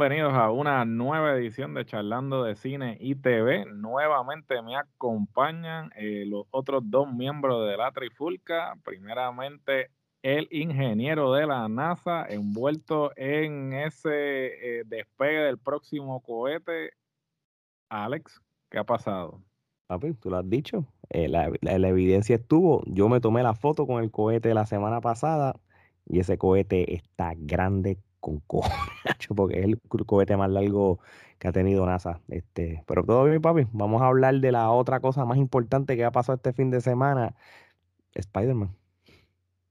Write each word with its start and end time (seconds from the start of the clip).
Bienvenidos 0.00 0.32
a 0.32 0.50
una 0.50 0.86
nueva 0.86 1.36
edición 1.36 1.74
de 1.74 1.84
Charlando 1.84 2.42
de 2.42 2.56
Cine 2.56 2.96
y 2.98 3.16
TV. 3.16 3.66
Nuevamente 3.66 4.62
me 4.62 4.74
acompañan 4.74 5.90
eh, 5.94 6.24
los 6.26 6.46
otros 6.52 6.82
dos 6.86 7.12
miembros 7.12 7.68
de 7.68 7.76
la 7.76 7.92
Trifulca. 7.92 8.78
Primeramente, 8.82 9.90
el 10.22 10.48
ingeniero 10.52 11.34
de 11.34 11.46
la 11.46 11.68
NASA 11.68 12.24
envuelto 12.26 13.12
en 13.14 13.74
ese 13.74 14.78
eh, 14.78 14.84
despegue 14.86 15.40
del 15.40 15.58
próximo 15.58 16.22
cohete. 16.22 16.92
Alex, 17.90 18.40
¿qué 18.70 18.78
ha 18.78 18.84
pasado? 18.84 19.42
Papi, 19.86 20.14
tú 20.14 20.30
lo 20.30 20.38
has 20.38 20.48
dicho. 20.48 20.86
Eh, 21.10 21.28
la, 21.28 21.52
la 21.60 21.88
evidencia 21.88 22.36
estuvo. 22.36 22.82
Yo 22.86 23.10
me 23.10 23.20
tomé 23.20 23.42
la 23.42 23.52
foto 23.52 23.86
con 23.86 24.02
el 24.02 24.10
cohete 24.10 24.54
la 24.54 24.64
semana 24.64 25.02
pasada 25.02 25.60
y 26.06 26.20
ese 26.20 26.38
cohete 26.38 26.94
está 26.94 27.34
grande 27.36 27.98
con 28.20 28.40
cojones, 28.40 28.78
porque 29.36 29.60
es 29.60 29.64
el 29.66 29.80
cohete 30.06 30.36
más 30.36 30.50
largo 30.50 31.00
que 31.38 31.48
ha 31.48 31.52
tenido 31.52 31.84
NASA. 31.86 32.20
Este, 32.28 32.84
pero 32.86 33.04
todo 33.04 33.24
bien, 33.24 33.40
papi. 33.40 33.66
Vamos 33.72 34.02
a 34.02 34.06
hablar 34.06 34.34
de 34.36 34.52
la 34.52 34.70
otra 34.70 35.00
cosa 35.00 35.24
más 35.24 35.38
importante 35.38 35.96
que 35.96 36.04
ha 36.04 36.12
pasado 36.12 36.36
este 36.36 36.52
fin 36.52 36.70
de 36.70 36.80
semana: 36.80 37.34
Spider-Man. 38.14 38.76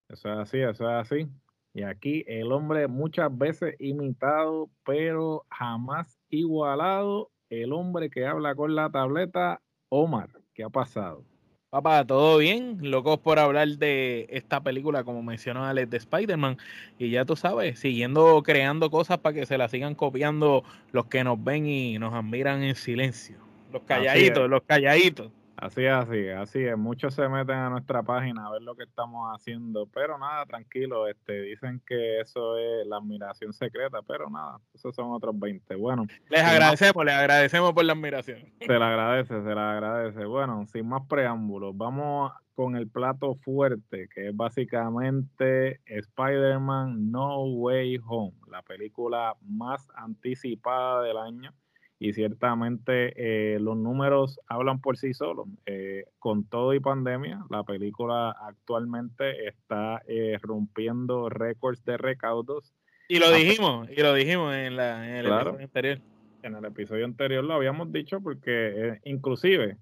Eso 0.09 0.33
es 0.33 0.39
así, 0.39 0.59
eso 0.59 0.89
es 0.89 0.95
así. 0.95 1.27
Y 1.73 1.83
aquí 1.83 2.25
el 2.27 2.51
hombre 2.51 2.87
muchas 2.87 3.35
veces 3.35 3.75
imitado, 3.79 4.69
pero 4.83 5.45
jamás 5.49 6.19
igualado. 6.29 7.31
El 7.49 7.73
hombre 7.73 8.09
que 8.09 8.25
habla 8.25 8.55
con 8.55 8.75
la 8.75 8.89
tableta, 8.89 9.61
Omar. 9.89 10.29
¿Qué 10.53 10.63
ha 10.63 10.69
pasado? 10.69 11.23
Papá, 11.69 12.03
todo 12.03 12.39
bien, 12.39 12.79
locos 12.81 13.19
por 13.19 13.37
hablar 13.37 13.67
de 13.67 14.25
esta 14.31 14.59
película, 14.59 15.03
como 15.03 15.21
mencionó 15.21 15.65
Alex, 15.65 15.87
de 15.91 15.97
Spider-Man. 15.97 16.57
Y 16.97 17.11
ya 17.11 17.25
tú 17.25 17.35
sabes, 17.35 17.77
siguiendo 17.77 18.41
creando 18.41 18.89
cosas 18.89 19.19
para 19.19 19.35
que 19.35 19.45
se 19.45 19.55
la 19.55 19.67
sigan 19.67 19.93
copiando 19.93 20.63
los 20.91 21.05
que 21.05 21.23
nos 21.23 21.43
ven 21.43 21.67
y 21.67 21.99
nos 21.99 22.15
admiran 22.15 22.63
en 22.63 22.73
silencio. 22.73 23.37
Los 23.71 23.83
calladitos, 23.83 24.49
los 24.49 24.63
calladitos. 24.63 25.31
Así 25.61 25.83
es, 25.83 25.91
así 25.91 26.29
así 26.29 26.63
es. 26.63 26.77
Muchos 26.77 27.13
se 27.13 27.27
meten 27.27 27.57
a 27.57 27.69
nuestra 27.69 28.01
página 28.01 28.47
a 28.47 28.51
ver 28.51 28.61
lo 28.61 28.75
que 28.75 28.83
estamos 28.83 29.29
haciendo, 29.35 29.87
pero 29.87 30.17
nada, 30.17 30.45
tranquilo, 30.45 31.05
este, 31.07 31.41
dicen 31.41 31.81
que 31.85 32.21
eso 32.21 32.57
es 32.57 32.87
la 32.87 32.97
admiración 32.97 33.51
secreta, 33.51 34.01
pero 34.01 34.29
nada, 34.29 34.59
esos 34.73 34.95
son 34.95 35.11
otros 35.11 35.37
20. 35.37 35.75
Bueno. 35.75 36.05
Les 36.29 36.41
agradecemos, 36.41 37.03
les 37.03 37.13
agradecemos 37.13 37.73
por 37.73 37.83
la 37.83 37.91
admiración. 37.91 38.39
Se 38.61 38.79
le 38.79 38.85
agradece, 38.85 39.41
se 39.41 39.55
le 39.55 39.59
agradece. 39.59 40.25
Bueno, 40.25 40.65
sin 40.67 40.87
más 40.87 41.05
preámbulos, 41.07 41.75
vamos 41.75 42.31
con 42.55 42.77
el 42.77 42.89
plato 42.89 43.35
fuerte, 43.35 44.07
que 44.13 44.29
es 44.29 44.35
básicamente 44.35 45.81
Spider-Man 45.85 47.11
No 47.11 47.43
Way 47.43 47.99
Home, 48.07 48.37
la 48.49 48.61
película 48.61 49.35
más 49.41 49.89
anticipada 49.95 51.03
del 51.03 51.17
año 51.17 51.53
y 51.99 52.13
ciertamente 52.13 53.13
eh, 53.17 53.59
los 53.59 53.75
números 53.75 54.39
hablan 54.47 54.79
por 54.79 54.97
sí 54.97 55.13
solos. 55.13 55.47
Eh, 55.65 56.05
con 56.17 56.45
todo 56.45 56.73
y 56.73 56.79
pandemia, 56.79 57.43
la 57.49 57.63
película 57.63 58.31
actualmente 58.31 59.47
está 59.47 60.01
eh, 60.07 60.37
rompiendo 60.41 61.27
récords 61.27 61.83
de 61.83 61.97
recaudos. 61.97 62.73
Y 63.09 63.19
lo 63.19 63.29
dijimos, 63.31 63.89
y 63.89 64.01
lo 64.01 64.13
dijimos 64.13 64.55
en, 64.55 64.77
la, 64.77 65.07
en 65.09 65.15
el 65.17 65.25
episodio 65.25 65.59
anterior. 65.59 65.99
En 66.41 66.55
el 66.55 66.65
episodio 66.65 67.05
anterior 67.05 67.43
lo 67.43 67.55
habíamos 67.55 67.91
dicho 67.91 68.21
porque 68.21 68.99
inclusive 69.03 69.77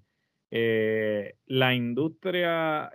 la 0.50 1.74
industria 1.74 2.90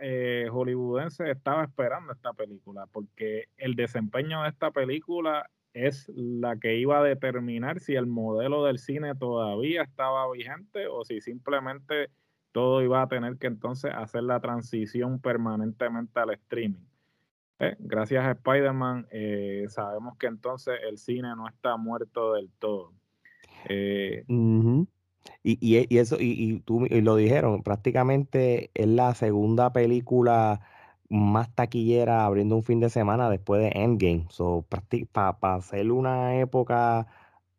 hollywoodense 0.52 1.30
estaba 1.30 1.64
esperando 1.64 2.12
esta 2.12 2.34
película 2.34 2.88
porque 2.92 3.46
el 3.58 3.76
desempeño 3.76 4.42
de 4.42 4.50
esta 4.50 4.72
película 4.72 5.50
es 5.74 6.10
la 6.16 6.58
que 6.58 6.78
iba 6.78 7.00
a 7.00 7.04
determinar 7.04 7.80
si 7.80 7.96
el 7.96 8.06
modelo 8.06 8.64
del 8.64 8.80
cine 8.80 9.16
todavía 9.16 9.84
estaba 9.84 10.32
vigente 10.32 10.88
o 10.88 11.04
si 11.04 11.20
simplemente 11.22 12.10
todo 12.52 12.82
iba 12.84 13.02
a 13.02 13.08
tener 13.08 13.38
que 13.38 13.48
entonces 13.48 13.92
hacer 13.96 14.24
la 14.24 14.40
transición 14.40 15.20
permanentemente 15.20 16.20
al 16.20 16.32
streaming. 16.32 16.86
Eh, 17.60 17.76
gracias 17.80 18.24
a 18.26 18.32
Spider-Man 18.32 19.08
eh, 19.12 19.66
sabemos 19.70 20.18
que 20.18 20.28
entonces 20.28 20.76
el 20.88 20.98
cine 20.98 21.36
no 21.36 21.48
está 21.48 21.78
muerto 21.78 22.34
del 22.34 22.50
todo. 22.60 22.94
Eh, 23.70 24.24
y, 25.42 25.98
eso, 25.98 26.18
y, 26.20 26.32
y 26.32 26.60
tú 26.60 26.86
y 26.86 27.02
lo 27.02 27.16
dijeron, 27.16 27.64
prácticamente 27.64 28.72
es 28.74 28.88
la 28.88 29.16
segunda 29.16 29.74
película 29.74 30.62
más 31.14 31.54
taquillera 31.54 32.26
abriendo 32.26 32.56
un 32.56 32.64
fin 32.64 32.80
de 32.80 32.90
semana 32.90 33.30
después 33.30 33.62
de 33.62 33.80
Endgame. 33.80 34.26
So, 34.30 34.66
para 35.12 35.56
hacer 35.56 35.92
una 35.92 36.40
época 36.40 37.08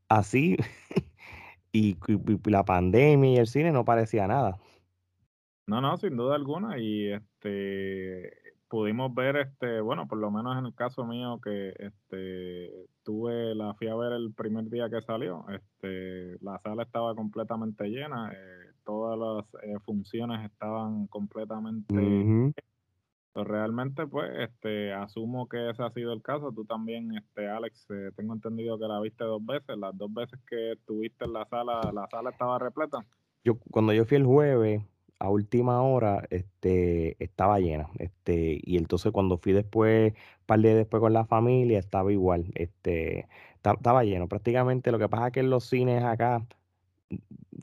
así 0.08 0.56
y, 1.72 1.96
la 2.46 2.64
pandemia 2.64 3.32
y 3.32 3.36
el 3.36 3.46
cine 3.46 3.70
no 3.70 3.84
parecía 3.84 4.26
nada. 4.26 4.58
No, 5.66 5.80
no, 5.80 5.96
sin 5.96 6.16
duda 6.16 6.34
alguna. 6.34 6.78
Y 6.78 7.12
este 7.12 8.32
pudimos 8.68 9.14
ver, 9.14 9.36
este, 9.36 9.80
bueno, 9.80 10.08
por 10.08 10.18
lo 10.18 10.32
menos 10.32 10.58
en 10.58 10.66
el 10.66 10.74
caso 10.74 11.04
mío, 11.04 11.40
que 11.40 11.74
este 11.78 12.88
tuve 13.04 13.54
la 13.54 13.72
fui 13.74 13.86
a 13.86 13.94
ver 13.94 14.12
el 14.12 14.32
primer 14.34 14.68
día 14.68 14.90
que 14.90 15.00
salió. 15.00 15.46
Este, 15.48 16.36
la 16.42 16.58
sala 16.58 16.82
estaba 16.82 17.14
completamente 17.14 17.84
llena, 17.84 18.32
eh, 18.32 18.72
todas 18.84 19.16
las 19.16 19.62
eh, 19.62 19.78
funciones 19.84 20.44
estaban 20.50 21.06
completamente 21.06 22.52
pues, 23.34 23.48
realmente, 23.48 24.06
pues, 24.06 24.30
este, 24.38 24.92
asumo 24.92 25.48
que 25.48 25.68
ese 25.68 25.82
ha 25.82 25.90
sido 25.90 26.12
el 26.12 26.22
caso. 26.22 26.52
Tú 26.52 26.64
también, 26.64 27.14
este, 27.16 27.48
Alex, 27.48 27.84
eh, 27.90 28.10
tengo 28.16 28.32
entendido 28.32 28.78
que 28.78 28.86
la 28.86 29.00
viste 29.00 29.24
dos 29.24 29.44
veces. 29.44 29.76
Las 29.76 29.98
dos 29.98 30.14
veces 30.14 30.38
que 30.48 30.72
estuviste 30.72 31.24
en 31.24 31.32
la 31.32 31.44
sala, 31.46 31.80
la 31.92 32.06
sala 32.08 32.30
estaba 32.30 32.60
repleta. 32.60 33.04
Yo, 33.44 33.58
cuando 33.72 33.92
yo 33.92 34.04
fui 34.04 34.18
el 34.18 34.24
jueves, 34.24 34.82
a 35.18 35.30
última 35.30 35.82
hora, 35.82 36.24
este, 36.30 37.16
estaba 37.22 37.58
llena. 37.58 37.88
Este, 37.98 38.60
y 38.62 38.76
entonces 38.76 39.10
cuando 39.10 39.36
fui 39.36 39.52
después, 39.52 40.12
un 40.12 40.46
par 40.46 40.60
de 40.60 40.74
después 40.76 41.00
con 41.00 41.12
la 41.12 41.24
familia, 41.24 41.80
estaba 41.80 42.12
igual. 42.12 42.52
Este, 42.54 43.26
estaba 43.56 44.04
lleno. 44.04 44.28
Prácticamente 44.28 44.92
lo 44.92 44.98
que 45.00 45.08
pasa 45.08 45.26
es 45.26 45.32
que 45.32 45.40
en 45.40 45.50
los 45.50 45.64
cines 45.64 46.04
acá, 46.04 46.46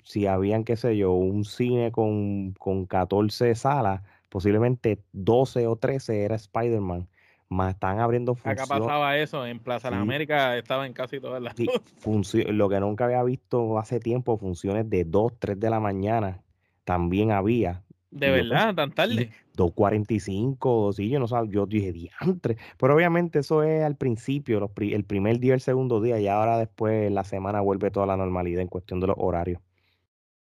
si 0.04 0.28
habían, 0.28 0.66
qué 0.66 0.76
sé 0.76 0.98
yo, 0.98 1.14
un 1.14 1.46
cine 1.46 1.94
con, 1.94 2.54
con 2.54 2.86
14 2.86 3.56
salas, 3.56 4.02
posiblemente 4.32 5.04
12 5.12 5.68
o 5.68 5.76
13 5.76 6.24
era 6.24 6.36
Spider-Man, 6.36 7.10
más 7.50 7.74
están 7.74 8.00
abriendo 8.00 8.34
funciones. 8.34 8.62
Acá 8.62 8.80
pasaba 8.80 9.18
eso, 9.18 9.46
en 9.46 9.60
Plaza 9.60 9.90
de 9.90 9.98
América 9.98 10.58
estaba 10.58 10.88
en 10.88 10.94
casi 10.94 11.20
todas 11.20 11.42
las 11.42 11.54
Lo 12.48 12.70
que 12.70 12.80
nunca 12.80 13.06
había 13.06 13.22
visto 13.24 13.78
hace 13.78 14.00
tiempo, 14.00 14.38
funciones 14.38 14.90
de 14.90 15.04
2, 15.04 15.34
3 15.38 15.60
de 15.60 15.70
la 15.70 15.82
mañana, 15.82 16.42
también 16.86 17.32
había. 17.32 17.84
¿De 18.10 18.32
verdad? 18.32 18.74
¿Tan 18.74 18.92
tarde? 18.92 19.32
2.45, 19.58 20.94
sí, 20.94 21.10
yo 21.10 21.20
no 21.20 21.28
sabía, 21.28 21.52
yo 21.52 21.66
dije 21.66 21.92
diantre. 21.92 22.56
Pero 22.78 22.96
obviamente 22.96 23.40
eso 23.40 23.64
es 23.64 23.84
al 23.84 23.98
principio, 23.98 24.72
el 24.78 25.04
primer 25.04 25.40
día, 25.40 25.54
el 25.54 25.62
segundo 25.62 26.00
día, 26.00 26.22
y 26.22 26.30
ahora 26.30 26.58
después 26.58 27.12
la 27.12 27.26
semana 27.26 27.60
vuelve 27.60 27.92
toda 27.92 28.06
la 28.06 28.16
normalidad 28.16 28.62
en 28.62 28.70
cuestión 28.70 29.02
de 29.02 29.08
los 29.08 29.18
horarios. 29.20 29.62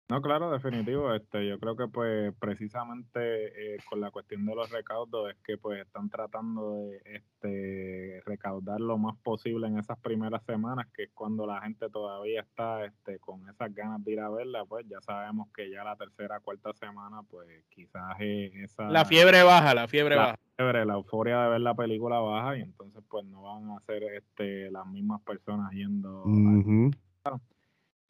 No, 0.09 0.23
claro, 0.23 0.53
definitivo. 0.53 1.13
Este, 1.13 1.49
yo 1.49 1.59
creo 1.59 1.77
que 1.77 1.89
pues 1.89 2.33
precisamente 2.39 3.75
eh, 3.75 3.79
con 3.89 4.01
la 4.01 4.13
cuestión 4.13 4.47
de 4.47 4.55
los 4.55 4.71
recaudos 4.71 5.31
es 5.31 5.37
que 5.45 5.59
pues 5.59 5.81
están 5.81 6.09
tratando 6.09 6.75
de 6.75 7.01
este, 7.05 8.23
recaudar 8.25 8.81
lo 8.81 8.99
más 8.99 9.17
posible 9.17 9.67
en 9.67 9.79
esas 9.79 9.99
primeras 9.99 10.45
semanas, 10.45 10.87
que 10.95 11.05
es 11.05 11.11
cuando 11.13 11.45
la 11.45 11.61
gente 11.61 11.91
todavía 11.91 12.43
está 12.43 12.85
este, 12.85 13.19
con 13.19 13.49
esas 13.49 13.75
ganas 13.75 14.05
de 14.05 14.13
ir 14.13 14.21
a 14.21 14.31
verla, 14.31 14.65
pues 14.65 14.87
ya 14.89 15.01
sabemos 15.01 15.49
que 15.53 15.71
ya 15.71 15.83
la 15.83 15.97
tercera, 15.97 16.39
cuarta 16.39 16.73
semana, 16.75 17.23
pues 17.29 17.65
quizás 17.69 18.15
esa... 18.21 18.85
La 18.85 19.05
fiebre 19.07 19.43
baja, 19.43 19.75
la 19.75 19.89
fiebre 19.89 20.15
baja. 20.15 20.37
la 20.57 20.95
euforia 20.95 21.43
de 21.43 21.49
ver 21.49 21.61
la 21.61 21.75
película 21.75 22.21
baja 22.21 22.57
y 22.57 22.61
entonces 22.61 23.03
pues 23.09 23.25
no 23.25 23.43
van 23.43 23.71
a 23.71 23.81
ser 23.81 24.05
este, 24.05 24.71
las 24.71 24.87
mismas 24.87 25.21
personas 25.23 25.73
yendo... 25.73 26.23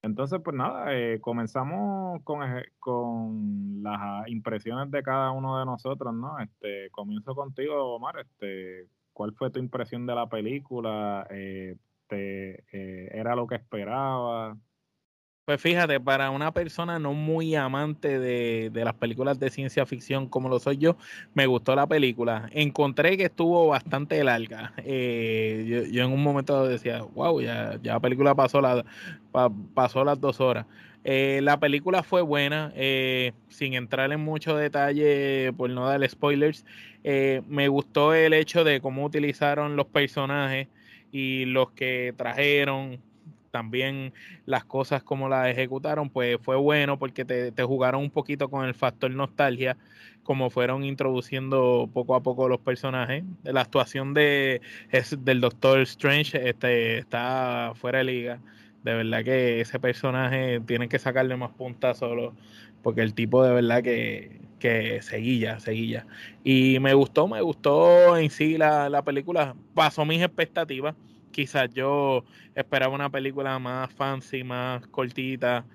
Entonces, 0.07 0.41
pues 0.43 0.57
nada, 0.57 0.95
eh, 0.95 1.21
comenzamos 1.21 2.23
con, 2.23 2.41
con 2.79 3.83
las 3.83 4.29
impresiones 4.29 4.91
de 4.91 5.03
cada 5.03 5.33
uno 5.33 5.59
de 5.59 5.67
nosotros, 5.67 6.15
¿no? 6.15 6.39
Este, 6.39 6.91
comienzo 6.91 7.35
contigo, 7.35 7.95
Omar. 7.97 8.21
Este, 8.21 8.89
¿Cuál 9.13 9.33
fue 9.35 9.51
tu 9.51 9.59
impresión 9.59 10.07
de 10.07 10.15
la 10.15 10.29
película? 10.29 11.27
Eh, 11.31 11.77
te, 12.07 12.65
eh, 12.73 13.09
¿Era 13.13 13.35
lo 13.35 13.47
que 13.47 13.57
esperaba? 13.57 14.57
Pues 15.47 15.61
fíjate, 15.61 16.01
para 16.01 16.31
una 16.31 16.51
persona 16.53 16.99
no 16.99 17.13
muy 17.13 17.55
amante 17.55 18.19
de, 18.19 18.69
las 18.75 18.95
películas 18.95 19.39
de 19.39 19.49
ciencia 19.49 19.87
ficción 19.87 20.29
como 20.29 20.49
lo 20.49 20.59
soy 20.59 20.77
yo, 20.77 20.97
me 21.35 21.47
gustó 21.47 21.77
la 21.77 21.87
película. 21.87 22.49
Encontré 22.51 23.17
que 23.17 23.27
estuvo 23.27 23.69
bastante 23.69 24.25
larga. 24.25 24.73
Eh, 24.79 25.87
yo, 25.93 26.03
en 26.03 26.13
un 26.13 26.21
momento 26.21 26.67
decía, 26.67 27.03
wow, 27.15 27.41
ya, 27.41 27.79
ya 27.81 27.93
la 27.93 28.01
película 28.01 28.35
pasó, 28.35 28.61
la, 28.61 28.85
pasó 29.73 30.05
las 30.05 30.21
dos 30.21 30.41
horas. 30.41 30.67
Eh, 31.05 31.39
la 31.45 31.61
película 31.61 32.03
fue 32.03 32.23
buena, 32.23 32.73
eh, 32.75 33.33
sin 33.49 33.75
entrar 33.75 34.11
en 34.11 34.19
mucho 34.19 34.57
detalle 34.57 35.53
por 35.57 35.71
no 35.71 35.87
dar 35.87 36.09
spoilers. 36.11 36.65
me 37.05 37.69
gustó 37.69 38.15
el 38.15 38.33
hecho 38.33 38.65
de 38.65 38.81
cómo 38.81 39.05
utilizaron 39.05 39.77
los 39.77 39.87
personajes 39.87 40.67
y 41.13 41.45
los 41.45 41.71
que 41.71 42.15
trajeron 42.17 43.06
también 43.57 44.13
las 44.45 44.67
cosas 44.67 45.03
como 45.03 45.31
las 45.31 45.49
ejecutaron, 45.49 46.11
pues 46.11 46.37
fue 46.43 46.57
bueno 46.57 46.99
porque 46.99 47.25
te, 47.25 47.53
te 47.53 47.63
jugaron 47.63 48.03
un 48.03 48.11
poquito 48.11 48.51
con 48.51 48.67
el 48.67 48.75
factor 48.75 49.11
nostalgia, 49.11 49.79
como 50.25 50.51
fueron 50.51 50.85
introduciendo 50.85 51.89
poco 51.91 52.15
a 52.17 52.23
poco 52.23 52.51
los 52.51 52.61
personajes. 52.61 53.25
La 53.45 53.63
actuación 53.63 54.13
de, 54.13 54.61
del 55.21 55.41
Doctor 55.41 55.81
Strange 55.81 56.51
este, 56.51 56.99
está 56.99 57.73
fuera 57.77 57.99
de 57.99 58.05
liga. 58.05 58.41
De 58.85 58.93
verdad 58.95 59.25
que 59.25 59.63
ese 59.63 59.81
personaje 59.81 60.61
tienen 60.67 60.91
que 60.91 60.99
sacarle 60.99 61.35
más 61.37 61.53
puntas 61.53 61.97
solo, 61.97 62.35
porque 62.83 63.01
el 63.01 63.15
tipo 63.15 63.43
de 63.43 63.55
verdad 63.55 63.83
que, 63.83 64.39
que 64.59 65.01
seguía, 65.01 65.61
seguía. 65.61 66.07
Y 66.45 66.79
me 66.81 66.93
gustó, 66.93 67.27
me 67.27 67.41
gustó 67.41 68.19
en 68.19 68.29
sí 68.29 68.59
la, 68.59 68.91
la 68.91 69.03
película, 69.03 69.57
pasó 69.75 70.05
mis 70.05 70.21
expectativas. 70.21 70.95
Quizás 71.37 71.69
yo 71.75 72.25
esperaba 72.55 72.95
una 72.95 73.11
película 73.11 73.59
más 73.59 73.93
fancy, 73.93 74.43
más 74.43 74.87
cortita, 74.87 75.67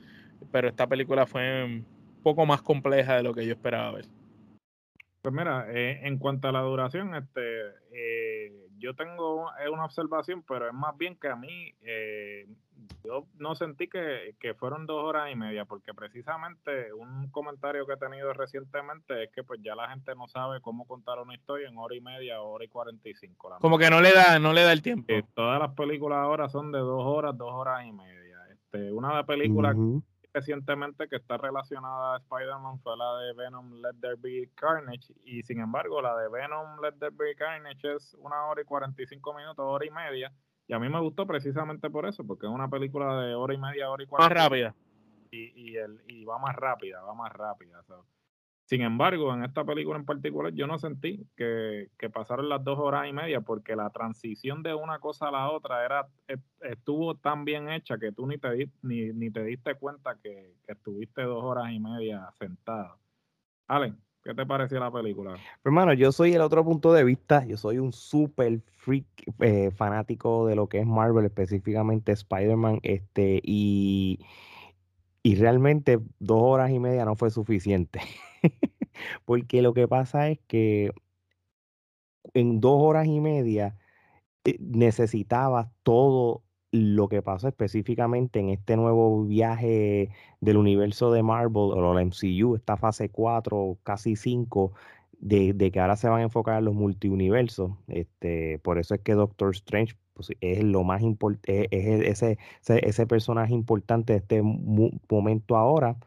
pero 0.52 0.68
esta 0.68 0.88
película 0.88 1.28
fue 1.28 1.64
un 1.64 1.86
poco 2.24 2.48
más 2.48 2.64
compleja 2.64 3.18
de 3.18 3.22
lo 3.22 3.36
que 3.36 3.46
yo 3.46 3.54
esperaba 3.54 3.92
ver. 3.92 4.06
Pues 5.22 5.36
mira, 5.36 5.68
eh, 5.70 6.00
en 6.02 6.18
cuanto 6.18 6.48
a 6.48 6.52
la 6.52 6.62
duración, 6.62 7.14
este, 7.14 7.60
eh, 7.94 8.31
yo 8.82 8.96
tengo 8.96 9.50
una 9.72 9.86
observación, 9.86 10.44
pero 10.48 10.68
es 10.68 10.74
más 10.74 10.98
bien 10.98 11.16
que 11.16 11.30
a 11.30 11.36
mí, 11.36 11.74
eh, 11.82 12.48
yo 13.04 13.28
no 13.38 13.56
sentí 13.56 13.88
que, 13.88 14.36
fueron 14.58 14.86
dos 14.86 15.04
horas 15.04 15.32
y 15.32 15.36
media, 15.36 15.66
porque 15.66 15.94
precisamente 15.94 16.92
un 16.94 17.30
comentario 17.30 17.86
que 17.86 17.94
he 17.94 17.98
tenido 17.98 18.34
recientemente 18.34 19.24
es 19.24 19.32
que 19.32 19.44
pues 19.44 19.62
ya 19.64 19.76
la 19.76 19.90
gente 19.90 20.14
no 20.16 20.28
sabe 20.28 20.60
cómo 20.62 20.86
contar 20.86 21.20
una 21.20 21.36
historia 21.36 21.70
en 21.70 21.78
hora 21.78 21.96
y 21.96 22.02
media, 22.02 22.42
hora 22.42 22.66
y 22.66 22.68
cuarenta 22.68 23.08
y 23.08 23.14
cinco. 23.14 23.56
Como 23.62 23.78
que 23.78 23.90
no 23.90 24.02
le 24.02 24.12
da, 24.12 24.40
no 24.40 24.52
le 24.52 24.64
da 24.64 24.74
el 24.74 24.82
tiempo. 24.82 25.14
todas 25.34 25.60
las 25.60 25.74
películas 25.76 26.20
ahora 26.20 26.50
son 26.50 26.72
de 26.72 26.80
dos 26.80 27.04
horas, 27.06 27.38
dos 27.38 27.52
horas 27.54 27.86
y 27.86 27.92
media. 27.92 28.38
Este, 28.52 28.92
una 28.92 29.10
de 29.10 29.16
las 29.16 29.26
películas 29.26 29.76
recientemente 30.34 31.08
que 31.08 31.18
está 31.18 31.38
relacionada 31.38 32.16
a 32.16 32.18
Spider-Man 32.20 32.80
fue 32.80 32.98
la 32.98 33.18
de 33.20 33.34
Venom 33.34 33.82
Let 33.82 34.00
There 34.00 34.16
Be 34.18 34.50
Carnage 34.56 35.14
y 35.26 35.44
sin 35.44 35.60
embargo 35.60 36.02
la 36.02 36.18
de 36.18 36.30
Venom 36.30 36.80
Let 36.82 36.94
There 37.00 37.16
Be 37.16 37.36
Carnage 37.36 37.96
es 37.96 38.16
una 38.20 38.46
hora 38.46 38.62
y 38.62 38.66
45 38.66 39.34
minutos, 39.34 39.66
hora 39.68 39.86
y 39.86 39.92
media 39.92 40.32
y 40.72 40.74
a 40.74 40.80
mí 40.80 40.88
me 40.88 41.02
gustó 41.02 41.28
precisamente 41.28 41.90
por 41.90 42.06
eso, 42.06 42.26
porque 42.26 42.46
es 42.46 42.52
una 42.52 42.70
película 42.70 43.20
de 43.22 43.36
hora 43.36 43.54
y 43.54 43.58
media, 43.58 43.90
hora 43.90 44.04
y 44.04 44.08
cuarenta. 44.08 44.34
Más 44.34 44.44
rápida. 44.44 44.76
Y, 45.30 45.52
y, 45.54 45.76
el, 45.76 46.02
y 46.08 46.24
va 46.24 46.38
más 46.40 46.56
rápida, 46.56 47.02
va 47.02 47.14
más 47.14 47.32
rápida. 47.34 47.84
Sin 48.72 48.84
embargo, 48.84 49.34
en 49.34 49.44
esta 49.44 49.66
película 49.66 50.00
en 50.00 50.06
particular, 50.06 50.54
yo 50.54 50.66
no 50.66 50.80
sentí 50.80 51.28
que, 51.36 51.90
pasaron 52.14 52.48
las 52.48 52.64
dos 52.64 52.80
horas 52.80 53.06
y 53.06 53.12
media 53.12 53.42
porque 53.42 53.76
la 53.76 53.90
transición 53.90 54.64
de 54.64 54.74
una 54.74 55.00
cosa 55.00 55.28
a 55.28 55.32
la 55.32 55.52
otra 55.52 55.84
era 55.84 56.08
e, 56.26 56.38
estuvo 56.62 57.16
tan 57.16 57.44
bien 57.44 57.70
hecha 57.70 57.98
que 57.98 58.14
tú 58.14 58.26
ni 58.28 58.38
te, 58.38 58.70
ni, 58.82 59.12
ni 59.12 59.30
te 59.30 59.44
diste 59.44 59.76
cuenta 59.76 60.18
que, 60.24 60.54
estuviste 60.68 61.24
dos 61.24 61.44
horas 61.44 61.70
y 61.74 61.82
media 61.82 62.30
sentado. 62.40 62.98
Allen, 63.68 63.98
¿qué 64.24 64.34
te 64.34 64.46
pareció 64.46 64.80
la 64.80 64.90
película? 64.90 65.36
Hermano, 65.66 65.92
yo 65.92 66.14
soy 66.14 66.32
el 66.32 66.40
otro 66.40 66.64
punto 66.64 66.94
de 66.94 67.04
vista. 67.04 67.44
Yo 67.44 67.58
soy 67.58 67.78
un 67.78 67.92
súper 67.92 68.62
freak 68.78 69.06
eh, 69.42 69.72
fanático 69.72 70.48
de 70.48 70.56
lo 70.56 70.70
que 70.70 70.80
es 70.80 70.88
Marvel, 70.88 71.26
específicamente 71.26 72.14
Spider-Man. 72.14 72.80
Este, 72.84 73.42
y, 73.44 74.26
y 75.24 75.36
realmente 75.36 76.00
dos 76.20 76.42
horas 76.42 76.72
y 76.72 76.80
media 76.80 77.04
no 77.04 77.18
fue 77.18 77.32
suficiente. 77.32 78.00
Porque 79.26 79.62
lo 79.62 79.74
que 79.74 79.88
pasa 79.88 80.30
es 80.30 80.40
que 80.48 80.92
en 82.34 82.60
dos 82.60 82.82
horas 82.82 83.08
y 83.08 83.20
media 83.20 83.78
eh, 84.46 84.58
necesitabas 84.60 85.70
todo 85.84 86.44
lo 86.72 87.10
que 87.10 87.22
pasa 87.22 87.50
específicamente 87.50 88.40
en 88.40 88.50
este 88.50 88.78
nuevo 88.78 89.26
viaje 89.26 90.10
del 90.40 90.58
universo 90.58 91.12
de 91.12 91.24
Marvel 91.24 91.72
o 91.74 91.94
la 91.94 92.02
MCU, 92.02 92.56
esta 92.56 92.78
fase 92.78 93.10
4, 93.10 93.78
casi 93.84 94.16
5, 94.16 94.72
de, 95.20 95.72
que 95.72 95.80
ahora 95.80 95.96
se 95.96 96.10
van 96.10 96.22
a 96.22 96.24
enfocar 96.24 96.60
en 96.60 96.66
los 96.66 96.74
multiuniversos. 96.74 97.72
Este, 97.88 98.60
por 98.60 98.80
eso 98.80 98.96
es 98.96 99.02
que 99.02 99.14
Doctor 99.14 99.52
Strange 99.52 99.96
pues, 100.14 100.32
es 100.42 100.64
lo 100.64 100.84
más 100.84 101.02
importante, 101.02 101.68
es, 101.72 102.22
ese, 102.22 102.38
ese, 102.68 103.08
personaje 103.08 103.54
importante 103.54 104.14
de 104.14 104.20
este 104.20 104.42
momento 104.42 105.58
ahora. 105.58 105.98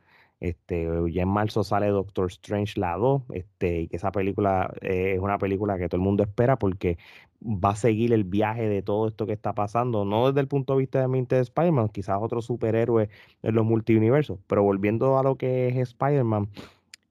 Este, 0.45 0.87
ya 1.11 1.23
en 1.23 1.29
marzo 1.31 1.65
sale 1.65 1.87
Doctor 1.89 2.27
Strange 2.27 2.79
la 2.79 2.99
2, 2.99 3.23
este, 3.33 3.81
y 3.81 3.89
que 3.89 3.97
esa 3.97 4.13
película 4.13 4.75
eh, 4.83 5.15
es 5.15 5.21
una 5.21 5.39
película 5.39 5.79
que 5.79 5.89
todo 5.89 5.97
el 5.97 6.05
mundo 6.05 6.23
espera 6.23 6.59
porque 6.59 6.99
va 7.43 7.71
a 7.71 7.77
seguir 7.77 8.13
el 8.13 8.25
viaje 8.25 8.69
de 8.69 8.83
todo 8.83 9.09
esto 9.09 9.25
que 9.25 9.33
está 9.33 9.55
pasando, 9.55 10.05
no 10.05 10.27
desde 10.27 10.41
el 10.41 10.49
punto 10.49 10.75
de 10.75 10.81
vista 10.81 11.01
de 11.01 11.09
mente 11.09 11.37
de 11.37 11.41
Spider-Man, 11.41 11.89
quizás 11.89 12.19
otro 12.21 12.43
superhéroe 12.43 13.09
en 13.43 13.55
los 13.55 13.65
multiversos, 13.65 14.39
pero 14.47 14.63
volviendo 14.63 15.19
a 15.19 15.23
lo 15.23 15.37
que 15.37 15.69
es 15.69 15.77
Spider-Man, 15.77 16.51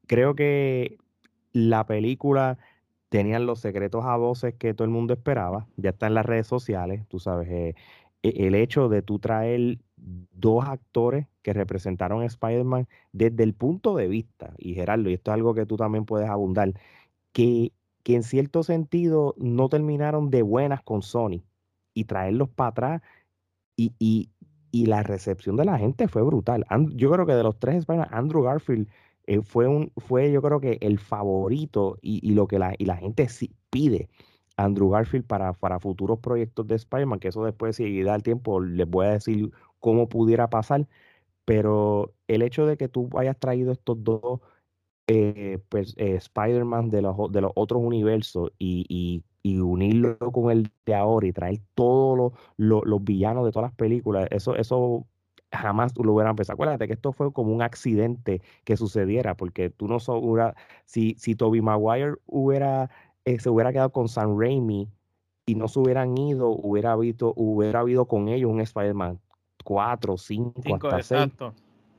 creo 0.06 0.36
que 0.36 0.98
la 1.54 1.88
película 1.88 2.60
tenía 3.10 3.40
los 3.40 3.60
secretos 3.62 4.06
a 4.06 4.16
voces 4.16 4.54
que 4.54 4.76
todo 4.76 4.86
el 4.86 4.92
mundo 4.92 5.14
esperaba, 5.16 5.66
ya 5.78 5.90
está 5.90 6.06
en 6.06 6.14
las 6.14 6.28
redes 6.28 6.46
sociales, 6.46 7.04
tú 7.08 7.18
sabes, 7.18 7.50
eh, 7.50 7.76
e, 8.22 8.48
el 8.48 8.54
hecho 8.54 8.90
de 8.90 9.02
tú 9.02 9.18
traer 9.18 9.80
dos 9.98 10.66
actores 10.66 11.26
que 11.44 11.54
representaron 11.54 12.24
a 12.24 12.26
Spider-Man 12.26 12.88
desde 13.12 13.44
el 13.44 13.54
punto 13.54 13.96
de 13.96 14.08
vista, 14.08 14.54
y 14.58 14.74
Gerardo, 14.74 15.10
y 15.10 15.14
esto 15.14 15.32
es 15.32 15.36
algo 15.36 15.54
que 15.54 15.66
tú 15.66 15.78
también 15.78 16.06
puedes 16.06 16.30
abundar, 16.30 16.74
que, 17.34 17.74
que 18.04 18.16
en 18.16 18.24
cierto 18.24 18.64
sentido 18.64 19.36
no 19.38 19.70
terminaron 19.70 20.32
de 20.32 20.42
buenas 20.42 20.82
con 20.82 21.04
Sony 21.04 21.44
y 21.94 22.06
traerlos 22.06 22.50
para 22.50 22.70
atrás 22.70 23.02
y, 23.76 23.94
y, 24.00 24.30
y, 24.72 24.86
la 24.88 25.04
recepción 25.04 25.56
de 25.58 25.66
la 25.66 25.78
gente 25.78 26.08
fue 26.08 26.24
brutal. 26.24 26.66
yo 26.96 27.12
creo 27.12 27.26
que 27.26 27.34
de 27.34 27.44
los 27.44 27.60
tres 27.60 27.78
Spider-Man, 27.78 28.10
Andrew 28.12 28.44
Garfield 28.44 28.88
eh, 29.26 29.42
fue, 29.42 29.68
un, 29.68 29.92
fue 29.98 30.32
yo 30.32 30.42
creo 30.42 30.60
que 30.60 30.78
el 30.82 31.00
favorito 31.00 31.98
y, 32.02 32.20
y 32.28 32.34
lo 32.34 32.48
que 32.48 32.60
la, 32.60 32.76
y 32.78 32.86
la 32.86 32.98
gente 32.98 33.28
sí 33.30 33.52
pide. 33.70 34.10
Andrew 34.58 34.90
Garfield 34.90 35.26
para, 35.26 35.54
para 35.54 35.80
futuros 35.80 36.20
proyectos 36.20 36.68
de 36.68 36.76
Spider-Man, 36.76 37.20
que 37.20 37.30
eso 37.30 37.44
después, 37.44 37.76
si 37.76 38.04
da 38.04 38.16
el 38.16 38.24
tiempo, 38.24 38.62
les 38.62 38.88
voy 38.88 39.08
a 39.08 39.12
decir 39.12 39.52
cómo 39.80 40.10
pudiera 40.10 40.50
pasar, 40.50 40.88
pero 41.46 42.14
el 42.28 42.42
hecho 42.42 42.66
de 42.66 42.78
que 42.78 42.88
tú 42.88 43.10
hayas 43.18 43.38
traído 43.38 43.72
estos 43.72 44.04
dos 44.04 44.42
eh, 45.08 45.60
pues, 45.70 45.96
eh, 45.98 46.16
Spider-Man 46.16 46.90
de 46.90 47.02
los, 47.02 47.32
de 47.32 47.42
los 47.42 47.52
otros 47.56 47.82
universos 47.84 48.52
y, 48.58 49.24
unirlo 49.46 50.18
con 50.32 50.52
el 50.52 50.72
de 50.86 50.96
ahora 50.96 51.28
y 51.28 51.34
traer 51.34 51.60
todos 51.76 52.32
los 52.58 53.04
villanos 53.04 53.46
de 53.46 53.52
todas 53.52 53.70
las 53.72 53.76
películas, 53.76 54.28
eso, 54.32 54.56
eso 54.56 55.06
jamás 55.52 55.94
lo 55.98 56.14
hubieran 56.14 56.36
pensado. 56.36 56.56
Acuérdate 56.56 56.88
que 56.88 56.94
esto 56.94 57.12
fue 57.12 57.34
como 57.34 57.54
un 57.54 57.62
accidente 57.62 58.42
que 58.64 58.78
sucediera, 58.78 59.36
porque 59.36 59.70
tú 59.70 59.88
no 59.88 60.00
sobra, 60.00 60.56
si, 60.86 61.16
si 61.20 61.36
Toby 61.36 61.62
Maguire 61.62 62.16
hubiera, 62.26 62.90
eh, 63.26 63.40
se 63.40 63.50
hubiera 63.50 63.72
quedado 63.74 63.92
con 63.92 64.08
Sam 64.08 64.40
Raimi 64.40 64.90
y 65.46 65.56
no 65.56 65.68
se 65.68 65.80
hubieran 65.80 66.18
ido, 66.18 66.50
hubiera 66.50 66.94
habido, 66.94 67.34
hubiera 67.36 67.82
habido 67.82 68.08
con 68.08 68.30
ellos 68.30 68.52
un 68.52 68.62
Spider-Man 68.62 69.20
4, 69.64 70.18
5, 70.18 70.62
hasta 70.74 71.04
6. 71.04 71.34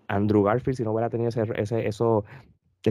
Andrew 0.09 0.43
Garfield, 0.43 0.77
si 0.77 0.85
no 0.85 0.93
hubiera 0.93 1.09
tenido 1.09 1.29
ese, 1.29 1.45
ese, 1.57 1.87
eso, 1.87 2.25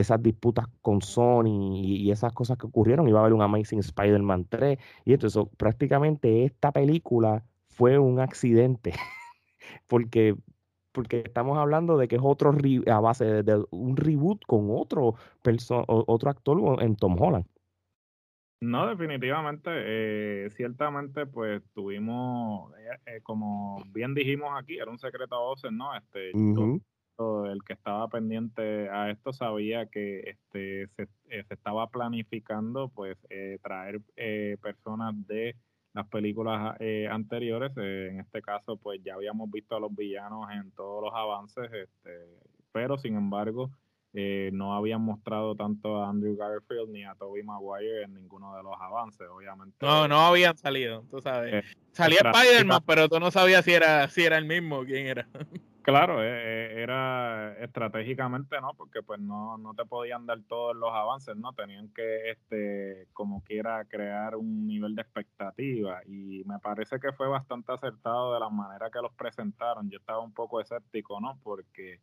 esas 0.00 0.22
disputas 0.22 0.66
con 0.82 1.00
Sony 1.02 1.80
y, 1.80 2.10
esas 2.10 2.32
cosas 2.32 2.58
que 2.58 2.66
ocurrieron, 2.66 3.08
iba 3.08 3.18
a 3.18 3.22
haber 3.22 3.32
un 3.32 3.42
Amazing 3.42 3.80
Spider-Man 3.80 4.46
3. 4.48 4.78
Y 5.04 5.12
entonces, 5.12 5.42
prácticamente 5.56 6.44
esta 6.44 6.72
película 6.72 7.44
fue 7.68 7.98
un 7.98 8.20
accidente, 8.20 8.92
porque, 9.86 10.36
porque 10.92 11.22
estamos 11.24 11.58
hablando 11.58 11.96
de 11.96 12.08
que 12.08 12.16
es 12.16 12.22
otro 12.24 12.54
a 12.86 13.00
base 13.00 13.42
de, 13.42 13.64
un 13.70 13.96
reboot 13.96 14.44
con 14.46 14.68
otro, 14.70 15.14
otro 15.86 16.30
actor 16.30 16.82
en 16.82 16.96
Tom 16.96 17.20
Holland. 17.20 17.46
No, 18.64 18.86
definitivamente, 18.88 19.70
eh, 19.74 20.50
ciertamente, 20.50 21.26
pues 21.26 21.62
tuvimos, 21.74 22.72
eh, 22.78 23.16
eh, 23.16 23.20
como 23.22 23.82
bien 23.92 24.14
dijimos 24.14 24.50
aquí, 24.56 24.78
era 24.78 24.90
un 24.90 24.98
secreto 24.98 25.34
a 25.34 25.40
voces, 25.40 25.70
¿no? 25.70 25.94
Este, 25.94 26.30
el 26.30 27.62
que 27.64 27.74
estaba 27.74 28.08
pendiente 28.08 28.88
a 28.88 29.10
esto 29.10 29.32
sabía 29.32 29.86
que 29.86 30.20
este 30.30 30.88
se, 30.96 31.08
estaba 31.50 31.88
planificando, 31.88 32.88
pues, 32.88 33.18
traer 33.62 34.00
personas 34.60 35.14
de 35.26 35.54
las 35.92 36.08
películas 36.08 36.76
anteriores. 37.10 37.76
en 37.76 38.20
este 38.20 38.40
caso, 38.40 38.78
pues, 38.78 39.00
ya 39.04 39.14
habíamos 39.14 39.50
visto 39.50 39.76
a 39.76 39.80
los 39.80 39.94
villanos 39.94 40.50
en 40.50 40.70
todos 40.72 41.04
los 41.04 41.12
avances, 41.14 41.70
este, 41.70 42.10
pero 42.72 42.96
sin 42.96 43.16
embargo, 43.16 43.70
eh, 44.16 44.50
no 44.52 44.74
habían 44.74 45.02
mostrado 45.02 45.56
tanto 45.56 46.00
a 46.00 46.08
Andrew 46.08 46.36
Garfield 46.36 46.88
ni 46.90 47.04
a 47.04 47.16
Tobey 47.16 47.42
Maguire 47.42 48.04
en 48.04 48.14
ninguno 48.14 48.56
de 48.56 48.62
los 48.62 48.74
avances, 48.80 49.26
obviamente. 49.28 49.76
No, 49.80 50.06
no 50.06 50.20
habían 50.20 50.56
salido, 50.56 51.04
tú 51.10 51.20
sabes. 51.20 51.52
Eh, 51.52 51.62
Salía 51.90 52.18
Spider-Man, 52.22 52.82
pero 52.86 53.08
tú 53.08 53.18
no 53.18 53.32
sabías 53.32 53.64
si 53.64 53.72
era, 53.72 54.08
si 54.08 54.22
era 54.22 54.38
el 54.38 54.44
mismo, 54.44 54.84
quién 54.84 55.06
era. 55.06 55.28
Claro, 55.84 56.24
eh, 56.24 56.82
era 56.82 57.62
estratégicamente, 57.62 58.58
¿no? 58.58 58.72
Porque 58.72 59.02
pues 59.02 59.20
no, 59.20 59.58
no 59.58 59.74
te 59.74 59.84
podían 59.84 60.24
dar 60.24 60.40
todos 60.48 60.74
los 60.74 60.90
avances, 60.90 61.36
¿no? 61.36 61.52
Tenían 61.52 61.92
que, 61.92 62.30
este, 62.30 63.06
como 63.12 63.42
quiera, 63.44 63.84
crear 63.84 64.34
un 64.34 64.66
nivel 64.66 64.94
de 64.94 65.02
expectativa 65.02 66.00
y 66.06 66.42
me 66.46 66.58
parece 66.58 66.98
que 66.98 67.12
fue 67.12 67.28
bastante 67.28 67.70
acertado 67.70 68.32
de 68.32 68.40
la 68.40 68.48
manera 68.48 68.88
que 68.90 69.02
los 69.02 69.12
presentaron. 69.12 69.90
Yo 69.90 69.98
estaba 69.98 70.20
un 70.20 70.32
poco 70.32 70.58
escéptico, 70.58 71.20
¿no? 71.20 71.38
Porque 71.42 72.00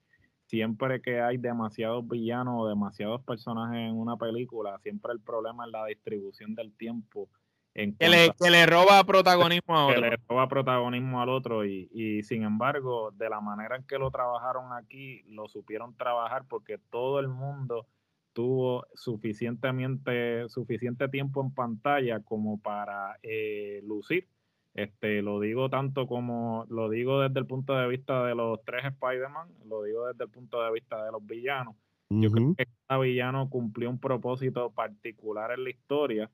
siempre 0.52 1.02
que 1.02 1.22
hay 1.22 1.38
demasiados 1.38 2.06
villanos 2.06 2.56
o 2.58 2.68
demasiados 2.68 3.22
personajes 3.22 3.78
en 3.78 3.96
una 3.96 4.18
película, 4.18 4.78
siempre 4.80 5.14
el 5.14 5.22
problema 5.22 5.64
es 5.66 5.72
la 5.72 5.86
distribución 5.86 6.56
del 6.56 6.74
tiempo. 6.74 7.30
En 7.74 7.96
que, 7.96 8.10
le, 8.10 8.32
que, 8.38 8.50
le, 8.50 8.66
roba 8.66 9.02
protagonismo 9.06 9.78
a 9.78 9.86
otro. 9.88 10.02
Que 10.02 10.10
le 10.10 10.18
roba 10.28 10.50
protagonismo 10.50 11.22
al 11.22 11.30
otro 11.30 11.66
y, 11.66 11.90
y 11.94 12.22
sin 12.24 12.44
embargo, 12.44 13.12
de 13.12 13.30
la 13.30 13.40
manera 13.40 13.78
en 13.78 13.84
que 13.84 13.98
lo 13.98 14.12
trabajaron 14.12 14.74
aquí, 14.74 15.24
lo 15.30 15.48
supieron 15.48 15.96
trabajar 15.96 16.44
porque 16.50 16.78
todo 16.90 17.22
el 17.22 17.30
mundo 17.30 17.88
tuvo 18.34 18.86
suficientemente, 18.94 20.50
suficiente 20.50 21.08
tiempo 21.08 21.42
en 21.42 21.54
pantalla 21.54 22.20
como 22.20 22.60
para 22.62 23.18
eh, 23.24 23.80
lucir. 23.86 24.28
Este, 24.74 25.22
lo 25.22 25.40
digo 25.40 25.70
tanto 25.70 26.08
como, 26.08 26.66
lo 26.70 26.90
digo 26.90 27.20
desde 27.22 27.40
el 27.40 27.46
punto 27.46 27.76
de 27.76 27.88
vista 27.88 28.26
de 28.26 28.36
los 28.36 28.64
tres 28.64 28.86
Spider-Man, 28.86 29.50
lo 29.66 29.84
digo 29.84 30.08
desde 30.08 30.24
el 30.24 30.30
punto 30.30 30.64
de 30.64 30.72
vista 30.72 31.04
de 31.04 31.12
los 31.12 31.26
villanos. 31.26 31.76
Yo 32.10 32.30
creo 32.30 32.56
que 32.58 32.66
cada 32.88 33.00
villano 33.02 33.50
cumplió 33.50 33.90
un 33.90 34.00
propósito 34.00 34.70
particular 34.72 35.52
en 35.52 35.64
la 35.64 35.70
historia 35.70 36.30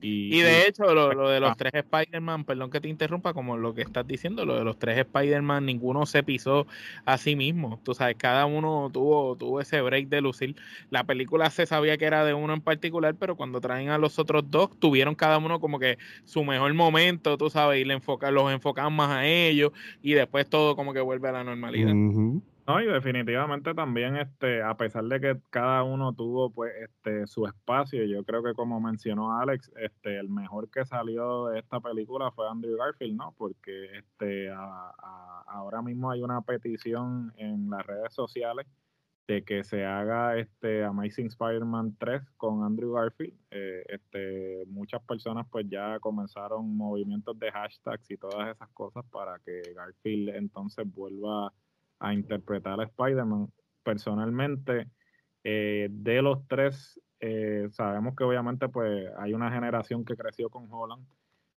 y, 0.00 0.40
de 0.40 0.66
hecho, 0.66 0.94
lo, 0.94 1.28
de 1.28 1.40
los 1.40 1.56
tres 1.56 1.72
Spider-Man, 1.74 2.44
perdón 2.44 2.70
que 2.70 2.80
te 2.80 2.88
interrumpa, 2.88 3.32
como 3.34 3.56
lo 3.56 3.74
que 3.74 3.82
estás 3.82 4.06
diciendo, 4.06 4.44
lo 4.44 4.56
de 4.56 4.64
los 4.64 4.78
tres 4.78 4.98
Spider-Man, 4.98 5.66
ninguno 5.66 6.06
se 6.06 6.22
pisó 6.22 6.66
a 7.04 7.18
sí 7.18 7.36
mismo. 7.36 7.80
Tú 7.82 7.94
sabes, 7.94 8.16
cada 8.16 8.46
uno 8.46 8.90
tuvo, 8.92 9.36
tuvo 9.36 9.60
ese 9.60 9.80
break 9.80 10.08
de 10.08 10.20
lucir. 10.20 10.56
La 10.90 11.04
película 11.04 11.50
se 11.50 11.66
sabía 11.66 11.96
que 11.96 12.04
era 12.04 12.24
de 12.24 12.34
uno 12.34 12.54
en 12.54 12.60
particular, 12.60 13.14
pero 13.14 13.36
cuando 13.36 13.60
traen 13.60 13.88
a 13.90 13.98
los 13.98 14.18
otros 14.18 14.50
dos, 14.50 14.70
tuvieron 14.78 15.14
cada 15.14 15.38
uno 15.38 15.60
como 15.60 15.78
que 15.78 15.98
su 16.24 16.44
mejor 16.44 16.72
momento, 16.74 17.36
tú 17.36 17.50
sabes, 17.50 17.80
y 17.80 17.84
le 17.84 17.94
enfocan, 17.94 18.34
los 18.34 18.52
enfocan 18.52 18.92
más 18.92 19.10
a 19.10 19.26
ellos, 19.26 19.72
y 20.02 20.12
después 20.12 20.48
todo 20.48 20.76
como 20.76 20.92
que 20.92 21.00
vuelve 21.00 21.28
a 21.28 21.32
la 21.32 21.44
normalidad. 21.44 21.92
No, 22.68 22.82
y 22.82 22.86
definitivamente 22.86 23.72
también, 23.72 24.16
este, 24.16 24.62
a 24.62 24.76
pesar 24.76 25.02
de 25.04 25.18
que 25.20 25.40
cada 25.48 25.82
uno 25.84 26.12
tuvo 26.12 26.50
pues 26.52 26.70
este 26.82 27.26
su 27.26 27.46
espacio, 27.46 28.04
yo 28.04 28.22
creo 28.24 28.42
que 28.42 28.52
como 28.52 28.78
mencionó 28.78 29.38
Alex, 29.40 29.72
este, 29.76 30.18
el 30.18 30.28
mejor 30.28 30.70
que 30.70 30.84
salió 30.84 31.46
de 31.46 31.60
esta 31.60 31.80
película 31.80 32.30
fue 32.30 32.46
Andrew 32.46 32.76
Garfield, 32.76 33.16
¿no? 33.16 33.34
Porque 33.38 33.96
este 33.96 34.50
ahora 34.50 35.80
mismo 35.80 36.10
hay 36.10 36.20
una 36.20 36.42
petición 36.42 37.32
en 37.38 37.70
las 37.70 37.86
redes 37.86 38.12
sociales 38.12 38.66
de 39.26 39.44
que 39.44 39.64
se 39.64 39.86
haga 39.86 40.36
este 40.38 40.84
Amazing 40.84 41.28
Spider-Man 41.28 41.96
3 41.98 42.22
con 42.36 42.64
Andrew 42.64 42.92
Garfield. 42.92 43.34
Eh, 43.50 43.84
este, 43.88 44.64
muchas 44.66 45.02
personas 45.04 45.46
pues 45.50 45.66
ya 45.70 45.98
comenzaron 46.00 46.76
movimientos 46.76 47.38
de 47.38 47.50
hashtags 47.50 48.10
y 48.10 48.18
todas 48.18 48.54
esas 48.54 48.68
cosas 48.70 49.06
para 49.10 49.38
que 49.40 49.62
Garfield 49.74 50.30
entonces 50.36 50.84
vuelva 50.92 51.46
a 51.48 51.52
interpretar 52.12 52.80
a 52.80 52.84
Spider-Man. 52.84 53.52
Personalmente, 53.82 54.88
eh, 55.44 55.88
de 55.90 56.22
los 56.22 56.46
tres, 56.46 57.00
eh, 57.20 57.68
sabemos 57.70 58.14
que 58.14 58.24
obviamente 58.24 58.68
pues 58.68 59.10
hay 59.18 59.34
una 59.34 59.50
generación 59.50 60.04
que 60.04 60.16
creció 60.16 60.50
con 60.50 60.68
Holland. 60.70 61.06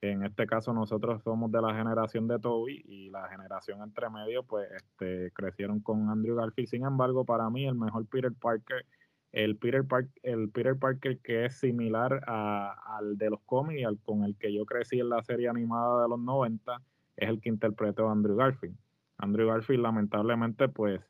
En 0.02 0.24
este 0.24 0.48
caso 0.48 0.74
nosotros 0.74 1.22
somos 1.24 1.52
de 1.52 1.62
la 1.62 1.74
generación 1.76 2.28
de 2.28 2.40
Toby 2.40 2.82
y 2.86 3.10
la 3.10 3.28
generación 3.28 3.82
entre 3.82 4.10
medio 4.10 4.44
pues 4.44 4.70
este, 4.72 5.32
crecieron 5.32 5.82
con 5.82 6.10
Andrew 6.10 6.36
Garfield. 6.36 6.70
Sin 6.70 6.86
embargo, 6.86 7.26
para 7.26 7.50
mí 7.50 7.68
el 7.68 7.76
mejor 7.76 8.06
Peter 8.08 8.32
Parker, 8.32 8.86
el 9.32 9.58
Peter, 9.58 9.86
Park, 9.86 10.10
el 10.24 10.50
Peter 10.50 10.78
Parker 10.78 11.20
que 11.20 11.46
es 11.46 11.60
similar 11.60 12.22
al 12.28 13.18
de 13.18 13.30
los 13.30 13.42
cómics 13.42 13.86
al 13.86 14.00
con 14.00 14.24
el 14.24 14.38
que 14.38 14.54
yo 14.54 14.66
crecí 14.66 15.00
en 15.00 15.10
la 15.10 15.22
serie 15.24 15.50
animada 15.50 16.04
de 16.04 16.10
los 16.10 16.20
90, 16.20 16.82
es 17.18 17.30
el 17.30 17.42
que 17.42 17.50
interpretó 17.50 18.10
Andrew 18.10 18.38
Garfield. 18.38 18.78
Andrew 19.20 19.48
Garfield 19.48 19.84
lamentablemente 19.84 20.68
pues 20.70 21.02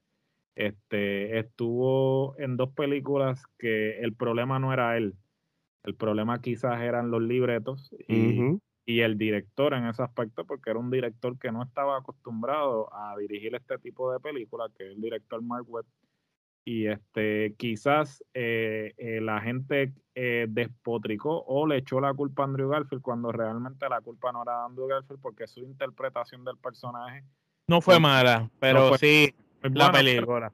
este, 0.55 1.39
estuvo 1.39 2.37
en 2.37 2.57
dos 2.57 2.71
películas 2.73 3.41
que 3.57 3.99
el 3.99 4.13
problema 4.13 4.59
no 4.59 4.73
era 4.73 4.97
él, 4.97 5.15
el 5.83 5.95
problema 5.95 6.41
quizás 6.41 6.81
eran 6.81 7.11
los 7.11 7.21
libretos 7.21 7.95
y, 8.07 9.01
el 9.01 9.19
director 9.19 9.75
en 9.75 9.85
ese 9.85 10.01
aspecto, 10.01 10.45
porque 10.45 10.71
era 10.71 10.79
un 10.79 10.89
director 10.89 11.37
que 11.37 11.51
no 11.51 11.61
estaba 11.61 11.97
acostumbrado 11.97 12.91
a 12.91 13.15
dirigir 13.17 13.53
este 13.53 13.77
tipo 13.77 14.11
de 14.11 14.19
películas, 14.19 14.71
que 14.75 14.83
es 14.83 14.95
el 14.95 15.01
director 15.01 15.43
Mark 15.43 15.65
Webb. 15.67 15.85
Y 16.65 16.87
este, 16.87 17.53
quizás 17.55 18.23
eh, 18.33 18.93
eh, 18.97 19.21
la 19.21 19.41
gente 19.41 19.93
eh, 20.15 20.47
despotricó 20.49 21.43
o 21.45 21.67
le 21.67 21.77
echó 21.77 22.01
la 22.01 22.15
culpa 22.15 22.41
a 22.41 22.45
Andrew 22.45 22.69
Garfield 22.69 23.03
cuando 23.03 23.31
realmente 23.31 23.87
la 23.87 24.01
culpa 24.01 24.31
no 24.31 24.41
era 24.41 24.57
de 24.57 24.65
Andrew 24.65 24.87
Garfield 24.87 25.21
porque 25.21 25.47
su 25.47 25.59
interpretación 25.59 26.43
del 26.43 26.57
personaje 26.57 27.23
no 27.69 27.81
fue 27.81 27.99
mala, 27.99 28.49
pero 28.59 28.97
sí 28.97 29.33
la 29.61 29.91
película. 29.91 30.51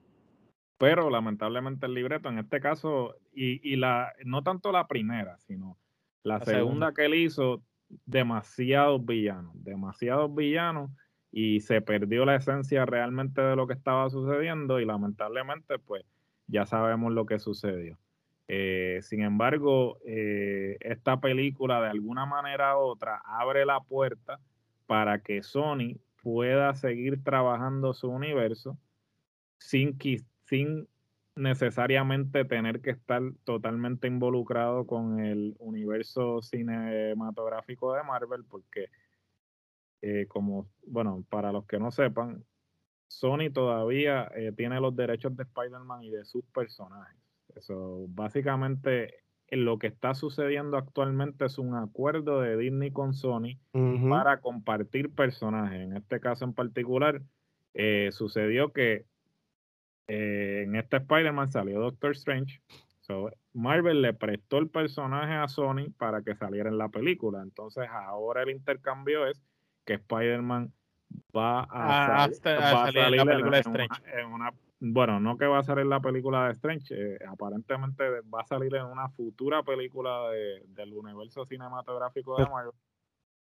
Pero, 0.78 1.10
lamentablemente 1.10 1.86
el 1.86 1.94
libreto, 1.94 2.28
en 2.28 2.38
este 2.38 2.60
caso, 2.60 3.16
y, 3.34 3.62
y 3.68 3.78
la 3.78 4.12
no 4.26 4.44
tanto 4.44 4.74
la 4.74 4.88
primera, 4.88 5.38
sino 5.40 5.78
la, 6.24 6.42
segunda, 6.42 6.94
que 6.94 7.06
él 7.06 7.16
hizo, 7.16 7.62
demasiados 8.06 9.06
villanos, 9.06 9.54
demasiados 9.64 10.36
villanos, 10.36 10.92
y 11.32 11.62
se 11.62 11.82
perdió 11.82 12.26
la 12.26 12.36
esencia 12.36 12.86
realmente 12.86 13.42
de 13.42 13.56
lo 13.56 13.68
que 13.68 13.74
estaba 13.74 14.10
sucediendo, 14.10 14.82
y 14.82 14.86
lamentablemente, 14.86 15.80
pues, 15.80 16.04
ya 16.48 16.66
sabemos 16.66 17.14
lo 17.14 17.26
que 17.26 17.40
sucedió. 17.40 17.98
Eh, 18.48 19.00
sin 19.02 19.22
embargo, 19.22 19.98
eh, 20.06 20.78
esta 20.82 21.20
película 21.20 21.82
de 21.82 21.90
alguna 21.90 22.26
manera 22.26 22.78
u 22.78 22.82
otra 22.82 23.22
abre 23.26 23.66
la 23.66 23.80
puerta 23.80 24.40
para 24.86 25.20
que 25.20 25.42
Sony 25.42 25.98
pueda 26.26 26.74
seguir 26.74 27.24
trabajando 27.24 27.94
su 27.94 28.10
universo 28.10 28.80
sin, 29.60 29.96
sin 30.42 30.88
necesariamente 31.36 32.46
tener 32.46 32.82
que 32.82 32.90
estar 32.90 33.22
totalmente 33.44 34.08
involucrado 34.08 34.88
con 34.88 35.20
el 35.20 35.56
universo 35.60 36.42
cinematográfico 36.42 37.94
de 37.94 38.02
Marvel, 38.02 38.44
porque 38.44 38.88
eh, 40.02 40.26
como, 40.28 40.68
bueno, 40.88 41.24
para 41.30 41.52
los 41.52 41.68
que 41.68 41.78
no 41.78 41.92
sepan, 41.92 42.44
Sony 43.08 43.52
todavía 43.54 44.28
eh, 44.34 44.52
tiene 44.52 44.80
los 44.80 44.96
derechos 44.96 45.38
de 45.38 45.44
Spider-Man 45.44 46.06
y 46.06 46.10
de 46.10 46.26
sus 46.26 46.44
personajes. 46.46 47.22
Eso 47.54 48.08
básicamente 48.10 49.25
lo 49.52 49.78
que 49.78 49.88
está 49.88 50.16
sucediendo 50.16 50.78
actualmente 50.78 51.46
es 51.46 51.58
un 51.58 51.76
acuerdo 51.76 52.42
de 52.42 52.58
Disney 52.58 52.92
con 52.92 53.14
Sony 53.14 53.58
para 54.10 54.42
compartir 54.42 55.14
personajes. 55.14 55.82
En 55.82 55.96
este 55.96 56.20
caso 56.20 56.46
en 56.46 56.54
particular, 56.54 57.22
eh, 57.74 58.10
sucedió 58.12 58.74
que 58.74 59.06
eh, 60.08 60.64
en 60.66 60.76
este 60.76 60.98
Spider-Man 60.98 61.52
salió 61.52 61.80
Doctor 61.80 62.12
Strange. 62.12 62.62
Marvel 63.54 64.02
le 64.02 64.14
prestó 64.14 64.58
el 64.58 64.68
personaje 64.70 65.34
a 65.34 65.48
Sony 65.48 65.92
para 65.98 66.24
que 66.24 66.36
saliera 66.36 66.70
en 66.70 66.78
la 66.78 66.90
película. 66.90 67.42
Entonces 67.44 67.88
ahora 67.90 68.42
el 68.42 68.50
intercambio 68.50 69.28
es 69.28 69.40
que 69.86 69.94
Spider-Man 69.94 70.74
va 71.36 71.62
a, 71.62 72.26
ah, 72.26 72.30
salir 72.34 72.98
en 72.98 73.18
la 73.18 73.26
película 73.26 73.58
de 73.58 73.62
Strange. 73.62 74.02
en 74.20 74.28
una 74.28 74.52
bueno, 74.94 75.20
no 75.20 75.38
que 75.38 75.46
va 75.46 75.60
a 75.60 75.64
salir 75.64 75.86
la 75.86 76.00
película 76.00 76.46
de 76.46 76.54
Strange, 76.54 76.94
eh, 76.96 77.18
aparentemente 77.28 78.04
va 78.34 78.42
a 78.42 78.46
salir 78.46 78.76
en 78.76 78.86
una 78.86 79.10
futura 79.10 79.64
película 79.64 80.30
del 80.30 80.94
universo 80.94 81.46
cinematográfico 81.46 82.38
de 82.38 82.46
Marvel, 82.46 82.74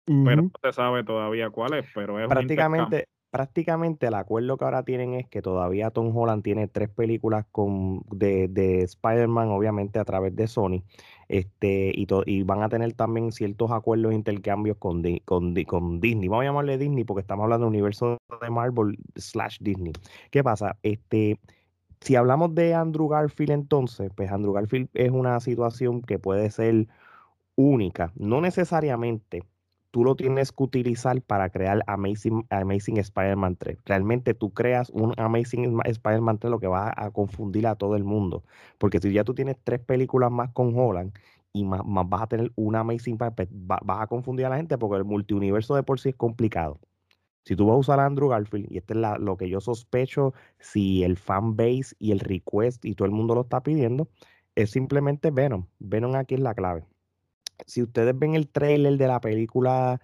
pero 0.05 0.41
no 0.43 0.51
se 0.62 0.71
sabe 0.71 1.03
todavía 1.03 1.50
cuál 1.50 1.73
es, 1.73 1.85
pero 1.93 2.19
es 2.19 2.27
prácticamente 2.27 3.07
prácticamente 3.33 4.05
el 4.05 4.13
acuerdo 4.13 4.57
que 4.57 4.65
ahora 4.65 4.83
tienen 4.83 5.15
es 5.15 5.27
que 5.27 5.41
todavía 5.41 5.89
Tom 5.89 6.15
Holland 6.15 6.43
tiene 6.43 6.67
tres 6.67 6.87
películas 6.89 7.47
con, 7.51 8.03
de, 8.11 8.47
de 8.47 8.83
Spider-Man, 8.83 9.49
obviamente 9.49 9.97
a 9.97 10.05
través 10.05 10.35
de 10.35 10.45
Sony, 10.45 10.83
este, 11.29 11.91
y, 11.95 12.07
y 12.27 12.43
van 12.43 12.61
a 12.61 12.69
tener 12.69 12.93
también 12.93 13.31
ciertos 13.31 13.71
acuerdos 13.71 14.11
e 14.11 14.15
intercambios 14.15 14.77
con, 14.77 15.01
con, 15.25 15.55
con, 15.63 15.99
Disney. 15.99 16.27
Vamos 16.27 16.43
a 16.43 16.49
llamarle 16.49 16.77
Disney 16.77 17.05
porque 17.05 17.21
estamos 17.21 17.45
hablando 17.45 17.65
de 17.65 17.69
universo 17.69 18.19
de 18.39 18.49
Marvel 18.51 18.99
slash 19.15 19.57
Disney. 19.61 19.93
¿Qué 20.29 20.43
pasa? 20.43 20.77
Este, 20.83 21.39
si 22.01 22.15
hablamos 22.15 22.53
de 22.53 22.75
Andrew 22.75 23.07
Garfield 23.07 23.49
entonces, 23.49 24.11
pues 24.15 24.31
Andrew 24.31 24.53
Garfield 24.53 24.89
es 24.93 25.09
una 25.09 25.39
situación 25.39 26.03
que 26.03 26.19
puede 26.19 26.51
ser 26.51 26.87
única, 27.55 28.11
no 28.15 28.41
necesariamente 28.41 29.41
tú 29.93 30.03
lo 30.03 30.15
tienes 30.15 30.51
que 30.51 30.63
utilizar 30.63 31.21
para 31.21 31.50
crear 31.51 31.83
Amazing, 31.85 32.47
Amazing 32.50 32.97
Spider-Man 32.97 33.57
3. 33.57 33.77
Realmente 33.85 34.33
tú 34.33 34.51
creas 34.51 34.89
un 34.89 35.13
Amazing 35.17 35.79
Spider-Man 35.85 36.39
3 36.39 36.50
lo 36.50 36.59
que 36.59 36.65
va 36.65 36.91
a 36.97 37.12
confundir 37.12 37.67
a 37.67 37.75
todo 37.75 37.95
el 37.95 38.03
mundo. 38.03 38.43
Porque 38.79 39.00
si 39.00 39.13
ya 39.13 39.23
tú 39.23 39.35
tienes 39.35 39.55
tres 39.63 39.79
películas 39.81 40.31
más 40.31 40.51
con 40.51 40.73
Holland 40.75 41.13
y 41.53 41.63
más, 41.63 41.83
vas 41.85 42.23
a 42.23 42.27
tener 42.27 42.51
una 42.55 42.79
Amazing 42.79 43.13
spider 43.21 43.33
pues 43.35 43.50
vas 43.51 44.01
a 44.01 44.07
confundir 44.07 44.47
a 44.47 44.50
la 44.50 44.57
gente 44.57 44.79
porque 44.79 44.97
el 44.97 45.05
multiuniverso 45.05 45.75
de 45.75 45.83
por 45.83 46.00
sí 46.00 46.09
es 46.09 46.15
complicado. 46.15 46.79
Si 47.45 47.55
tú 47.55 47.67
vas 47.67 47.75
a 47.75 47.77
usar 47.77 48.00
a 48.00 48.07
Andrew 48.07 48.29
Garfield, 48.29 48.71
y 48.71 48.77
este 48.77 48.95
es 48.95 49.00
lo 49.19 49.38
que 49.38 49.47
yo 49.47 49.62
sospecho, 49.62 50.33
si 50.57 51.03
el 51.03 51.17
fan 51.17 51.55
base 51.55 51.95
y 52.00 52.12
el 52.12 52.19
request 52.19 52.83
y 52.83 52.95
todo 52.95 53.05
el 53.05 53.12
mundo 53.12 53.35
lo 53.35 53.41
está 53.41 53.62
pidiendo, 53.62 54.09
es 54.55 54.71
simplemente 54.71 55.29
Venom. 55.29 55.67
Venom 55.77 56.15
aquí 56.15 56.33
es 56.33 56.41
la 56.41 56.55
clave. 56.55 56.83
Si 57.65 57.83
ustedes 57.83 58.17
ven 58.17 58.36
el 58.36 58.48
trailer 58.50 58.98
de 58.98 59.07
la 59.07 59.22
película 59.22 60.01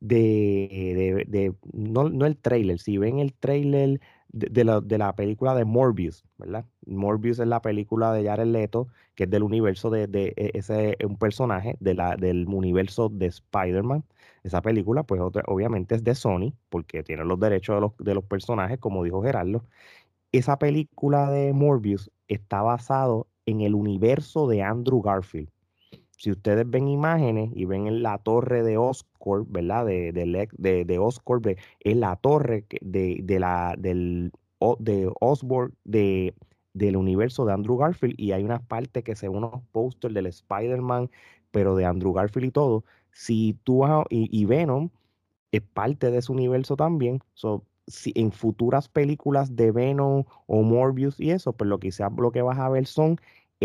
de, 0.00 1.24
de, 1.28 1.54
no, 1.72 2.08
no, 2.08 2.26
el 2.26 2.36
trailer, 2.38 2.78
si 2.78 2.98
ven 2.98 3.18
el 3.18 3.34
trailer 3.34 4.00
de, 4.32 4.64
la, 4.64 4.80
de, 4.80 4.98
la, 4.98 5.14
película 5.14 5.54
de 5.54 5.64
Morbius, 5.64 6.24
¿verdad? 6.38 6.64
Morbius 6.86 7.38
es 7.40 7.46
la 7.48 7.60
película 7.62 8.12
de 8.12 8.24
Jared 8.24 8.46
Leto, 8.46 8.88
que 9.14 9.24
es 9.24 9.30
del 9.30 9.42
universo 9.42 9.90
de, 9.90 10.06
de 10.06 10.32
e, 10.36 10.52
ese 10.54 10.96
un 11.04 11.16
personaje 11.18 11.76
de 11.80 11.94
la, 11.94 12.16
del 12.16 12.46
universo 12.48 13.08
de 13.08 13.26
Spider-Man. 13.26 14.04
Esa 14.42 14.62
película, 14.62 15.02
pues 15.02 15.20
obviamente 15.20 15.94
es 15.96 16.04
de 16.04 16.14
Sony, 16.14 16.54
porque 16.70 17.02
tiene 17.02 17.24
los 17.24 17.38
derechos 17.40 17.76
de 17.76 17.80
los, 17.80 17.92
de 17.98 18.14
los 18.14 18.24
personajes, 18.24 18.78
como 18.78 19.04
dijo 19.04 19.22
Gerardo. 19.22 19.64
Esa 20.32 20.58
película 20.58 21.30
de 21.30 21.52
Morbius 21.52 22.10
está 22.28 22.62
basado 22.62 23.28
en 23.46 23.60
el 23.62 23.74
universo 23.74 24.48
de 24.48 24.62
Andrew 24.62 25.02
Garfield 25.02 25.50
si 26.20 26.30
ustedes 26.30 26.68
ven 26.68 26.86
imágenes 26.86 27.50
y 27.54 27.64
ven 27.64 28.02
la 28.02 28.18
torre 28.18 28.62
de 28.62 28.76
Oscorp, 28.76 29.50
¿verdad? 29.50 29.86
De, 29.86 30.12
de, 30.12 30.84
de, 30.84 30.98
Oscorp, 30.98 31.46
es 31.46 31.96
la 31.96 32.14
torre 32.16 32.66
de, 32.82 33.20
de 33.22 33.40
la, 33.40 33.74
del, 33.78 34.30
de 34.80 35.10
Osborn, 35.18 35.74
de, 35.84 36.34
del 36.74 36.96
universo 36.98 37.46
de 37.46 37.54
Andrew 37.54 37.78
Garfield, 37.78 38.20
y 38.20 38.32
hay 38.32 38.44
unas 38.44 38.60
partes 38.60 39.02
que 39.02 39.16
se 39.16 39.28
ven 39.28 39.38
unos 39.38 39.62
pósters 39.72 40.12
del 40.12 40.26
Spider-Man, 40.26 41.10
pero 41.52 41.74
de 41.74 41.86
Andrew 41.86 42.12
Garfield 42.12 42.48
y 42.48 42.50
todo. 42.50 42.84
Si 43.12 43.58
tú 43.64 43.78
vas, 43.78 44.04
y, 44.10 44.44
Venom 44.44 44.90
es 45.52 45.62
parte 45.62 46.10
de 46.10 46.18
ese 46.18 46.32
universo 46.32 46.76
también. 46.76 47.22
si 47.86 48.12
en 48.14 48.30
futuras 48.30 48.90
películas 48.90 49.56
de 49.56 49.72
Venom 49.72 50.24
o 50.46 50.62
Morbius 50.62 51.18
y 51.18 51.30
eso, 51.30 51.54
pues 51.54 51.66
lo 51.68 51.80
que, 51.80 51.92
sea, 51.92 52.10
lo 52.10 52.30
que 52.30 52.42
vas 52.42 52.58
a 52.58 52.68
ver 52.68 52.86
son 52.86 53.12
eh, 53.12 53.16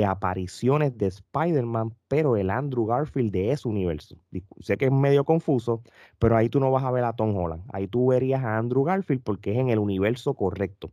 apariciones 0.03 0.97
de 0.97 1.07
Spider-Man, 1.07 1.93
pero 2.09 2.35
el 2.35 2.49
Andrew 2.49 2.85
Garfield 2.85 3.31
de 3.31 3.51
ese 3.51 3.67
universo. 3.67 4.17
Sé 4.59 4.77
que 4.77 4.85
es 4.85 4.91
medio 4.91 5.23
confuso, 5.23 5.81
pero 6.19 6.35
ahí 6.35 6.49
tú 6.49 6.59
no 6.59 6.69
vas 6.69 6.83
a 6.83 6.91
ver 6.91 7.05
a 7.05 7.13
Tom 7.13 7.35
Holland. 7.35 7.63
Ahí 7.71 7.87
tú 7.87 8.07
verías 8.07 8.43
a 8.43 8.57
Andrew 8.57 8.83
Garfield 8.83 9.21
porque 9.23 9.53
es 9.53 9.57
en 9.57 9.69
el 9.69 9.79
universo 9.79 10.33
correcto. 10.33 10.91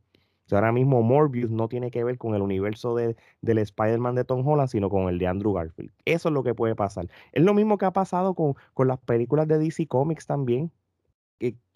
ahora 0.53 0.71
mismo 0.71 1.03
Morbius 1.03 1.51
no 1.51 1.67
tiene 1.67 1.91
que 1.91 2.05
ver 2.05 2.19
con 2.19 2.35
el 2.35 2.43
universo 2.43 2.95
de, 2.95 3.17
del 3.41 3.59
Spider-Man 3.59 4.15
de 4.15 4.25
Tom 4.25 4.47
Holland, 4.47 4.69
sino 4.69 4.89
con 4.89 5.09
el 5.09 5.19
de 5.19 5.27
Andrew 5.27 5.53
Garfield. 5.53 5.91
Eso 6.05 6.29
es 6.29 6.33
lo 6.33 6.45
que 6.45 6.55
puede 6.55 6.77
pasar. 6.77 7.09
Es 7.33 7.43
lo 7.43 7.55
mismo 7.55 7.79
que 7.79 7.87
ha 7.87 7.93
pasado 7.93 8.35
con, 8.35 8.55
con 8.75 8.87
las 8.87 8.99
películas 9.01 9.49
de 9.49 9.59
DC 9.59 9.87
Comics 9.89 10.27
también. 10.27 10.71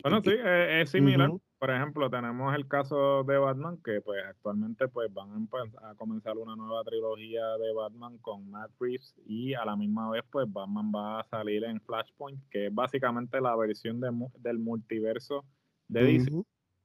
bueno, 0.03 0.21
sí, 0.23 0.31
es, 0.45 0.91
similar 0.91 1.33
por 1.59 1.71
ejemplo, 1.71 2.11
tenemos 2.11 2.55
el 2.55 2.69
caso 2.69 3.25
de 3.25 3.39
Batman, 3.39 3.79
que 3.83 4.01
pues 4.03 4.23
actualmente 4.29 4.89
pues 4.89 5.13
van 5.13 5.49
a, 5.83 5.95
comenzar 5.95 6.37
una 6.37 6.55
nueva 6.55 6.85
trilogía 6.85 7.57
de 7.57 7.73
Batman 7.73 8.19
con 8.19 8.51
Matt 8.51 8.71
Reeves 8.79 9.15
y 9.27 9.55
a 9.55 9.65
la 9.65 9.75
misma 9.75 10.11
vez 10.11 10.23
pues 10.31 10.53
Batman 10.53 10.93
va 10.95 11.21
a 11.21 11.25
salir 11.25 11.65
en 11.65 11.81
Flashpoint, 11.81 12.43
que 12.51 12.67
es 12.67 12.75
básicamente 12.75 13.41
la 13.41 13.57
versión 13.57 14.01
del 14.01 14.59
multiverso 14.59 15.45
de 15.89 16.05
DC. 16.05 16.43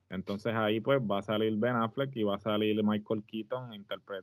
Entonces 0.09 0.53
ahí 0.53 0.81
pues 0.81 0.99
va 1.01 1.19
a 1.19 1.21
salir 1.21 1.55
Ben 1.57 1.75
Affleck 1.75 2.15
y 2.15 2.23
va 2.23 2.35
a 2.35 2.39
salir 2.39 2.81
Michael 2.83 3.23
Keaton, 3.23 3.71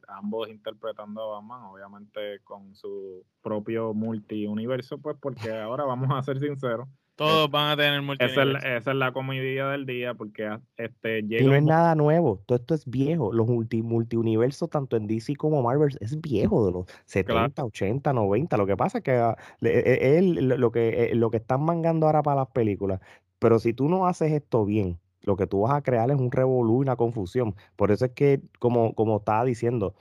ambos 0.09 0.49
interpretando 0.49 1.23
a 1.23 1.41
Batman, 1.41 1.65
obviamente 1.65 2.41
con 2.45 2.75
su 2.75 3.25
propio 3.43 3.95
multiuniverso, 3.95 4.99
pues 4.99 5.17
porque 5.21 5.51
ahora 5.51 5.85
vamos 5.85 6.11
a 6.11 6.23
ser 6.23 6.41
sinceros, 6.41 6.89
todos 7.19 7.51
van 7.51 7.71
a 7.71 7.77
tener 7.77 8.01
esa 8.21 8.45
es, 8.45 8.65
esa 8.65 8.91
es, 8.93 8.97
la 8.97 9.11
comedia 9.11 9.67
del 9.67 9.87
día, 9.87 10.15
porque 10.15 10.47
ah, 10.47 10.61
este 10.77 11.23
llega. 11.23 11.43
Y 11.43 11.47
no 11.47 11.55
es 11.57 11.65
nada 11.65 11.97
nuevo, 11.97 12.41
todo 12.47 12.57
esto 12.59 12.75
es 12.75 12.89
viejo. 12.89 13.33
Los 13.33 13.49
multi, 13.49 13.83
multiuniversos, 13.83 14.71
tanto 14.71 14.97
en 14.97 15.09
DC 15.09 15.35
como 15.35 15.61
Marvel, 15.61 15.99
es 16.01 16.21
viejo, 16.21 16.65
de 16.65 16.73
los 16.73 16.87
70, 17.07 17.65
80, 17.65 18.13
90. 18.13 18.57
Lo 18.57 18.67
que 18.67 18.77
pasa 18.77 18.99
es 18.99 19.05
que 19.05 19.13
ah, 19.17 19.37
e, 19.61 20.19
es 20.19 20.25
lo, 20.25 20.71
que, 20.71 21.11
eh, 21.11 21.15
lo 21.17 21.31
que 21.31 21.39
están 21.39 21.63
mangando 21.65 22.07
ahora 22.07 22.23
para 22.23 22.43
las 22.43 22.51
películas. 22.51 23.01
Pero 23.41 23.59
si 23.59 23.73
tú 23.73 23.89
no 23.89 24.07
haces 24.07 24.31
esto 24.31 24.65
bien, 24.65 25.01
lo 25.23 25.37
que 25.37 25.49
tú 25.49 25.63
vas 25.63 25.75
a 25.75 25.83
crear 25.83 26.09
es 26.13 26.17
un 26.17 26.31
revolú 26.31 26.79
y 26.79 26.83
una 26.83 26.95
confusión. 26.95 27.57
Por 27.75 27.91
eso 27.91 28.05
es 28.05 28.13
que, 28.13 28.41
como, 28.61 28.95
como 28.95 29.17
estaba 29.17 29.45
diciendo, 29.45 29.97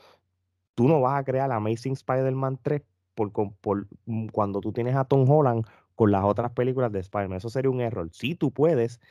tú 0.75 0.87
no 0.87 1.01
vas 1.01 1.19
a 1.19 1.23
crear 1.23 1.51
Amazing 1.51 1.93
Spider-Man 1.93 2.59
3 2.61 2.83
por, 3.15 3.31
por, 3.31 3.87
mm, 4.05 4.27
cuando 4.27 4.61
tú 4.61 4.71
tienes 4.71 4.95
a 4.95 5.03
Tom 5.03 5.27
Holland 5.27 5.65
con 5.97 6.11
las 6.11 6.23
otras 6.23 6.51
películas 6.53 6.91
de 6.93 6.99
Spider-Man. 6.99 7.39
Eso 7.39 7.49
sería 7.49 7.71
un 7.71 7.81
error. 7.81 8.09
Si 8.13 8.35
tú 8.35 8.51
puedes, 8.51 9.01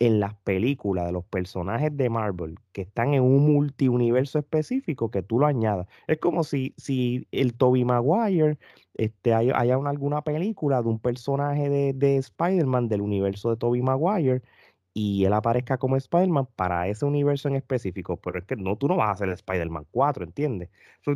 en 0.00 0.18
las 0.20 0.34
películas 0.34 1.06
de 1.06 1.12
los 1.12 1.24
personajes 1.24 1.96
de 1.96 2.10
Marvel 2.10 2.56
que 2.72 2.82
están 2.82 3.14
en 3.14 3.22
un 3.22 3.54
multiuniverso 3.54 4.40
específico, 4.40 5.12
que 5.12 5.22
tú 5.22 5.38
lo 5.38 5.46
añadas. 5.46 5.86
Es 6.08 6.18
como 6.18 6.42
si, 6.42 6.74
si 6.76 7.28
el 7.30 7.54
Toby 7.54 7.84
Maguire 7.84 8.58
este, 8.94 9.32
haya, 9.32 9.54
alguna 9.54 10.22
película 10.22 10.82
de 10.82 10.88
un 10.88 10.98
personaje 10.98 11.68
de, 11.70 11.92
de 11.92 12.16
Spider-Man 12.16 12.88
del 12.88 13.00
universo 13.02 13.50
de 13.50 13.56
Toby 13.56 13.82
Maguire 13.82 14.42
y 14.94 15.24
él 15.24 15.32
aparezca 15.32 15.78
como 15.78 15.96
Spider-Man 15.96 16.48
para 16.56 16.88
ese 16.88 17.04
universo 17.04 17.48
en 17.48 17.56
específico, 17.56 18.18
pero 18.18 18.38
es 18.38 18.44
que 18.44 18.56
no, 18.56 18.76
tú 18.76 18.88
no 18.88 18.96
vas 18.96 19.08
a 19.08 19.12
hacer 19.12 19.28
Spider-Man 19.30 19.86
4, 19.90 20.24
¿entiendes? 20.24 20.70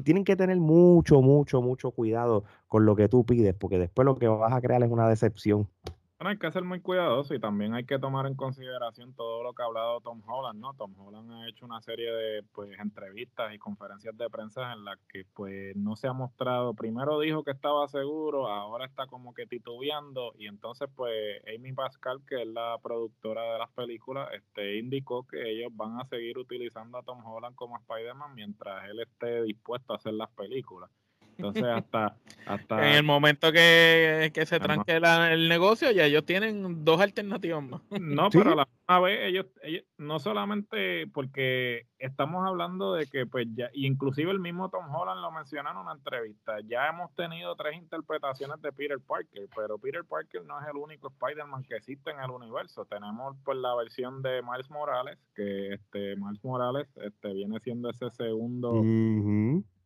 tienen 0.05 0.25
que 0.25 0.37
tener 0.37 0.57
mucho, 0.59 1.21
mucho, 1.21 1.61
mucho 1.63 1.91
cuidado 1.91 2.45
con 2.69 2.87
lo 2.87 2.97
que 2.97 3.09
tú 3.09 3.25
pides, 3.27 3.55
porque 3.55 3.79
después 3.79 4.07
lo 4.07 4.17
que 4.17 4.29
vas 4.29 4.53
a 4.53 4.61
crear 4.61 4.83
es 4.83 4.91
una 4.91 5.09
decepción. 5.09 5.69
Bueno, 6.19 6.31
hay 6.31 6.39
que 6.39 6.51
ser 6.51 6.65
muy 6.65 6.81
cuidadoso 6.81 7.35
y 7.35 7.41
también 7.41 7.75
hay 7.75 7.85
que 7.85 7.99
tomar 7.99 8.27
en 8.27 8.37
consideración 8.37 9.13
todo 9.15 9.43
lo 9.43 9.53
que 9.53 9.63
ha 9.63 9.67
hablado 9.67 10.01
Tom 10.01 10.23
Holland, 10.27 10.59
¿no? 10.59 10.73
Tom 10.73 10.95
Holland 10.99 11.31
ha 11.31 11.49
hecho 11.49 11.67
una 11.67 11.83
serie 11.83 12.11
de 12.11 12.43
pues 12.55 12.71
entrevistas 12.81 13.55
y 13.55 13.59
conferencias 13.59 14.17
de 14.17 14.31
prensa 14.31 14.73
en 14.73 14.85
las 14.87 14.99
que 15.11 15.27
pues 15.35 15.77
no 15.77 15.95
se 15.95 16.09
ha 16.09 16.15
mostrado, 16.15 16.73
primero 16.73 17.21
dijo 17.21 17.45
que 17.45 17.51
estaba 17.51 17.87
seguro, 17.89 18.49
ahora 18.49 18.87
está 18.87 19.07
como 19.07 19.35
que 19.35 19.47
titubeando 19.47 20.33
y 20.39 20.47
entonces 20.47 20.89
pues 20.97 21.43
Amy 21.55 21.75
Pascal, 21.75 22.23
que 22.27 22.41
es 22.43 22.49
la 22.49 22.79
productora 22.83 23.53
de 23.53 23.59
las 23.59 23.71
películas, 23.73 24.31
este 24.33 24.79
indicó 24.79 25.27
que 25.27 25.51
ellos 25.51 25.71
van 25.75 26.01
a 26.01 26.07
seguir 26.07 26.39
utilizando 26.39 26.97
a 26.97 27.03
Tom 27.03 27.23
Holland 27.27 27.55
como 27.57 27.77
Spider-Man 27.77 28.35
mientras 28.35 28.89
él 28.89 29.01
esté 29.01 29.43
dispuesto 29.43 29.93
a 29.93 29.97
hacer 29.97 30.15
las 30.15 30.31
películas. 30.31 30.91
Entonces, 31.39 31.65
hasta, 31.65 32.17
hasta 32.47 32.89
en 32.89 32.95
el 32.97 33.03
momento 33.03 33.53
que, 33.53 34.31
se 34.47 34.61
tranque 34.61 34.97
el 34.97 35.49
negocio, 35.49 35.91
ya 35.91 36.05
ellos 36.05 36.25
tienen 36.25 36.85
dos 36.85 37.01
alternativas 37.01 37.63
más. 37.63 37.81
No, 37.91 38.31
pero 38.31 38.53
a 38.53 38.57
la 38.57 38.69
misma 38.89 39.01
vez, 39.01 39.19
ellos, 39.23 39.47
ellos, 39.63 39.85
no 39.99 40.19
solamente 40.19 41.07
porque 41.09 41.87
estamos 41.99 42.47
hablando 42.47 42.95
de 42.95 43.07
que, 43.07 43.27
pues 43.27 43.47
ya, 43.55 43.69
inclusive 43.75 44.31
el 44.31 44.39
mismo 44.39 44.69
Tom 44.71 44.95
Holland 44.95 45.21
lo 45.21 45.33
menciona 45.33 45.73
en 45.73 45.79
una 45.79 45.93
entrevista, 45.93 46.61
ya 46.67 46.89
hemos 46.89 47.13
tenido 47.15 47.57
tres 47.57 47.77
interpretaciones 47.77 48.61
de 48.63 48.73
Peter 48.73 48.99
Parker, 49.01 49.49
pero 49.57 49.79
Peter 49.79 50.05
Parker 50.05 50.45
no 50.45 50.61
es 50.61 50.69
el 50.69 50.77
único 50.77 51.09
Spider-Man 51.09 51.65
que 51.65 51.77
existe 51.77 52.11
en 52.11 52.21
el 52.21 52.31
universo. 52.31 52.85
Tenemos 52.85 53.37
pues 53.45 53.59
la 53.59 53.75
versión 53.75 54.23
de 54.23 54.41
Miles 54.43 54.71
Morales, 54.71 55.19
que 55.35 55.75
este 55.75 56.17
Miles 56.17 56.43
Morales 56.45 56.87
este, 56.97 57.33
viene 57.33 57.59
siendo 57.61 57.91
ese 57.91 58.11
segundo. 58.11 58.83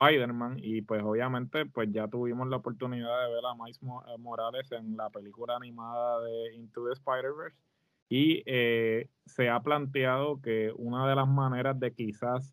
Spider-Man 0.00 0.56
y 0.62 0.80
pues 0.82 1.02
obviamente 1.02 1.66
pues 1.66 1.92
ya 1.92 2.08
tuvimos 2.08 2.48
la 2.48 2.56
oportunidad 2.56 3.26
de 3.26 3.34
ver 3.34 3.44
a 3.44 3.54
Miles 3.54 3.78
eh, 3.82 4.18
Morales 4.18 4.72
en 4.72 4.96
la 4.96 5.10
película 5.10 5.56
animada 5.56 6.22
de 6.22 6.54
Into 6.54 6.86
the 6.86 6.92
Spider-Verse 6.92 7.69
y 8.10 8.42
eh, 8.44 9.08
se 9.24 9.48
ha 9.48 9.60
planteado 9.60 10.42
que 10.42 10.72
una 10.76 11.08
de 11.08 11.14
las 11.14 11.28
maneras 11.28 11.78
de 11.78 11.94
quizás 11.94 12.52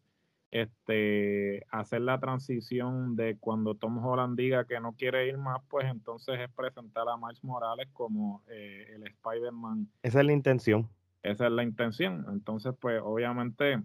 este, 0.51 1.65
hacer 1.71 2.01
la 2.01 2.19
transición 2.19 3.15
de 3.15 3.37
cuando 3.39 3.73
Tom 3.73 3.97
Holland 3.97 4.37
diga 4.37 4.65
que 4.65 4.79
no 4.79 4.93
quiere 4.93 5.27
ir 5.27 5.37
más, 5.37 5.61
pues 5.67 5.87
entonces 5.87 6.39
es 6.39 6.49
presentar 6.51 7.09
a 7.09 7.17
Miles 7.17 7.43
Morales 7.43 7.89
como 7.91 8.43
eh, 8.47 8.85
el 8.95 9.07
Spider-Man. 9.07 9.89
Esa 10.03 10.19
es 10.19 10.25
la 10.27 10.33
intención. 10.33 10.87
Esa 11.23 11.47
es 11.47 11.51
la 11.51 11.63
intención. 11.63 12.25
Entonces, 12.29 12.73
pues 12.79 13.01
obviamente 13.03 13.81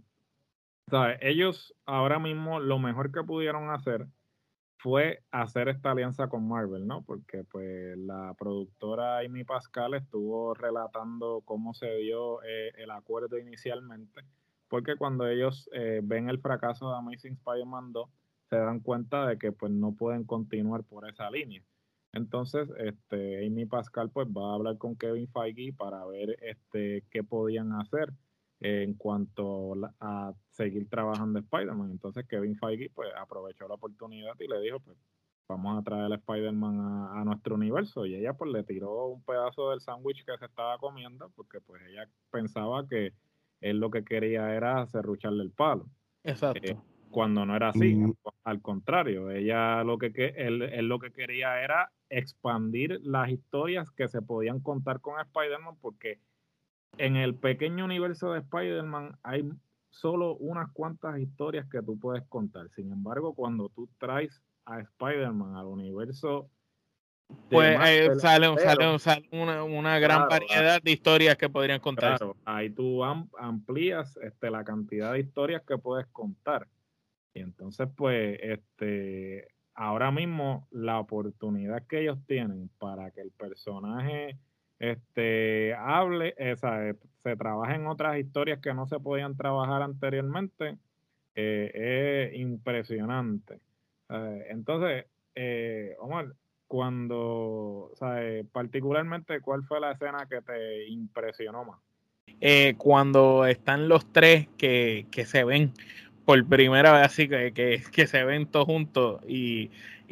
ellos 1.20 1.74
ahora 1.86 2.18
mismo 2.18 2.60
lo 2.60 2.78
mejor 2.78 3.12
que 3.12 3.22
pudieron 3.22 3.70
hacer 3.70 4.06
fue 4.82 5.22
hacer 5.30 5.68
esta 5.68 5.92
alianza 5.92 6.28
con 6.28 6.48
Marvel, 6.48 6.88
¿no? 6.88 7.02
Porque 7.04 7.44
pues 7.44 7.96
la 7.96 8.34
productora 8.36 9.20
Amy 9.20 9.44
Pascal 9.44 9.94
estuvo 9.94 10.54
relatando 10.54 11.42
cómo 11.44 11.72
se 11.72 11.88
dio 11.98 12.42
eh, 12.42 12.72
el 12.76 12.90
acuerdo 12.90 13.38
inicialmente, 13.38 14.22
porque 14.66 14.96
cuando 14.96 15.28
ellos 15.28 15.70
eh, 15.72 16.00
ven 16.02 16.28
el 16.28 16.40
fracaso 16.40 16.90
de 16.90 16.96
Amazing 16.96 17.34
Spider-Man 17.34 17.92
2, 17.92 18.10
se 18.50 18.56
dan 18.56 18.80
cuenta 18.80 19.28
de 19.28 19.38
que 19.38 19.52
pues 19.52 19.70
no 19.70 19.94
pueden 19.94 20.24
continuar 20.24 20.82
por 20.82 21.08
esa 21.08 21.30
línea. 21.30 21.62
Entonces, 22.12 22.68
este, 22.78 23.46
Amy 23.46 23.66
Pascal 23.66 24.10
pues 24.10 24.26
va 24.26 24.50
a 24.50 24.54
hablar 24.54 24.78
con 24.78 24.96
Kevin 24.96 25.28
Feige 25.28 25.72
para 25.72 26.04
ver 26.06 26.36
este, 26.42 27.04
qué 27.08 27.22
podían 27.22 27.72
hacer 27.72 28.12
en 28.62 28.94
cuanto 28.94 29.74
a 30.00 30.32
seguir 30.50 30.88
trabajando 30.88 31.40
Spider-Man. 31.40 31.90
Entonces 31.90 32.26
Kevin 32.28 32.56
Feige 32.56 32.90
pues 32.94 33.08
aprovechó 33.18 33.66
la 33.66 33.74
oportunidad 33.74 34.34
y 34.38 34.46
le 34.46 34.60
dijo, 34.60 34.78
pues 34.80 34.96
vamos 35.48 35.78
a 35.78 35.82
traer 35.82 36.12
a 36.12 36.16
Spider-Man 36.16 37.08
a, 37.12 37.24
nuestro 37.24 37.56
universo. 37.56 38.06
Y 38.06 38.14
ella 38.14 38.34
pues 38.34 38.52
le 38.52 38.62
tiró 38.62 39.06
un 39.06 39.24
pedazo 39.24 39.70
del 39.70 39.80
sándwich 39.80 40.24
que 40.24 40.38
se 40.38 40.44
estaba 40.44 40.78
comiendo 40.78 41.30
porque 41.34 41.60
pues 41.60 41.82
ella 41.88 42.08
pensaba 42.30 42.86
que 42.86 43.12
él 43.60 43.78
lo 43.78 43.90
que 43.90 44.04
quería 44.04 44.54
era 44.54 44.86
cerrucharle 44.86 45.42
el 45.42 45.50
palo. 45.50 45.86
Exacto. 46.22 46.60
Eh, 46.64 46.76
cuando 47.10 47.44
no 47.44 47.54
era 47.54 47.70
así, 47.70 47.94
mm. 47.94 48.14
al 48.44 48.62
contrario, 48.62 49.30
ella 49.30 49.82
lo 49.84 49.98
que, 49.98 50.12
él, 50.36 50.62
él, 50.62 50.86
lo 50.86 50.98
que 50.98 51.10
quería 51.10 51.62
era 51.62 51.92
expandir 52.08 53.00
las 53.02 53.28
historias 53.28 53.90
que 53.90 54.08
se 54.08 54.22
podían 54.22 54.60
contar 54.60 55.00
con 55.00 55.20
Spider-Man 55.20 55.76
porque 55.80 56.20
en 56.98 57.16
el 57.16 57.34
pequeño 57.34 57.84
universo 57.84 58.32
de 58.32 58.40
Spider-Man 58.40 59.18
hay 59.22 59.48
solo 59.90 60.36
unas 60.36 60.70
cuantas 60.72 61.18
historias 61.18 61.66
que 61.70 61.82
tú 61.82 61.98
puedes 61.98 62.24
contar. 62.28 62.68
Sin 62.70 62.92
embargo, 62.92 63.34
cuando 63.34 63.68
tú 63.68 63.88
traes 63.98 64.42
a 64.64 64.80
Spider-Man 64.80 65.56
al 65.56 65.66
universo 65.66 66.50
pues 67.48 67.78
eh, 67.86 68.10
sale, 68.18 68.48
una, 69.30 69.98
gran 69.98 70.28
variedad 70.28 70.82
de 70.82 70.90
historias 70.90 71.36
que 71.36 71.48
podrían 71.48 71.80
contar. 71.80 72.18
ahí 72.44 72.70
tú 72.70 73.04
amplías 73.04 74.16
este, 74.18 74.50
la 74.50 74.64
cantidad 74.64 75.12
de 75.12 75.20
historias 75.20 75.62
que 75.62 75.78
puedes 75.78 76.06
contar. 76.08 76.66
Y 77.34 77.40
entonces, 77.40 77.88
pues, 77.96 78.38
este, 78.42 79.48
ahora 79.74 80.10
mismo 80.10 80.66
la 80.70 80.98
oportunidad 80.98 81.86
que 81.86 82.02
ellos 82.02 82.18
tienen 82.26 82.70
para 82.78 83.10
que 83.10 83.20
el 83.20 83.30
personaje 83.30 84.38
este, 84.82 85.74
hable, 85.74 86.34
esa, 86.36 86.88
eh, 86.88 86.96
se 87.22 87.36
trabaje 87.36 87.76
en 87.76 87.86
otras 87.86 88.18
historias 88.18 88.58
que 88.58 88.74
no 88.74 88.86
se 88.86 88.98
podían 88.98 89.36
trabajar 89.36 89.80
anteriormente, 89.80 90.76
eh, 91.34 92.30
es 92.32 92.38
impresionante. 92.38 93.60
entonces, 94.50 95.06
Omar, 95.98 96.34
cuando, 96.66 97.92
sea, 97.94 98.18
particularmente, 98.50 99.40
¿cuál 99.40 99.62
fue 99.62 99.80
la 99.80 99.92
escena 99.92 100.26
que 100.28 100.42
te 100.42 100.88
impresionó 100.88 101.64
más? 101.64 101.78
Eh, 102.40 102.74
cuando 102.76 103.46
están 103.46 103.88
los 103.88 104.12
tres 104.12 104.48
que, 104.58 105.06
se 105.26 105.44
ven 105.44 105.72
por 106.24 106.44
primera 106.46 106.92
vez 106.92 107.02
así, 107.06 107.28
que, 107.28 107.52
que, 107.52 108.06
se 108.06 108.24
ven 108.24 108.46
todos 108.46 108.66
juntos 108.66 109.20
y, 109.28 109.70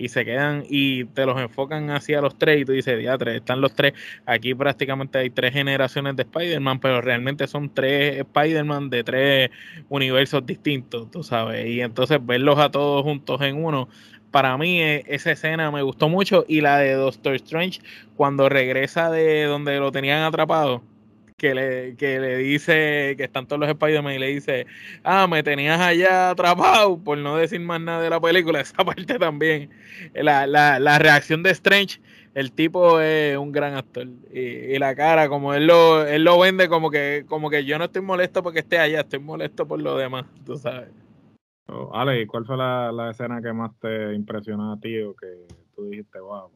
se 0.09 0.25
quedan 0.25 0.65
y 0.67 1.05
te 1.05 1.27
los 1.27 1.39
enfocan 1.39 1.91
hacia 1.91 2.23
los 2.23 2.39
tres 2.39 2.63
y 2.63 2.65
tú 2.65 2.73
dices, 2.73 3.03
ya 3.03 3.19
tres, 3.19 3.37
están 3.37 3.61
los 3.61 3.75
tres, 3.75 3.93
aquí 4.25 4.55
prácticamente 4.55 5.19
hay 5.19 5.29
tres 5.29 5.53
generaciones 5.53 6.17
de 6.17 6.23
Spider-Man, 6.23 6.81
pero 6.81 7.03
realmente 7.03 7.47
son 7.47 7.69
tres 7.75 8.19
Spider-Man 8.21 8.89
de 8.89 9.05
tres 9.05 9.51
universos 9.91 10.47
distintos, 10.47 11.11
tú 11.11 11.23
sabes, 11.23 11.67
y 11.67 11.83
entonces 11.83 12.19
verlos 12.25 12.59
a 12.59 12.71
todos 12.71 13.03
juntos 13.03 13.43
en 13.43 13.63
uno, 13.63 13.91
para 14.31 14.57
mí 14.57 14.81
e, 14.81 15.05
esa 15.09 15.33
escena 15.33 15.71
me 15.71 15.83
gustó 15.83 16.09
mucho. 16.09 16.45
Y 16.49 16.61
la 16.61 16.79
de 16.79 16.93
Doctor 16.93 17.35
Strange 17.35 17.81
cuando 18.17 18.49
regresa 18.49 19.11
de 19.11 19.45
donde 19.45 19.79
lo 19.79 19.93
tenían 19.93 20.23
atrapado 20.23 20.83
que 21.41 21.55
le, 21.55 21.97
que 21.97 22.21
le 22.21 22.37
dice 22.37 23.15
que 23.17 23.25
están 23.25 23.47
todos 23.47 23.59
los 23.61 23.71
Spider-Man 23.71 24.13
y 24.13 24.19
le 24.19 24.27
dice, 24.27 24.67
ah, 25.05 25.27
me 25.27 25.43
tenías 25.43 25.81
allá 25.81 26.29
atrapado, 26.31 26.99
por 27.03 27.17
no 27.17 27.39
decir 27.39 27.61
más 27.61 27.81
nada 27.81 28.03
de 28.03 28.11
la 28.11 28.21
película, 28.21 28.61
esa 28.61 28.85
parte 28.85 29.19
también. 29.19 29.71
La, 30.13 30.47
la, 30.47 30.79
la 30.79 30.99
reacción 30.99 31.43
de 31.43 31.51
Strange, 31.53 31.99
el 32.35 32.53
tipo 32.53 33.01
es 33.01 33.39
un 33.39 33.53
gran 33.53 33.75
actor. 33.75 34.07
Y, 34.31 34.79
la 34.79 34.95
cara, 34.95 35.31
como 35.31 35.55
él 35.55 35.67
lo, 35.67 36.07
él 36.07 36.25
lo 36.25 36.39
vende 36.39 36.69
como 36.69 36.91
que, 36.91 37.25
como 37.27 37.49
que 37.49 37.65
yo 37.65 37.79
no 37.79 37.85
estoy 37.85 38.03
molesto 38.03 38.43
porque 38.43 38.59
esté 38.59 38.79
allá, 38.79 39.01
estoy 39.01 39.21
molesto 39.21 39.67
por 39.67 39.81
lo 39.81 39.97
demás, 39.97 40.27
tú 40.45 40.59
sabes. 40.59 40.91
Oh, 41.69 41.91
Ale, 41.95 42.27
¿cuál 42.27 42.45
fue 42.45 42.59
la, 42.59 43.09
escena 43.11 43.41
que 43.41 43.53
más 43.55 43.71
te 43.81 44.13
impresionó 44.15 44.73
a 44.73 44.79
ti 44.79 45.01
o 45.01 45.17
que 45.17 45.47
tú 45.75 45.85
dijiste, 45.89 46.21
wow? 46.21 46.51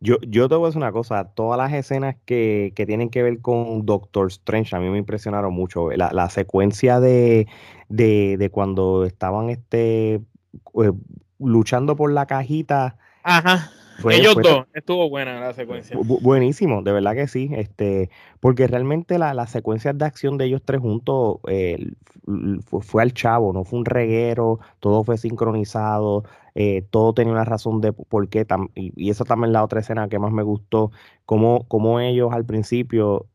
Yo, 0.00 0.16
yo 0.20 0.48
te 0.48 0.54
voy 0.54 0.64
a 0.64 0.66
decir 0.68 0.78
una 0.78 0.92
cosa, 0.92 1.24
todas 1.34 1.56
las 1.56 1.72
escenas 1.72 2.16
que, 2.26 2.72
tienen 2.74 3.08
que 3.08 3.22
ver 3.22 3.40
con 3.40 3.86
Doctor 3.86 4.26
Strange 4.28 4.76
a 4.76 4.80
mí 4.80 4.88
me 4.90 4.98
impresionaron 4.98 5.54
mucho. 5.54 5.90
La, 5.90 6.28
secuencia 6.30 7.00
de, 7.00 7.46
de, 7.88 8.50
cuando 8.52 9.04
estaban 9.04 9.50
este, 9.50 10.14
eh, 10.14 10.92
luchando 11.38 11.96
por 11.96 12.12
la 12.12 12.26
cajita. 12.26 12.96
Ajá 13.22 13.70
ellos 14.10 14.34
dos, 14.42 14.66
estuvo 14.72 15.08
buena 15.08 15.40
la 15.40 15.52
secuencia. 15.52 15.96
buenísimo, 16.00 16.82
de 16.82 16.92
verdad 16.92 17.14
que 17.14 17.28
sí, 17.28 17.50
este, 17.52 18.10
porque 18.40 18.66
realmente 18.66 19.18
la, 19.18 19.34
las 19.34 19.50
secuencias 19.50 19.96
de 19.96 20.04
acción 20.04 20.38
de 20.38 20.46
ellos 20.46 20.62
tres 20.64 20.80
juntos 20.80 21.38
eh, 21.48 21.92
fue, 22.66 23.02
al 23.02 23.12
chavo, 23.12 23.52
no 23.52 23.64
fue 23.64 23.78
un 23.78 23.84
reguero, 23.84 24.60
todo 24.80 25.04
fue 25.04 25.18
sincronizado, 25.18 26.24
eh, 26.54 26.82
todo 26.90 27.14
tenía 27.14 27.32
una 27.32 27.44
razón 27.44 27.80
de 27.80 27.92
por 27.92 28.28
qué, 28.28 28.46
y, 28.74 28.92
y 28.96 29.10
esa 29.10 29.24
también 29.24 29.52
la 29.52 29.64
otra 29.64 29.80
escena 29.80 30.08
que 30.08 30.18
más 30.18 30.32
me 30.32 30.42
gustó, 30.42 30.90
como, 31.26 31.66
como 31.68 32.00
ellos 32.00 32.32
al 32.32 32.44
principio, 32.46 33.28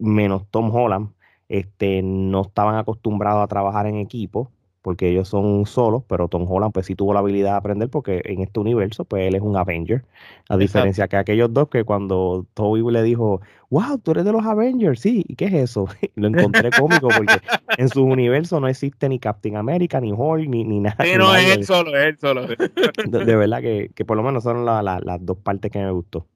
menos 0.00 0.48
Tom 0.50 0.74
Holland, 0.74 1.12
este, 1.48 2.02
no 2.02 2.42
estaban 2.42 2.76
acostumbrados 2.76 3.42
a 3.44 3.48
trabajar 3.48 3.86
en 3.86 3.96
equipo, 3.96 4.52
porque 4.86 5.08
ellos 5.08 5.26
son 5.28 5.66
solos, 5.66 6.04
pero 6.06 6.28
Tom 6.28 6.46
Holland 6.48 6.72
pues 6.72 6.86
sí 6.86 6.94
tuvo 6.94 7.12
la 7.12 7.18
habilidad 7.18 7.50
de 7.50 7.56
aprender 7.56 7.88
porque 7.88 8.22
en 8.24 8.40
este 8.40 8.60
universo 8.60 9.04
pues 9.04 9.26
él 9.26 9.34
es 9.34 9.42
un 9.42 9.56
Avenger, 9.56 10.04
a 10.48 10.56
diferencia 10.56 11.08
que 11.08 11.16
aquellos 11.16 11.52
dos 11.52 11.68
que 11.70 11.82
cuando 11.82 12.46
Toby 12.54 12.88
le 12.92 13.02
dijo, 13.02 13.40
wow, 13.68 13.98
tú 13.98 14.12
eres 14.12 14.24
de 14.24 14.30
los 14.30 14.46
Avengers, 14.46 15.00
sí, 15.00 15.24
¿y 15.26 15.34
qué 15.34 15.46
es 15.46 15.54
eso? 15.54 15.88
Lo 16.14 16.28
encontré 16.28 16.70
cómico 16.70 17.08
porque 17.08 17.34
en 17.78 17.88
su 17.88 18.04
universo 18.04 18.60
no 18.60 18.68
existe 18.68 19.08
ni 19.08 19.18
Captain 19.18 19.56
America, 19.56 20.00
ni 20.00 20.12
Hulk, 20.12 20.48
ni, 20.48 20.62
ni 20.62 20.78
nada. 20.78 21.04
Sí, 21.04 21.18
no, 21.18 21.34
es 21.34 21.56
él 21.56 21.64
solo, 21.64 21.90
es 21.96 22.04
él 22.04 22.18
solo. 22.20 22.46
De, 22.46 23.34
verdad 23.34 23.60
que, 23.62 23.90
que, 23.92 24.04
por 24.04 24.16
lo 24.16 24.22
menos 24.22 24.44
son 24.44 24.64
las 24.64 25.02
dos 25.26 25.38
partes 25.38 25.72
que 25.72 25.80
me 25.80 25.90
gustó. 25.90 26.28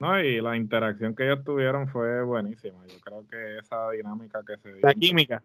No, 0.00 0.20
y 0.20 0.40
la 0.40 0.56
interacción 0.56 1.14
que 1.14 1.26
ellos 1.26 1.44
tuvieron 1.44 1.86
fue 1.86 2.24
buenísima. 2.24 2.78
Yo 2.88 2.98
creo 3.04 3.24
que 3.30 3.58
esa 3.58 3.88
dinámica 3.92 4.40
que 4.44 4.56
se 4.56 4.72
dio. 4.72 4.80
La 4.82 4.94
química 4.94 5.44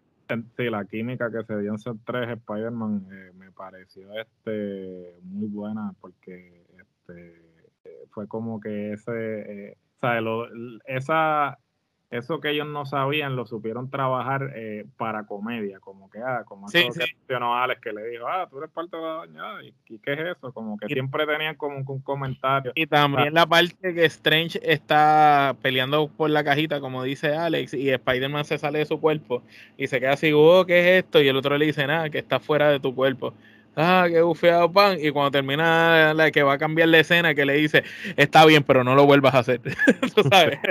sí, 0.56 0.64
la 0.70 0.84
química 0.84 1.30
que 1.30 1.44
se 1.44 1.58
dio 1.58 1.70
en 1.70 1.74
esos 1.76 1.96
tres 2.04 2.28
Spider-Man 2.28 3.06
eh, 3.10 3.32
me 3.36 3.50
pareció 3.52 4.08
este 4.18 5.16
muy 5.22 5.48
buena 5.48 5.92
porque 6.00 6.66
este 6.78 7.60
eh, 7.84 8.06
fue 8.10 8.28
como 8.28 8.60
que 8.60 8.92
ese, 8.92 9.70
eh, 9.70 9.76
esa 10.86 11.58
eso 12.10 12.40
que 12.40 12.50
ellos 12.50 12.66
no 12.66 12.86
sabían 12.86 13.36
lo 13.36 13.46
supieron 13.46 13.88
trabajar 13.88 14.50
eh, 14.56 14.84
para 14.96 15.26
comedia, 15.26 15.78
como 15.78 16.10
que, 16.10 16.18
ah, 16.18 16.42
como 16.44 16.68
sí, 16.68 16.78
eso 16.78 17.00
sí. 17.00 17.12
que 17.28 17.34
Alex 17.34 17.80
que 17.80 17.92
le 17.92 18.04
dijo, 18.08 18.26
ah, 18.26 18.48
tú 18.50 18.58
eres 18.58 18.70
parte 18.70 18.96
de 18.96 19.02
la 19.02 19.14
dañada, 19.18 19.62
¿y, 19.62 19.98
qué 20.00 20.12
es 20.12 20.36
eso? 20.36 20.52
Como 20.52 20.76
que 20.76 20.86
siempre 20.86 21.24
tenían 21.24 21.54
como 21.54 21.76
un, 21.76 22.00
comentario. 22.00 22.72
Y 22.74 22.86
también 22.86 23.34
la 23.34 23.46
parte 23.46 23.94
que 23.94 24.04
Strange 24.06 24.60
está 24.62 25.54
peleando 25.62 26.08
por 26.08 26.30
la 26.30 26.42
cajita, 26.42 26.80
como 26.80 27.04
dice 27.04 27.34
Alex, 27.34 27.74
y 27.74 27.90
Spider-Man 27.90 28.44
se 28.44 28.58
sale 28.58 28.80
de 28.80 28.86
su 28.86 29.00
cuerpo 29.00 29.42
y 29.76 29.86
se 29.86 30.00
queda 30.00 30.14
así, 30.14 30.32
oh, 30.34 30.64
¿qué 30.66 30.80
es 30.80 31.04
esto? 31.04 31.22
Y 31.22 31.28
el 31.28 31.36
otro 31.36 31.56
le 31.58 31.66
dice, 31.66 31.86
nada, 31.86 32.10
que 32.10 32.18
está 32.18 32.40
fuera 32.40 32.70
de 32.70 32.80
tu 32.80 32.92
cuerpo 32.94 33.34
ah, 33.76 34.06
qué 34.08 34.20
bufeado 34.22 34.70
pan. 34.70 34.98
Y 35.00 35.10
cuando 35.10 35.30
termina 35.30 36.14
la 36.14 36.30
que 36.30 36.42
va 36.42 36.54
a 36.54 36.58
cambiar 36.58 36.88
la 36.88 37.00
escena, 37.00 37.34
que 37.34 37.44
le 37.44 37.54
dice, 37.54 37.84
está 38.16 38.44
bien, 38.44 38.62
pero 38.62 38.84
no 38.84 38.94
lo 38.94 39.06
vuelvas 39.06 39.34
a 39.34 39.38
hacer. 39.40 39.60
¿Tú 40.14 40.22
sabes? 40.30 40.58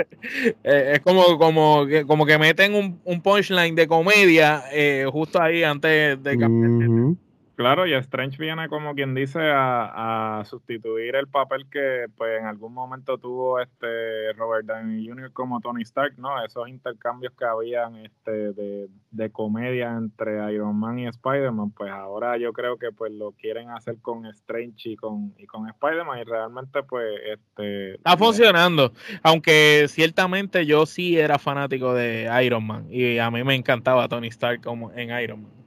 Eh, 0.62 0.92
es 0.94 1.00
como, 1.00 1.38
como, 1.38 1.86
que, 1.86 2.04
como 2.04 2.26
que 2.26 2.38
meten 2.38 2.74
un, 2.74 3.00
un 3.04 3.20
punchline 3.20 3.74
de 3.74 3.86
comedia 3.86 4.62
eh, 4.72 5.06
justo 5.10 5.40
ahí 5.40 5.62
antes 5.62 6.22
de 6.22 6.38
cambiar. 6.38 7.16
Claro, 7.60 7.86
y 7.86 7.92
Strange 7.92 8.38
viene 8.38 8.70
como 8.70 8.94
quien 8.94 9.14
dice 9.14 9.38
a, 9.42 10.42
sustituir 10.46 11.14
el 11.14 11.28
papel 11.28 11.66
que 11.70 12.06
pues 12.16 12.40
en 12.40 12.46
algún 12.46 12.72
momento 12.72 13.18
tuvo 13.18 13.60
este 13.60 14.32
Robert 14.32 14.64
Downey 14.64 15.06
Jr. 15.06 15.30
como 15.34 15.60
Tony 15.60 15.82
Stark, 15.82 16.14
¿no? 16.16 16.42
Esos 16.42 16.70
intercambios 16.70 17.34
que 17.34 17.44
habían 17.44 17.96
este 17.96 18.54
de, 18.54 19.30
comedia 19.30 19.90
entre 19.90 20.54
Iron 20.54 20.74
Man 20.74 21.00
y 21.00 21.06
Spider-Man, 21.08 21.72
pues 21.72 21.92
ahora 21.92 22.38
yo 22.38 22.54
creo 22.54 22.78
que 22.78 22.92
pues 22.92 23.12
lo 23.12 23.32
quieren 23.32 23.68
hacer 23.68 23.98
con 24.00 24.24
Strange 24.24 24.92
y 24.92 24.96
con, 24.96 25.34
y 25.36 25.44
con 25.44 25.68
Spider-Man 25.68 26.20
y 26.20 26.24
realmente 26.24 26.82
pues 26.82 27.04
este... 27.26 27.96
Está 27.96 28.16
funcionando, 28.16 28.94
aunque 29.22 29.84
ciertamente 29.88 30.64
yo 30.64 30.86
sí 30.86 31.18
era 31.18 31.38
fanático 31.38 31.92
de 31.92 32.26
Iron 32.42 32.66
Man 32.66 32.86
y 32.88 33.18
a 33.18 33.30
mí 33.30 33.44
me 33.44 33.54
encantaba 33.54 34.08
Tony 34.08 34.28
Stark 34.28 34.62
como 34.62 34.90
en 34.92 35.10
Iron 35.20 35.42
Man. 35.42 35.59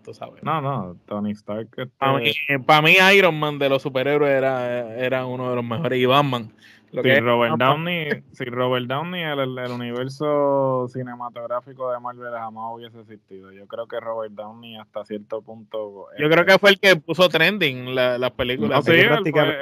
No, 0.44 0.62
no, 0.62 0.98
Tony 1.06 1.32
Stark. 1.32 1.70
Este 1.78 2.60
para, 2.60 2.82
mí, 2.82 2.96
Iron 3.16 3.40
Man 3.40 3.60
de 3.60 3.70
los 3.70 3.82
superhéroes 3.82 4.32
era, 4.32 4.96
era 4.96 5.26
uno 5.26 5.50
de 5.50 5.56
los 5.56 5.66
mejores 5.66 6.00
y 6.00 6.06
Batman. 6.06 6.52
si, 6.92 7.20
Robert 7.20 7.58
Downey, 7.58 8.10
si 8.34 8.46
Robert 8.46 8.86
Downey, 8.86 9.24
el, 9.24 9.58
el, 9.58 9.72
universo 9.72 10.88
cinematográfico 10.90 11.92
de 11.92 12.00
Marvel 12.00 12.32
jamás 12.32 12.76
hubiese 12.76 13.00
existido. 13.00 13.52
Yo 13.52 13.66
creo 13.68 13.88
que 13.88 14.00
Robert 14.00 14.34
Downey 14.34 14.76
hasta 14.78 15.04
cierto 15.06 15.42
punto... 15.42 16.08
Yo 16.20 16.30
creo 16.30 16.46
que 16.46 16.60
fue 16.60 16.72
el 16.72 16.80
que 16.80 16.96
puso 16.96 17.30
trending 17.30 17.96
las 17.96 18.20
la 18.20 18.30
películas. 18.30 18.86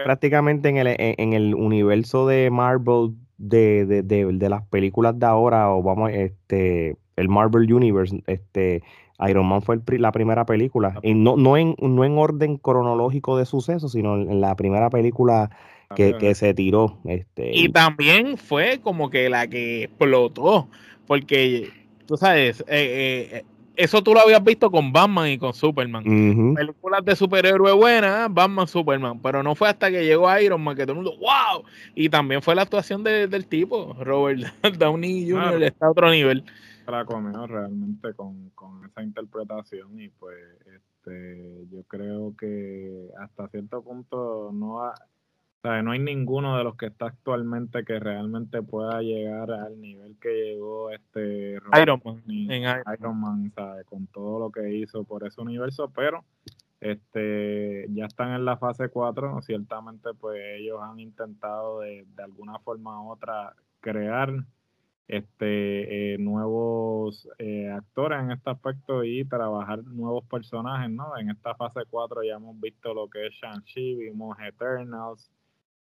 prácticamente 0.04 0.69
en 0.69 0.77
el, 0.77 0.95
en 0.97 1.34
el 1.34 1.56
universo 1.56 2.27
de 2.27 2.49
Marvel 2.49 3.15
de, 3.38 3.86
de, 3.86 4.04
de, 4.04 4.25
de, 4.25 4.49
las 4.49 4.63
películas 4.67 5.17
de 5.17 5.25
ahora, 5.25 5.71
o 5.71 5.82
vamos, 5.82 6.12
este, 6.12 6.95
el 7.15 7.30
Marvel 7.30 7.71
Universe, 7.71 8.21
este, 8.27 8.84
Iron 9.29 9.47
Man 9.47 9.62
fue 9.62 9.79
la 9.97 10.12
primera 10.12 10.45
película, 10.45 10.99
y 11.03 11.13
no, 11.13 11.38
no, 11.38 11.57
en, 11.57 11.75
no 11.79 12.03
en 12.03 12.17
orden 12.17 12.57
cronológico 12.57 13.38
de 13.38 13.45
sucesos, 13.45 13.91
sino 13.91 14.15
en, 14.15 14.41
la 14.41 14.55
primera 14.55 14.89
película 14.89 15.49
que, 15.95 16.36
se 16.36 16.53
tiró. 16.53 16.99
Este, 17.05 17.51
y 17.53 17.69
también 17.69 18.38
fue 18.38 18.79
como 18.81 19.10
que 19.10 19.29
la 19.29 19.47
que 19.47 19.84
explotó, 19.84 20.67
porque 21.07 21.69
tú 22.05 22.17
sabes, 22.17 22.62
eh, 22.67 23.29
eh, 23.31 23.45
eso 23.75 24.03
tú 24.03 24.13
lo 24.13 24.19
habías 24.19 24.43
visto 24.43 24.69
con 24.69 24.91
Batman 24.91 25.29
y 25.29 25.38
con 25.38 25.53
Superman. 25.53 26.03
Películas 26.55 27.03
de 27.05 27.15
superhéroe 27.15 27.71
buenas, 27.71 28.31
Batman, 28.31 28.67
Superman. 28.67 29.19
Pero 29.21 29.41
no 29.43 29.55
fue 29.55 29.69
hasta 29.69 29.89
que 29.89 30.05
llegó 30.05 30.38
Iron 30.39 30.62
Man 30.62 30.75
que 30.75 30.84
todo 30.84 30.91
el 30.91 31.03
mundo, 31.03 31.17
wow. 31.17 31.63
Y 31.95 32.10
también 32.10 32.41
fue 32.41 32.53
la 32.53 32.63
actuación 32.63 33.03
del 33.03 33.45
tipo, 33.47 33.95
Robert 33.99 34.41
Downey 34.77 35.29
Jr. 35.29 35.63
está 35.63 35.88
a 35.88 35.91
otro 35.91 36.12
nivel. 36.12 36.43
La 36.87 37.05
comió 37.05 37.47
realmente 37.47 38.13
con, 38.13 38.49
con 38.51 38.83
esa 38.85 39.01
interpretación 39.01 39.99
y 39.99 40.09
pues 40.09 40.37
este, 40.65 41.67
yo 41.71 41.83
creo 41.83 42.35
que 42.37 43.09
hasta 43.19 43.47
cierto 43.47 43.81
punto 43.81 44.51
no 44.53 44.83
ha, 44.83 44.93
no 45.81 45.91
hay 45.91 45.99
ninguno 45.99 46.57
de 46.57 46.63
los 46.63 46.75
que 46.75 46.87
está 46.87 47.07
actualmente 47.07 47.85
que 47.85 47.99
realmente 47.99 48.61
pueda 48.61 49.01
llegar 49.01 49.51
al 49.51 49.79
nivel 49.79 50.17
que 50.19 50.29
llegó 50.29 50.91
este 50.91 51.59
Iron 51.81 52.01
Man, 52.03 52.23
Iron, 52.27 53.19
Man, 53.19 53.53
con 53.85 54.07
todo 54.07 54.39
lo 54.39 54.51
que 54.51 54.73
hizo 54.75 55.03
por 55.03 55.25
ese 55.25 55.39
universo, 55.41 55.91
pero 55.95 56.25
este 56.81 57.85
ya 57.89 58.05
están 58.05 58.33
en 58.33 58.43
la 58.43 58.57
fase 58.57 58.89
4, 58.89 59.41
ciertamente 59.43 60.09
pues 60.19 60.41
ellos 60.57 60.79
han 60.81 60.99
intentado 60.99 61.81
de, 61.81 62.05
de 62.15 62.23
alguna 62.23 62.59
forma 62.59 63.01
u 63.03 63.11
otra 63.11 63.55
crear 63.79 64.33
este 65.07 66.13
eh, 66.13 66.17
nuevos 66.17 67.27
eh, 67.37 67.69
actores 67.69 68.21
en 68.21 68.31
este 68.31 68.49
aspecto 68.49 69.03
y 69.03 69.25
trabajar 69.25 69.83
nuevos 69.83 70.23
personajes, 70.25 70.89
¿no? 70.89 71.17
En 71.17 71.29
esta 71.29 71.55
fase 71.55 71.81
4 71.89 72.23
ya 72.23 72.35
hemos 72.35 72.59
visto 72.59 72.93
lo 72.93 73.09
que 73.09 73.27
es 73.27 73.33
Shang-Chi, 73.33 73.95
vimos 73.95 74.37
Eternals, 74.39 75.29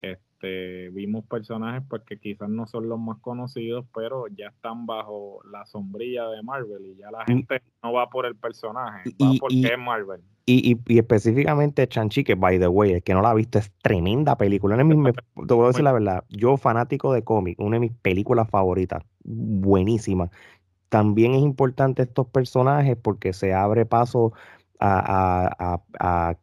este, 0.01 0.89
vimos 0.89 1.25
personajes 1.25 1.83
pues 1.89 2.03
que 2.03 2.19
quizás 2.19 2.49
no 2.49 2.67
son 2.67 2.87
los 2.87 2.99
más 2.99 3.17
conocidos, 3.19 3.85
pero 3.93 4.27
ya 4.27 4.47
están 4.47 4.85
bajo 4.85 5.41
la 5.51 5.65
sombrilla 5.65 6.27
de 6.29 6.43
Marvel 6.43 6.85
y 6.85 6.95
ya 6.95 7.11
la 7.11 7.25
gente 7.25 7.61
no 7.83 7.93
va 7.93 8.09
por 8.09 8.25
el 8.25 8.35
personaje, 8.35 9.09
va 9.21 9.31
porque 9.39 9.61
es 9.61 9.77
Marvel. 9.77 10.21
Y, 10.49 10.79
y, 10.87 10.97
específicamente 10.97 11.89
Chanchi, 11.89 12.23
que 12.23 12.35
by 12.35 12.57
the 12.57 12.69
way, 12.69 12.93
el 12.93 13.03
que 13.03 13.13
no 13.13 13.21
la 13.21 13.31
ha 13.31 13.33
visto 13.33 13.59
es 13.59 13.69
tremenda 13.81 14.37
película. 14.37 14.77
te 14.77 15.53
voy 15.53 15.65
a 15.65 15.67
decir 15.67 15.83
la 15.83 15.91
verdad, 15.91 16.23
yo 16.29 16.55
fanático 16.55 17.11
de 17.11 17.21
cómic, 17.25 17.59
una 17.59 17.75
de 17.75 17.81
mis 17.81 17.91
películas 17.91 18.49
favoritas, 18.49 19.03
buenísima. 19.25 20.31
También 20.87 21.33
es 21.33 21.41
importante 21.41 22.03
estos 22.03 22.27
personajes 22.27 22.95
porque 22.95 23.33
se 23.33 23.53
abre 23.53 23.85
paso 23.85 24.31
a, 24.79 25.51
a, 25.59 25.81
a 25.99 26.37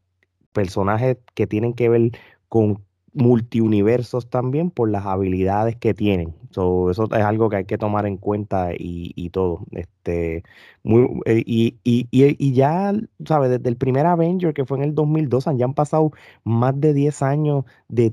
personajes 0.53 1.17
que 1.35 1.47
tienen 1.47 1.73
que 1.73 1.89
ver 1.89 2.11
con 2.51 2.85
multiuniversos 3.15 4.29
también 4.29 4.71
por 4.71 4.91
las 4.91 5.07
habilidades 5.07 5.77
que 5.77 5.95
tienen. 5.95 6.35
eso 6.51 6.91
es 6.91 6.99
algo 7.13 7.49
que 7.49 7.57
hay 7.57 7.65
que 7.65 7.79
tomar 7.79 8.07
en 8.07 8.17
cuenta 8.17 8.71
y, 8.77 9.31
todo. 9.31 9.61
Este, 9.71 10.43
muy, 10.83 11.09
eh, 11.25 11.43
y, 11.47 11.79
y, 11.85 12.09
y, 12.11 12.53
ya, 12.53 12.93
¿sabes? 13.25 13.51
Desde 13.51 13.69
el 13.69 13.77
primer 13.77 14.07
Avenger 14.07 14.53
que 14.53 14.65
fue 14.65 14.79
en 14.79 14.85
el 14.85 14.95
2002, 14.97 15.45
ya 15.57 15.65
han 15.65 15.75
pasado 15.75 16.11
más 16.43 16.79
de 16.81 16.93
10 16.93 17.23
años 17.23 17.65
de, 17.89 18.11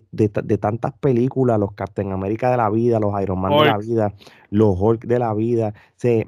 tantas 0.60 0.94
películas, 0.94 1.60
los 1.60 1.74
Captain 1.74 2.12
America 2.12 2.52
de 2.52 2.58
la 2.58 2.70
vida, 2.70 3.00
los 3.00 3.20
Iron 3.22 3.40
Man 3.40 3.58
de 3.58 3.66
la 3.66 3.78
vida, 3.80 4.14
los 4.52 4.76
Hulk 4.80 5.06
de 5.06 5.20
la 5.20 5.34
vida. 5.34 5.74
Se, 5.96 6.28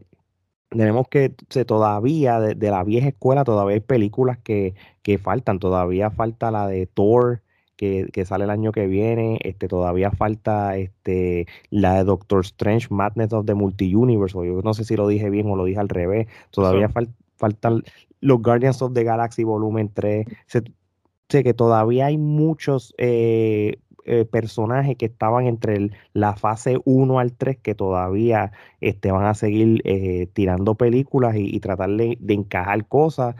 tenemos 0.69 1.07
que 1.09 1.35
se, 1.49 1.63
todavía, 1.63 2.39
de, 2.39 2.69
la 2.71 2.83
vieja 2.83 3.09
escuela, 3.09 3.43
todavía 3.43 3.75
hay 3.75 3.81
películas 3.81 4.39
que, 4.39 4.73
que 5.03 5.19
faltan. 5.19 5.59
Todavía 5.59 6.09
falta 6.09 6.49
la 6.49 6.67
de 6.67 6.87
Thor 6.87 7.43
que, 7.75 8.25
sale 8.25 8.45
el 8.45 8.49
año 8.49 8.71
que 8.71 8.87
viene. 8.87 9.39
Este, 9.43 9.67
todavía 9.67 10.11
falta 10.11 10.77
este, 10.77 11.47
la 11.69 11.95
de 11.95 12.03
Doctor 12.03 12.41
Strange, 12.41 12.87
Madness 12.89 13.33
of 13.33 13.45
the 13.45 13.53
Multi-Universe. 13.53 14.33
Yo 14.35 14.61
no 14.63 14.73
sé 14.73 14.83
si 14.83 14.95
lo 14.95 15.07
dije 15.07 15.29
bien 15.29 15.49
o 15.49 15.55
lo 15.55 15.65
dije 15.65 15.79
al 15.79 15.89
revés. 15.89 16.27
Todavía 16.51 16.89
faltan 17.37 17.83
los 18.21 18.41
Guardians 18.41 18.81
of 18.81 18.93
the 18.93 19.03
Galaxy 19.03 19.43
Volumen 19.43 19.91
3. 19.93 20.25
sé 20.47 21.43
que 21.43 21.53
todavía 21.53 22.07
hay 22.07 22.17
muchos 22.17 22.93
eh, 22.97 23.79
eh, 24.05 24.25
personajes 24.25 24.97
que 24.97 25.05
estaban 25.05 25.47
entre 25.47 25.89
la 26.13 26.35
fase 26.35 26.77
1 26.83 27.19
al 27.19 27.33
3 27.33 27.57
que 27.57 27.73
todavía 27.73 28.51
este, 28.81 29.11
van 29.11 29.25
a 29.25 29.33
seguir 29.33 29.81
eh, 29.85 30.27
tirando 30.33 30.75
películas 30.75 31.35
y, 31.37 31.59
tratar 31.61 31.89
de, 31.91 32.17
de, 32.19 32.33
encajar 32.33 32.85
cosas. 32.87 33.35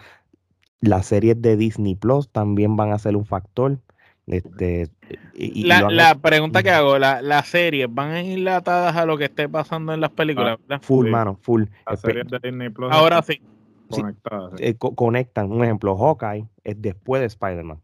Las 0.79 1.07
series 1.07 1.41
de 1.41 1.57
Disney 1.57 1.95
Plus 1.95 2.29
también 2.29 2.75
van 2.75 2.91
a 2.91 2.99
ser 2.99 3.15
un 3.15 3.25
factor. 3.25 3.79
Este, 4.25 4.87
la, 5.35 6.17
pregunta 6.21 6.63
que 6.63 6.69
hago, 6.69 6.97
¿las 6.97 7.21
la 7.21 7.43
series 7.43 7.87
van 7.93 8.15
enlatadas 8.15 8.95
a 8.95 9.05
lo 9.05 9.17
que 9.17 9.25
esté 9.25 9.49
pasando 9.49 9.93
en 9.93 9.99
las 9.99 10.11
películas? 10.11 10.57
Ah, 10.69 10.79
full, 10.79 11.09
mano, 11.09 11.37
full. 11.41 11.63
Ahora 12.89 13.21
sí. 13.21 13.41
Eh, 14.59 14.75
conectan, 14.77 15.51
un 15.51 15.63
ejemplo, 15.63 15.97
Hawkeye 15.97 16.47
es 16.63 16.81
después 16.81 17.19
de 17.19 17.27
Spider-Man, 17.27 17.79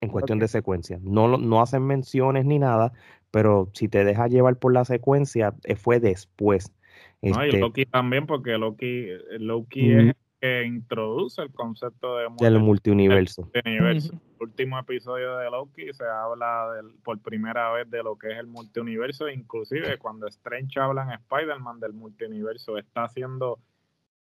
en 0.00 0.10
cuestión 0.10 0.38
de 0.38 0.48
secuencia. 0.48 0.98
No, 1.02 1.38
no 1.38 1.62
hacen 1.62 1.86
menciones 1.86 2.44
ni 2.44 2.58
nada, 2.58 2.92
pero 3.30 3.70
si 3.72 3.88
te 3.88 4.04
dejas 4.04 4.30
llevar 4.30 4.58
por 4.58 4.72
la 4.72 4.84
secuencia, 4.84 5.54
eh, 5.64 5.76
fue 5.76 6.00
después. 6.00 6.72
y 7.22 7.30
este 7.30 7.58
Loki 7.58 7.86
también, 7.86 8.26
porque 8.26 8.58
Loki, 8.58 9.06
Loki 9.38 9.92
es 9.92 10.16
que 10.40 10.64
introduce 10.64 11.42
el 11.42 11.52
concepto 11.52 12.16
de 12.16 12.28
del 12.40 12.58
multiuniverso. 12.60 13.50
El 13.52 14.10
último 14.38 14.78
episodio 14.78 15.38
de 15.38 15.50
Loki 15.50 15.92
se 15.92 16.04
habla 16.04 16.72
por 17.02 17.20
primera 17.20 17.72
vez 17.72 17.90
de 17.90 18.02
lo 18.02 18.16
que 18.16 18.32
es 18.32 18.38
el 18.38 18.46
multiuniverso, 18.46 19.28
inclusive 19.28 19.98
cuando 19.98 20.26
Strange 20.28 20.78
habla 20.78 21.04
en 21.04 21.12
Spider-Man 21.12 21.80
del 21.80 21.94
multiuniverso, 21.94 22.76
está 22.76 23.04
haciendo 23.04 23.58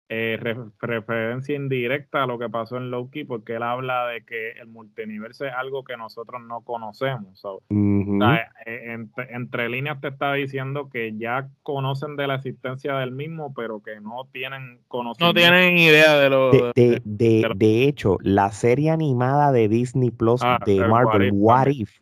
eh, 0.08 0.38
referencia 0.78 1.56
indirecta 1.56 2.22
a 2.22 2.26
lo 2.26 2.38
que 2.38 2.48
pasó 2.48 2.76
en 2.76 2.92
Loki, 2.92 3.24
porque 3.24 3.56
él 3.56 3.64
habla 3.64 4.06
de 4.06 4.24
que 4.24 4.52
el 4.52 4.68
multiverso 4.68 5.46
es 5.46 5.52
algo 5.52 5.82
que 5.82 5.96
nosotros 5.96 6.40
no 6.46 6.60
conocemos. 6.60 7.42
Eh, 7.68 8.96
entre, 9.30 9.68
líneas 9.68 10.00
te 10.00 10.08
está 10.08 10.32
diciendo 10.34 10.90
que 10.90 11.16
ya 11.16 11.48
conocen 11.64 12.14
de 12.14 12.28
la 12.28 12.36
existencia 12.36 12.94
del 12.98 13.10
mismo, 13.10 13.52
pero 13.52 13.82
que 13.82 14.00
no 14.00 14.28
tienen 14.32 14.78
conocimiento. 14.86 15.26
No 15.26 15.34
tienen 15.34 15.76
idea 15.76 16.16
de 16.16 16.30
lo. 16.30 16.52
De, 16.52 17.02
de, 17.04 17.84
hecho, 17.88 18.18
la 18.20 18.52
serie 18.52 18.90
animada 18.90 19.50
de 19.50 19.68
Disney 19.68 20.12
Plus 20.12 20.40
ah, 20.44 20.60
de 20.64 20.86
Marvel, 20.86 21.30
What 21.32 21.66
If, 21.66 21.98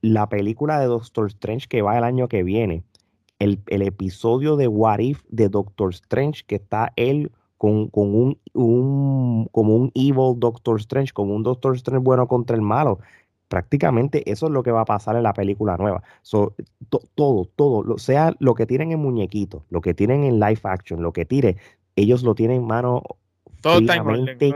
la 0.00 0.30
película 0.30 0.80
de 0.80 0.86
Doctor 0.86 1.26
Strange 1.26 1.66
que 1.68 1.82
va 1.82 1.98
el 1.98 2.04
año 2.04 2.28
que 2.28 2.42
viene 2.42 2.82
el, 3.38 3.62
episodio 3.68 4.56
de 4.56 4.68
What 4.68 4.98
If 5.00 5.22
de 5.28 5.48
Doctor 5.48 5.90
Strange, 5.92 6.42
que 6.46 6.56
está 6.56 6.92
él 6.96 7.30
con, 7.58 7.90
un, 7.92 8.38
como 9.50 9.76
un 9.76 9.92
evil 9.94 10.38
Doctor 10.38 10.78
Strange, 10.78 11.12
como 11.12 11.34
un 11.34 11.42
Doctor 11.42 11.74
Strange 11.76 12.02
bueno 12.02 12.26
contra 12.28 12.56
el 12.56 12.62
malo. 12.62 12.98
Prácticamente 13.48 14.28
eso 14.30 14.46
es 14.46 14.52
lo 14.52 14.62
que 14.62 14.72
va 14.72 14.80
a 14.80 14.86
pasar 14.86 15.16
en 15.16 15.22
la 15.22 15.32
película 15.32 15.76
nueva. 15.76 16.02
todo, 17.14 17.44
todo, 17.54 17.98
sea 17.98 18.34
lo 18.40 18.54
que 18.54 18.66
tienen 18.66 18.92
en 18.92 19.00
muñequito, 19.00 19.64
lo 19.70 19.80
que 19.80 19.94
tienen 19.94 20.24
en 20.24 20.40
live 20.40 20.60
action, 20.64 21.02
lo 21.02 21.12
que 21.12 21.24
tire, 21.24 21.56
ellos 21.94 22.22
lo 22.22 22.34
tienen 22.34 22.58
en 22.58 22.66
mano 22.66 23.02
todo 23.60 23.78
fríamente 23.78 24.52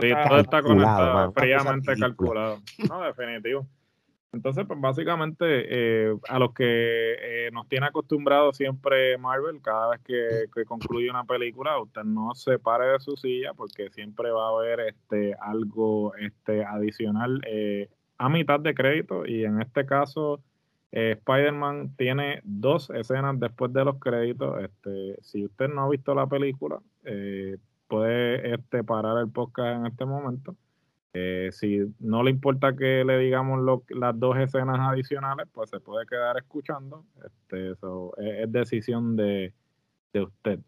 calculado. 0.51 1.33
fríamente 1.33 1.97
calculado. 1.97 2.59
No, 2.89 3.03
definitivo. 3.03 3.67
Entonces, 4.33 4.65
pues 4.67 4.81
básicamente 4.81 5.45
eh, 5.49 6.17
a 6.29 6.39
los 6.39 6.55
que 6.55 6.67
eh, 6.67 7.51
nos 7.53 7.69
tiene 7.69 7.87
acostumbrados 7.87 8.57
siempre 8.57 9.19
Marvel, 9.19 9.61
cada 9.61 9.91
vez 9.91 10.01
que, 10.03 10.65
concluye 10.67 11.11
una 11.11 11.25
película, 11.25 11.81
usted 11.81 12.05
no 12.05 12.35
se 12.37 12.59
pare 12.61 12.87
de 12.93 13.01
su 13.01 13.17
silla 13.17 13.55
porque 13.55 13.91
siempre 13.91 14.31
va 14.31 14.47
a 14.47 14.51
haber 14.51 14.81
este 14.81 15.35
algo 15.41 16.15
este 16.15 16.65
adicional 16.65 17.41
eh, 17.47 17.89
a 18.19 18.29
mitad 18.29 18.61
de 18.61 18.75
crédito 18.75 19.27
y 19.27 19.45
en 19.45 19.61
este 19.61 19.85
caso 19.85 20.41
Spider-Man 20.93 21.97
tiene 21.97 22.41
dos 22.45 22.91
escenas 22.91 23.39
después 23.39 23.73
de 23.73 23.85
los 23.85 23.99
créditos. 23.99 24.63
Este, 24.63 25.17
si 25.23 25.45
usted 25.45 25.69
no 25.69 25.85
ha 25.85 25.89
visto 25.89 26.15
la 26.15 26.27
película, 26.27 26.81
puede 27.89 28.55
este, 28.55 28.85
parar 28.85 29.19
el 29.19 29.31
podcast 29.31 29.81
en 29.81 29.87
este 29.87 30.05
momento 30.05 30.57
eh, 31.13 31.49
si 31.53 31.81
no 31.99 32.23
le 32.23 32.31
importa 32.31 32.77
que 32.77 33.05
le 33.05 33.19
digamos 33.19 33.61
las 33.89 34.19
dos 34.19 34.39
escenas 34.39 34.79
adicionales, 34.79 35.49
pues 35.53 35.71
se 35.71 35.81
puede 35.81 36.07
quedar 36.07 36.37
escuchando. 36.37 37.05
Este, 37.25 37.73
es, 37.73 38.53
decisión 38.53 39.17
de, 39.17 39.53
usted. 40.15 40.61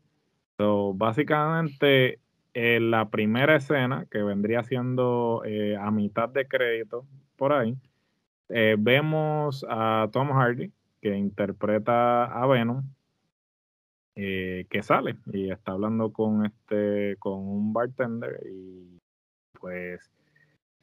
So, 0.58 0.94
básicamente, 0.94 2.18
en 2.54 2.90
la 2.90 3.08
primera 3.08 3.56
escena, 3.56 4.06
que 4.10 4.22
vendría 4.22 4.64
siendo 4.64 5.42
eh, 5.44 5.76
a 5.76 5.90
mitad 5.90 6.28
de 6.28 6.46
crédito, 6.48 7.06
por 7.36 7.52
ahí, 7.52 7.76
eh, 8.48 8.76
vemos 8.78 9.64
a 9.68 10.08
Tom 10.12 10.30
Hardy, 10.32 10.72
que 11.00 11.16
interpreta 11.16 12.24
a 12.24 12.46
Venom, 12.46 12.82
que 14.14 14.80
sale 14.82 15.16
y 15.32 15.50
está 15.50 15.72
hablando 15.72 16.12
con 16.12 16.44
este 16.44 17.16
con 17.18 17.32
un 17.48 17.72
bartender 17.72 18.40
y 18.46 19.00
pues 19.58 20.12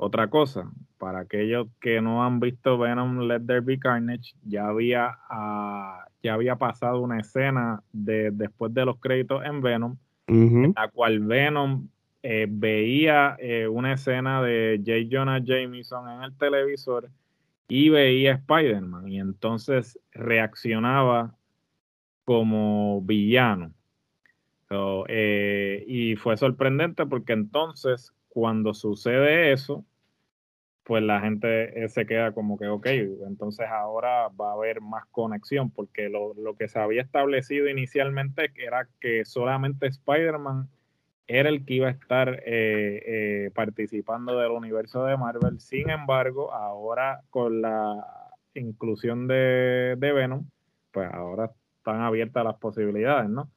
otra 0.02 0.30
cosa, 0.30 0.72
para 0.98 1.20
aquellos 1.20 1.68
que 1.82 2.02
no 2.02 2.24
han 2.24 2.40
visto 2.40 2.78
Venom 2.78 3.28
Let 3.28 3.42
There 3.42 3.60
Be 3.60 3.78
Carnage, 3.78 4.34
ya 4.46 4.68
había, 4.68 5.18
ah, 5.30 6.06
ya 6.24 6.36
había 6.36 6.56
pasado 6.56 7.02
una 7.02 7.20
escena 7.20 7.84
de, 7.92 8.32
después 8.32 8.74
de 8.74 8.86
los 8.86 8.98
créditos 9.00 9.44
en 9.44 9.60
Venom, 9.60 9.98
en 10.28 10.74
la 10.74 10.88
cual 10.88 11.20
Venom 11.20 11.90
eh, 12.24 12.48
veía 12.50 13.36
eh, 13.40 13.68
una 13.68 13.92
escena 13.92 14.42
de 14.42 14.82
J. 14.86 15.10
Jonah 15.12 15.44
Jameson 15.44 16.10
en 16.10 16.24
el 16.24 16.38
televisor 16.38 17.10
y 17.68 17.90
veía 17.90 18.36
Spider-Man 18.36 19.10
y 19.10 19.20
entonces 19.20 20.00
reaccionaba 20.14 21.36
como 22.24 23.02
villano. 23.02 23.74
Eh, 25.10 25.84
y 25.88 26.16
fue 26.16 26.38
sorprendente 26.38 27.06
porque 27.06 27.34
entonces 27.34 28.14
cuando 28.40 28.74
sucede 28.74 29.52
eso, 29.52 29.86
pues 30.84 31.04
la 31.04 31.20
gente 31.20 31.88
se 31.90 32.06
queda 32.06 32.32
como 32.32 32.58
que, 32.58 32.68
ok, 32.68 32.88
entonces 33.28 33.68
ahora 33.68 34.30
va 34.30 34.52
a 34.52 34.54
haber 34.54 34.80
más 34.82 35.06
conexión, 35.12 35.70
porque 35.72 36.08
lo, 36.10 36.34
lo 36.36 36.56
que 36.56 36.70
se 36.70 36.80
había 36.80 37.02
establecido 37.02 37.68
inicialmente 37.68 38.52
era 38.56 38.88
que 39.02 39.26
solamente 39.26 39.88
Spider-Man 39.88 40.70
era 41.28 41.50
el 41.50 41.66
que 41.66 41.74
iba 41.76 41.88
a 41.90 41.92
estar 41.92 42.42
eh, 42.46 43.04
eh, 43.46 43.52
participando 43.54 44.40
del 44.40 44.52
universo 44.52 45.04
de 45.04 45.18
Marvel. 45.18 45.60
Sin 45.60 45.90
embargo, 45.90 46.54
ahora 46.54 47.22
con 47.30 47.62
la 47.62 48.32
inclusión 48.54 49.28
de, 49.28 49.98
Venom, 50.00 50.50
pues 50.92 51.12
ahora 51.14 51.52
están 51.78 52.02
abiertas 52.02 52.44
las 52.46 52.56
posibilidades, 52.56 53.30
¿no? 53.30 53.52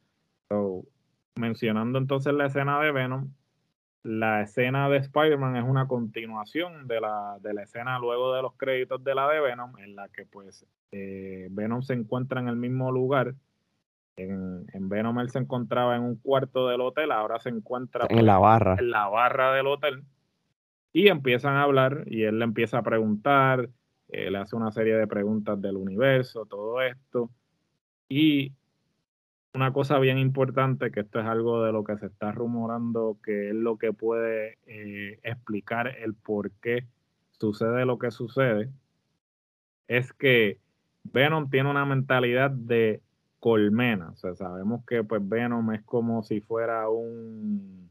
mencionando 1.35 1.99
entonces 1.99 2.35
la 2.35 2.47
escena 2.47 2.79
de 2.81 2.93
Venom, 2.93 3.33
la 4.03 4.43
escena 4.43 4.89
de 4.89 4.99
Spider-Man 4.99 5.57
es 5.57 5.65
una 5.65 5.87
continuación 5.87 6.89
de 6.89 7.01
la, 7.01 7.39
de 7.41 7.55
la 7.55 7.63
escena 7.63 7.99
luego 7.99 8.35
de 8.35 8.43
los 8.43 8.55
créditos 8.55 9.03
de 9.05 9.15
la 9.15 9.29
de 9.29 9.41
Venom, 9.41 9.79
en 9.79 9.95
la 9.97 10.09
que 10.09 10.27
pues 10.27 10.67
eh, 10.91 11.49
Venom 11.51 11.83
se 11.83 11.95
encuentra 11.95 12.41
en 12.41 12.49
el 12.49 12.57
mismo 12.57 12.91
lugar 12.91 13.35
en, 14.17 14.89
Venom 14.89 15.19
él 15.21 15.31
se 15.31 15.39
encontraba 15.39 15.97
en 15.97 16.03
un 16.03 16.17
cuarto 16.17 16.69
del 16.69 16.81
hotel, 16.81 17.13
ahora 17.13 17.39
se 17.39 17.49
encuentra 17.49 18.07
en 18.09 18.27
la 18.27 18.39
barra. 18.39 18.77
En 18.79 18.91
la 18.91 19.09
barra 19.09 19.53
del 19.53 19.67
hotel. 19.67 20.05
Y 20.93 21.09
empiezan 21.09 21.55
a 21.55 21.63
hablar 21.63 22.05
y 22.07 22.25
él 22.25 22.39
le 22.39 22.45
empieza 22.45 22.79
a 22.79 22.83
preguntar, 22.83 23.71
eh, 24.09 24.31
le 24.31 24.39
hace 24.39 24.57
una 24.57 24.71
serie 24.71 24.95
de 24.97 25.07
preguntas 25.07 25.61
del 25.61 25.77
universo, 25.77 26.45
todo 26.45 26.83
esto. 26.83 27.31
Y 28.09 28.53
una 29.55 29.73
cosa 29.73 29.99
bien 29.99 30.19
importante, 30.19 30.91
que 30.91 31.01
esto 31.01 31.21
es 31.21 31.27
algo 31.27 31.63
de 31.63 31.73
lo 31.73 31.85
que 31.85 31.99
se 31.99 32.07
está 32.07 32.33
rumorando, 32.33 33.19
que 33.23 33.49
es 33.49 33.55
lo 33.55 33.77
que 33.77 33.93
puede 33.93 34.59
eh, 34.67 35.19
explicar 35.23 35.89
el 35.89 36.15
por 36.15 36.51
qué 36.53 36.87
sucede 37.39 37.85
lo 37.85 37.99
que 37.99 38.11
sucede, 38.11 38.71
es 39.89 40.13
que 40.13 40.59
Venom 41.05 41.51
tiene 41.51 41.71
una 41.71 41.85
mentalidad 41.85 42.51
de 42.51 43.03
colmena. 43.41 44.11
O 44.11 44.17
sea, 44.17 44.35
sabemos 44.35 44.85
que 44.87 45.05
pues 45.05 45.21
Venom 45.29 45.73
es 45.73 45.83
como 45.83 46.23
si 46.23 46.41
fuera 46.41 46.89
un, 46.89 47.91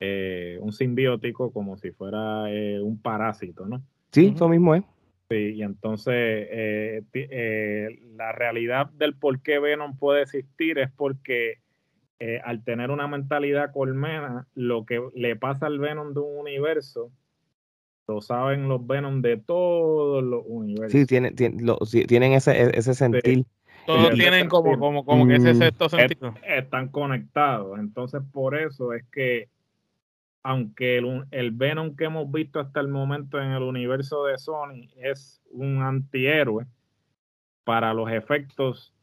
eh, 0.00 0.58
un 0.60 0.72
simbiótico, 0.72 1.52
como 1.52 1.76
si 1.76 1.90
fuera 1.90 2.50
eh, 2.50 2.80
un 2.80 2.98
parásito, 2.98 3.66
¿no? 3.66 3.82
Sí, 4.12 4.32
eso 4.34 4.48
mismo 4.48 4.74
es. 4.74 4.84
Sí, 5.30 5.54
y 5.54 5.62
entonces 5.62 6.14
eh, 6.14 7.98
la 8.16 8.32
realidad 8.32 8.90
del 8.90 9.14
por 9.14 9.40
qué 9.40 9.58
Venom 9.58 9.96
puede 9.96 10.22
existir 10.22 10.78
es 10.78 10.90
porque 10.90 11.58
al 12.44 12.64
tener 12.64 12.90
una 12.90 13.06
mentalidad 13.06 13.70
colmena, 13.72 14.46
lo 14.54 14.86
que 14.86 15.02
le 15.14 15.36
pasa 15.36 15.66
al 15.66 15.78
Venom 15.78 16.14
de 16.14 16.20
un 16.20 16.38
universo, 16.38 17.10
lo 18.06 18.20
saben 18.20 18.68
los 18.68 18.86
Venom 18.86 19.22
de 19.22 19.36
todos 19.38 20.22
los 20.22 20.42
universos. 20.46 20.92
Sí, 20.92 21.06
tienen, 21.06 21.34
tienen 21.34 22.32
ese, 22.32 22.78
ese 22.78 22.94
sentir. 22.94 23.44
Todos 23.86 24.14
tienen 24.14 24.48
como, 24.48 24.78
como, 24.78 25.04
como 25.04 25.26
que 25.26 25.36
ese 25.36 25.54
mm. 25.54 25.58
sexto 25.58 25.88
sentido. 25.88 26.34
Están 26.46 26.88
conectados. 26.88 27.78
Entonces, 27.78 28.22
por 28.32 28.56
eso 28.56 28.92
es 28.92 29.04
que, 29.12 29.48
aunque 30.44 30.98
el, 30.98 31.24
el, 31.32 31.50
Venom 31.50 31.96
que 31.96 32.04
hemos 32.04 32.30
visto 32.30 32.60
hasta 32.60 32.80
el 32.80 32.88
momento 32.88 33.40
en 33.40 33.50
el 33.50 33.62
universo 33.62 34.24
de 34.24 34.38
Sony 34.38 34.88
es 34.96 35.42
un 35.50 35.82
antihéroe, 35.82 36.66
para 37.64 37.94
los 37.94 38.10
efectos 38.10 38.94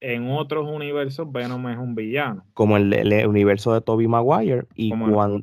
en 0.00 0.30
otros 0.30 0.68
universos, 0.68 1.30
Venom 1.32 1.68
es 1.68 1.78
un 1.78 1.94
villano. 1.94 2.44
Como 2.52 2.76
el, 2.76 2.92
el 2.92 3.26
universo 3.26 3.72
de 3.72 3.80
Tobey 3.80 4.06
Maguire 4.06 4.66
y, 4.74 4.92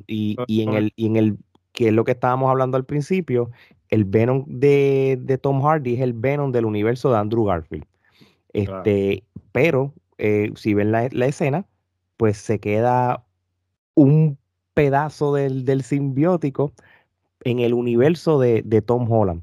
y, 0.06 0.36
y, 0.46 0.62
en 0.62 0.74
el, 0.74 0.92
y 0.94 1.06
en 1.06 1.16
el 1.16 1.38
que 1.72 1.88
es 1.88 1.92
lo 1.92 2.04
que 2.04 2.12
estábamos 2.12 2.48
hablando 2.50 2.76
al 2.76 2.84
principio, 2.84 3.50
el 3.90 4.04
Venom 4.04 4.44
de, 4.46 5.18
de 5.20 5.38
Tom 5.38 5.60
Hardy 5.60 5.94
es 5.94 6.00
el 6.00 6.12
Venom 6.12 6.52
del 6.52 6.64
universo 6.64 7.10
de 7.10 7.18
Andrew 7.18 7.44
Garfield. 7.44 7.84
Este, 8.52 9.24
Pero 9.50 9.92
eh, 10.18 10.52
si 10.54 10.74
ven 10.74 10.92
la, 10.92 11.06
escena, 11.06 11.66
pues 12.16 12.38
se 12.38 12.60
queda 12.60 13.24
un 13.94 14.38
pedazo 14.74 15.34
del, 15.34 15.64
del 15.64 15.82
simbiótico 15.82 16.72
en 17.44 17.60
el 17.60 17.74
universo 17.74 18.38
de, 18.38 18.62
de 18.64 18.82
Tom 18.82 19.10
Holland. 19.10 19.42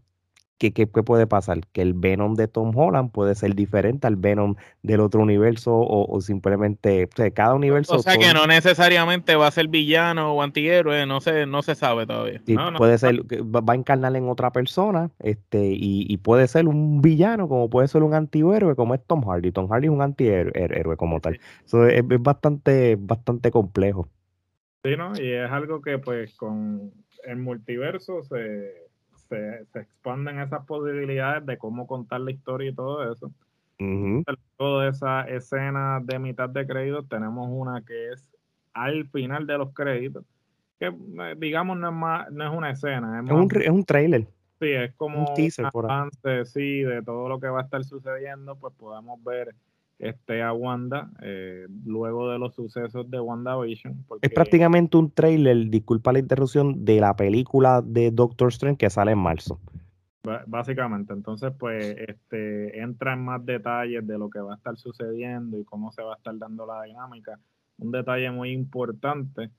¿qué, 0.69 0.85
puede 0.85 1.25
pasar? 1.25 1.61
Que 1.71 1.81
el 1.81 1.93
Venom 1.95 2.35
de 2.35 2.47
Tom 2.47 2.77
Holland 2.77 3.11
puede 3.11 3.33
ser 3.33 3.55
diferente 3.55 4.05
al 4.05 4.15
Venom 4.15 4.55
del 4.83 4.99
otro 4.99 5.21
universo 5.21 5.75
o, 5.75 6.21
simplemente, 6.21 7.05
o 7.05 7.15
sea, 7.15 7.31
cada 7.31 7.55
universo. 7.55 7.95
O 7.95 7.99
sea 8.03 8.17
que 8.17 8.33
no 8.33 8.45
necesariamente 8.45 9.35
va 9.35 9.47
a 9.47 9.51
ser 9.51 9.67
villano 9.67 10.33
o 10.33 10.41
antihéroe, 10.43 11.07
no 11.07 11.19
se, 11.21 11.47
no 11.47 11.63
se 11.63 11.73
sabe 11.73 12.05
todavía. 12.05 12.41
puede 12.77 12.97
ser, 12.99 13.21
va 13.43 13.73
a 13.73 13.75
encarnar 13.75 14.15
en 14.15 14.29
otra 14.29 14.51
persona 14.51 15.09
este 15.19 15.71
y, 15.73 16.11
puede 16.21 16.47
ser 16.47 16.67
un 16.67 17.01
villano 17.01 17.47
como 17.47 17.67
puede 17.69 17.87
ser 17.87 18.03
un 18.03 18.13
antihéroe 18.13 18.75
como 18.75 18.93
es 18.93 19.01
Tom 19.07 19.23
Hardy. 19.27 19.51
Tom 19.51 19.67
Hardy 19.67 19.87
es 19.87 19.93
un 19.93 20.01
antihéroe 20.01 20.97
como 20.97 21.19
tal. 21.19 21.39
Eso 21.65 21.87
es, 21.87 22.03
es 22.07 22.21
bastante, 22.21 22.95
bastante 22.99 23.49
complejo. 23.49 24.07
Sí, 24.83 24.97
¿no? 24.97 25.13
Y 25.15 25.31
es 25.31 25.51
algo 25.51 25.81
que 25.81 25.99
pues 25.99 26.35
con 26.35 26.91
el 27.25 27.37
multiverso 27.37 28.23
se 28.23 28.81
se, 29.31 29.79
expanden 29.79 30.39
esas 30.39 30.65
posibilidades 30.65 31.45
de 31.45 31.57
cómo 31.57 31.87
contar 31.87 32.21
la 32.21 32.31
historia 32.31 32.69
y 32.69 32.75
todo 32.75 33.11
eso. 33.11 33.31
Toda 34.57 34.89
esa 34.89 35.27
escena 35.27 35.99
de 36.03 36.19
mitad 36.19 36.49
de 36.49 36.67
créditos, 36.67 37.09
tenemos 37.09 37.47
una 37.49 37.81
que 37.81 38.11
es 38.11 38.29
al 38.73 39.07
final 39.07 39.47
de 39.47 39.57
los 39.57 39.73
créditos, 39.73 40.23
que 40.79 40.87
eh, 40.87 41.35
digamos 41.37 41.77
no 41.77 41.89
es, 41.89 41.95
más, 41.95 42.31
no 42.31 42.47
es 42.47 42.55
una 42.55 42.69
escena, 42.69 43.23
es, 43.25 43.31
un, 43.31 43.49
es 43.59 43.69
un 43.69 43.83
trailer. 43.83 44.27
Sí, 44.59 44.69
es 44.69 44.93
como 44.93 45.21
un 45.21 45.33
teaser 45.33 45.65
por 45.71 45.85
avance, 45.85 46.45
sí, 46.45 46.83
de 46.83 47.01
todo 47.01 47.27
lo 47.27 47.39
que 47.39 47.47
va 47.47 47.61
a 47.61 47.63
estar 47.63 47.83
sucediendo, 47.83 48.55
pues 48.55 48.73
podemos 48.75 49.21
ver 49.23 49.55
este, 50.01 50.41
a 50.41 50.51
Wanda 50.51 51.11
eh, 51.21 51.67
luego 51.85 52.31
de 52.31 52.39
los 52.39 52.55
sucesos 52.55 53.09
de 53.09 53.19
WandaVision. 53.19 54.03
Es 54.21 54.31
prácticamente 54.31 54.97
un 54.97 55.11
trailer, 55.11 55.69
disculpa 55.69 56.11
la 56.11 56.19
interrupción, 56.19 56.83
de 56.83 56.99
la 56.99 57.15
película 57.15 57.83
de 57.85 58.09
Doctor 58.09 58.49
Strange 58.49 58.77
que 58.77 58.89
sale 58.89 59.11
en 59.11 59.19
marzo. 59.19 59.59
Básicamente, 60.47 61.13
entonces 61.13 61.51
pues 61.57 61.95
este 62.07 62.79
entra 62.79 63.13
en 63.13 63.25
más 63.25 63.45
detalles 63.45 64.05
de 64.05 64.17
lo 64.17 64.29
que 64.29 64.39
va 64.39 64.53
a 64.53 64.55
estar 64.55 64.77
sucediendo 64.77 65.59
y 65.59 65.63
cómo 65.63 65.91
se 65.91 66.03
va 66.03 66.13
a 66.13 66.17
estar 66.17 66.37
dando 66.37 66.65
la 66.65 66.83
dinámica. 66.83 67.39
Un 67.77 67.91
detalle 67.91 68.29
muy 68.31 68.51
importante, 68.51 69.49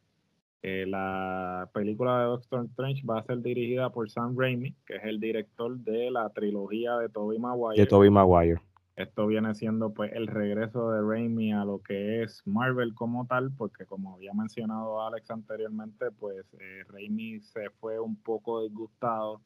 eh, 0.62 0.86
la 0.86 1.68
película 1.72 2.20
de 2.20 2.24
Doctor 2.26 2.64
Strange 2.66 3.02
va 3.04 3.18
a 3.18 3.24
ser 3.24 3.42
dirigida 3.42 3.90
por 3.90 4.08
Sam 4.10 4.36
Raimi, 4.36 4.74
que 4.86 4.96
es 4.96 5.04
el 5.04 5.18
director 5.18 5.76
de 5.78 6.10
la 6.10 6.28
trilogía 6.30 6.96
de 6.96 7.08
Tobey 7.08 7.38
Maguire. 7.38 7.80
De 7.80 7.86
Tobey 7.86 8.10
Maguire 8.10 8.60
esto 8.96 9.26
viene 9.26 9.54
siendo 9.54 9.94
pues 9.94 10.12
el 10.12 10.26
regreso 10.26 10.90
de 10.90 11.02
Raimi 11.02 11.52
a 11.52 11.64
lo 11.64 11.82
que 11.82 12.22
es 12.22 12.42
Marvel 12.46 12.94
como 12.94 13.26
tal, 13.26 13.50
porque 13.56 13.86
como 13.86 14.14
había 14.14 14.34
mencionado 14.34 15.00
Alex 15.02 15.30
anteriormente, 15.30 16.10
pues 16.10 16.44
eh, 16.60 16.84
Raimi 16.88 17.40
se 17.40 17.70
fue 17.70 17.98
un 17.98 18.16
poco 18.16 18.62
disgustado 18.62 19.40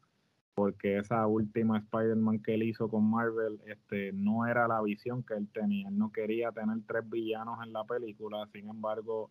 porque 0.55 0.99
esa 0.99 1.27
última 1.27 1.79
Spider-Man 1.79 2.43
que 2.43 2.55
él 2.55 2.63
hizo 2.63 2.89
con 2.89 3.09
Marvel 3.11 3.61
este, 3.67 4.13
no 4.13 4.47
era 4.47 4.67
la 4.67 4.81
visión 4.83 5.23
que 5.23 5.35
él 5.35 5.49
tenía. 5.53 5.89
Él 5.89 5.99
no 5.99 6.11
quería 6.11 6.51
tener 6.51 6.79
tres 6.87 7.09
villanos 7.09 7.59
en 7.65 7.73
la 7.73 7.85
película, 7.85 8.49
sin 8.53 8.69
embargo, 8.69 9.31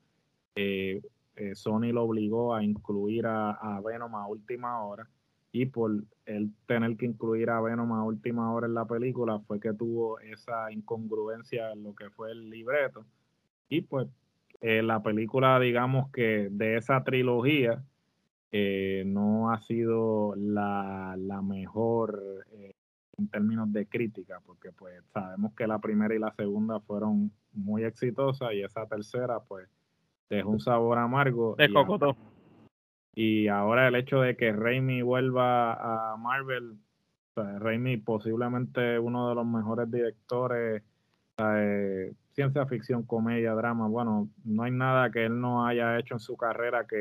eh, 0.56 1.02
eh, 1.36 1.56
Sony 1.56 1.92
lo 1.92 2.04
obligó 2.04 2.54
a 2.54 2.64
incluir 2.64 3.26
a, 3.26 3.52
a 3.52 3.82
Venom 3.82 4.16
a 4.16 4.28
última 4.28 4.86
hora 4.86 5.10
y 5.56 5.66
por 5.68 6.04
el 6.26 6.52
tener 6.66 6.98
que 6.98 7.06
incluir 7.06 7.50
a 7.50 7.62
Venom 7.62 7.94
a 7.94 8.04
última 8.04 8.54
hora 8.54 8.68
en 8.68 8.74
la 8.74 8.84
película 8.84 9.40
fue 9.40 9.58
que 9.58 9.74
tuvo 9.74 10.20
esa 10.20 10.70
incongruencia 10.70 11.72
en 11.72 11.82
lo 11.82 11.96
que 11.96 12.10
fue 12.10 12.32
el 12.32 12.50
libreto. 12.50 13.06
Y 13.70 13.80
pues 13.80 14.10
eh, 14.60 14.82
la 14.84 15.02
película, 15.02 15.58
digamos 15.62 16.12
que 16.12 16.50
de 16.52 16.76
esa 16.76 17.06
trilogía, 17.06 17.82
eh, 18.52 19.04
no 19.06 19.50
ha 19.50 19.62
sido 19.62 20.36
la, 20.36 21.16
mejor 21.42 22.22
eh, 22.52 22.74
en 23.18 23.30
términos 23.30 23.72
de 23.72 23.88
crítica, 23.88 24.42
porque 24.46 24.74
pues 24.74 25.06
sabemos 25.14 25.54
que 25.56 25.68
la 25.68 25.80
primera 25.80 26.14
y 26.14 26.20
la 26.20 26.34
segunda 26.34 26.82
fueron 26.82 27.32
muy 27.54 27.86
exitosas 27.86 28.52
y 28.52 28.62
esa 28.62 28.86
tercera 28.88 29.40
pues 29.40 29.70
dejó 30.30 30.50
un 30.50 30.60
sabor 30.60 30.98
amargo. 30.98 31.56
De 31.58 31.72
cocotó. 31.72 32.18
Y 33.16 33.48
ahora 33.48 33.88
el 33.88 33.96
hecho 33.96 34.20
de 34.20 34.36
que 34.36 34.52
Raimi 34.52 35.02
vuelva 35.02 35.74
a 36.14 36.18
Marvel, 36.18 36.78
o 37.36 37.60
Raimi 37.60 37.98
posiblemente 37.98 39.00
uno 39.00 39.30
de 39.30 39.36
los 39.36 39.46
mejores 39.46 39.90
directores 39.90 40.84
eh, 41.38 42.14
ciencia 42.34 42.66
ficción, 42.66 43.04
comedia, 43.04 43.54
drama, 43.54 43.88
bueno, 43.88 44.30
no 44.44 44.64
hay 44.64 44.72
nada 44.72 45.10
que 45.12 45.26
él 45.26 45.40
no 45.40 45.66
haya 45.66 45.98
hecho 45.98 46.16
en 46.16 46.20
su 46.20 46.36
carrera 46.38 46.86
que 46.86 46.98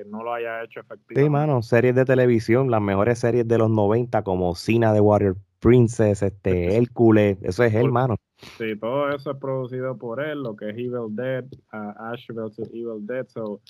eh, 0.00 0.04
no 0.08 0.22
lo 0.22 0.32
haya 0.32 0.62
hecho 0.62 0.80
efectivamente. 0.80 1.22
Sí, 1.22 1.28
mano, 1.28 1.62
series 1.62 1.94
de 1.94 2.04
televisión, 2.04 2.70
las 2.70 2.80
mejores 2.80 3.18
series 3.18 3.46
de 3.46 3.58
los 3.58 3.70
90 3.70 4.22
como 4.22 4.54
Cina 4.54 4.92
de 4.92 5.00
Warrior 5.00 5.36
Princess, 5.60 6.22
este, 6.22 6.76
Hércules, 6.78 7.38
eso 7.42 7.64
es 7.64 7.74
él, 7.74 7.90
mano. 7.90 8.16
Sí, 8.56 8.76
todo 8.76 9.10
eso 9.10 9.32
es 9.32 9.38
producido 9.38 9.96
por 9.96 10.20
él, 10.20 10.42
lo 10.42 10.54
que 10.54 10.70
es 10.70 10.76
Evil 10.76 11.08
Dead, 11.10 11.44
uh, 11.72 12.12
Ash 12.12 12.28
vs. 12.28 12.70
Evil 12.72 13.04
Dead, 13.04 13.26
so 13.28 13.60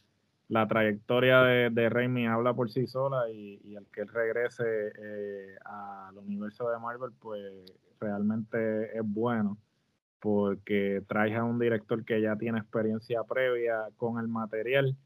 la 0.49 0.67
trayectoria 0.67 1.43
de, 1.43 1.71
de 1.71 1.89
Raimi 1.89 2.27
habla 2.27 2.55
por 2.55 2.71
sí 2.71 2.87
sola 2.87 3.31
y, 3.31 3.61
y 3.65 3.77
el 3.77 3.87
que 3.93 4.03
él 4.03 4.09
regrese 4.09 4.65
eh, 4.99 5.57
al 5.65 6.17
universo 6.19 6.69
de 6.71 6.79
Marvel, 6.79 7.11
pues 7.21 7.43
realmente 8.01 8.97
es 8.97 9.03
bueno 9.05 9.59
porque 10.21 11.03
traes 11.07 11.37
a 11.37 11.45
un 11.45 11.59
director 11.59 12.05
que 12.05 12.21
ya 12.21 12.37
tiene 12.37 12.59
experiencia 12.59 13.23
previa 13.25 13.89
con 13.97 14.19
el 14.19 14.29
material 14.29 14.97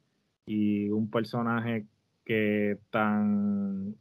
y 0.46 0.90
un 0.90 1.10
personaje 1.10 1.86
que 2.24 2.78
tan 2.90 3.94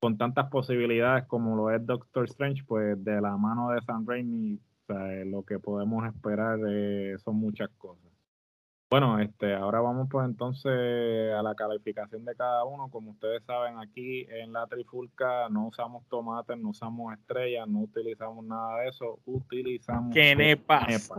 con 0.00 0.16
tantas 0.16 0.48
posibilidades 0.48 1.26
como 1.26 1.56
lo 1.56 1.70
es 1.70 1.84
Doctor 1.84 2.24
Strange, 2.26 2.62
pues 2.66 3.02
de 3.04 3.20
la 3.20 3.36
mano 3.36 3.70
de 3.70 3.80
Sam 3.82 4.06
Raimi, 4.06 4.60
lo 5.26 5.42
que 5.42 5.58
podemos 5.58 6.06
esperar 6.06 6.58
eh, 6.68 7.16
son 7.18 7.36
muchas 7.36 7.68
cosas. 7.78 8.17
Bueno, 8.90 9.18
este, 9.18 9.54
ahora 9.54 9.82
vamos 9.82 10.08
pues 10.10 10.24
entonces 10.24 10.72
a 11.34 11.42
la 11.42 11.54
calificación 11.54 12.24
de 12.24 12.34
cada 12.34 12.64
uno. 12.64 12.88
Como 12.90 13.10
ustedes 13.10 13.42
saben, 13.44 13.78
aquí 13.78 14.26
en 14.30 14.54
la 14.54 14.66
Trifulca 14.66 15.50
no 15.50 15.66
usamos 15.66 16.06
tomates, 16.08 16.56
no 16.56 16.70
usamos 16.70 17.12
estrellas, 17.12 17.68
no 17.68 17.80
utilizamos 17.80 18.46
nada 18.46 18.80
de 18.80 18.88
eso, 18.88 19.18
utilizamos 19.26 20.14
quenepas. 20.14 21.12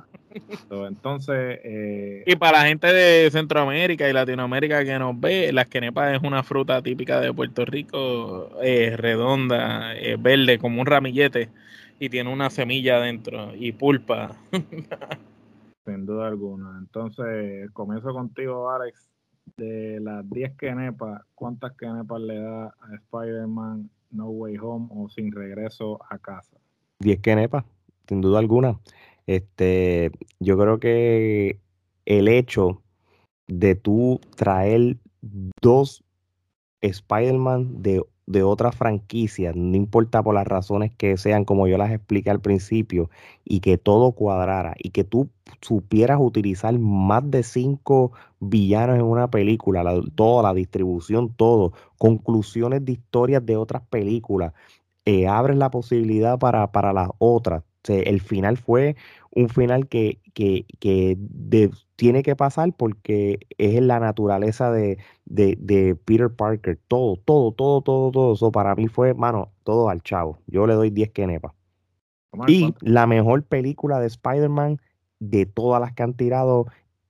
Entonces, 0.72 1.60
eh, 1.64 2.24
y 2.26 2.36
para 2.38 2.60
la 2.60 2.68
gente 2.68 2.88
de 2.88 3.30
Centroamérica 3.30 4.10
y 4.10 4.14
Latinoamérica 4.14 4.84
que 4.84 4.98
nos 4.98 5.20
ve, 5.20 5.54
las 5.54 5.68
quenepas 5.68 6.16
es 6.16 6.24
una 6.24 6.42
fruta 6.42 6.82
típica 6.82 7.20
de 7.20 7.32
Puerto 7.32 7.66
Rico, 7.66 8.50
eh, 8.64 8.96
redonda, 8.98 9.96
eh, 9.96 10.18
verde, 10.20 10.58
como 10.58 10.82
un 10.82 10.88
ramillete, 10.88 11.50
y 12.00 12.10
tiene 12.10 12.34
una 12.34 12.50
semilla 12.50 12.98
adentro 12.98 13.54
y 13.56 13.74
pulpa. 13.74 14.36
Sin 15.90 16.06
duda 16.06 16.28
alguna. 16.28 16.78
Entonces, 16.78 17.72
comienzo 17.72 18.14
contigo, 18.14 18.70
Alex. 18.70 19.10
De 19.58 20.00
las 20.00 20.30
10 20.30 20.56
quenepas, 20.58 21.24
¿cuántas 21.34 21.76
quenepas 21.76 22.22
le 22.22 22.40
da 22.40 22.66
a 22.66 22.96
Spider-Man 22.96 23.90
No 24.12 24.30
Way 24.30 24.58
Home 24.60 24.88
o 24.92 25.10
Sin 25.10 25.32
Regreso 25.32 26.00
a 26.08 26.20
Casa? 26.20 26.56
10 27.00 27.20
quenepas, 27.22 27.66
sin 28.08 28.22
duda 28.22 28.38
alguna. 28.38 28.80
Este, 29.26 30.12
yo 30.40 30.56
creo 30.60 30.80
que 30.80 31.60
el 32.06 32.28
hecho 32.28 32.84
de 33.48 33.74
tú 33.74 34.22
traer 34.36 34.98
dos 35.64 36.04
Spider-Man 36.82 37.82
de 37.82 38.04
de 38.30 38.44
otra 38.44 38.72
franquicia, 38.72 39.54
no 39.56 39.76
importa 39.76 40.22
por 40.22 40.36
las 40.36 40.46
razones 40.48 40.92
que 40.96 41.18
sean, 41.18 41.46
como 41.46 41.68
yo 41.68 41.80
las 41.80 41.92
expliqué 41.92 42.30
al 42.30 42.40
principio, 42.40 43.10
y 43.44 43.60
que 43.60 43.80
todo 43.80 44.12
cuadrara, 44.12 44.76
y 44.78 44.92
que 44.92 45.04
tú 45.04 45.30
supieras 45.62 46.20
utilizar 46.22 46.78
más 46.78 47.30
de 47.32 47.42
cinco 47.42 48.12
villanos 48.40 48.98
en 48.98 49.06
una 49.06 49.32
película, 49.32 49.84
toda 50.14 50.44
la 50.44 50.54
distribución, 50.54 51.34
todo, 51.34 51.74
conclusiones 51.98 52.86
de 52.86 52.92
historias 52.94 53.44
de 53.44 53.58
otras 53.58 53.82
películas, 53.90 54.54
eh, 55.06 55.28
abres 55.28 55.58
la 55.58 55.72
posibilidad 55.72 56.38
para, 56.38 56.72
para 56.72 56.94
las 56.94 57.10
otras. 57.18 57.64
El 57.88 58.22
final 58.22 58.58
fue 58.58 58.96
un 59.32 59.50
final 59.50 59.88
que, 59.88 60.20
que, 60.34 60.66
que 60.80 61.18
tiene 61.96 62.24
que 62.24 62.36
pasar 62.36 62.74
porque 62.74 63.40
es 63.58 63.82
la 63.82 64.00
naturaleza 64.00 64.72
de, 64.72 64.98
de, 65.26 65.98
Peter 66.06 66.30
Parker. 66.30 66.80
Todo, 66.88 67.18
todo, 67.18 67.52
todo, 67.52 67.82
todo, 67.82 68.12
todo. 68.12 68.34
Eso 68.34 68.52
para 68.52 68.76
mí 68.76 68.88
fue, 68.88 69.14
mano, 69.14 69.52
todo 69.64 69.90
al 69.90 70.02
chavo. 70.02 70.40
Yo 70.48 70.66
le 70.66 70.74
doy 70.74 70.90
10 70.90 71.12
quenepas. 71.12 71.54
Y 72.48 72.74
la 72.82 73.08
mejor 73.08 73.44
película 73.44 74.00
de 74.00 74.08
Spider-Man 74.08 74.80
de 75.20 75.46
todas 75.46 75.82
las 75.82 75.94
que 75.94 76.04
han 76.04 76.14
tirado. 76.14 76.68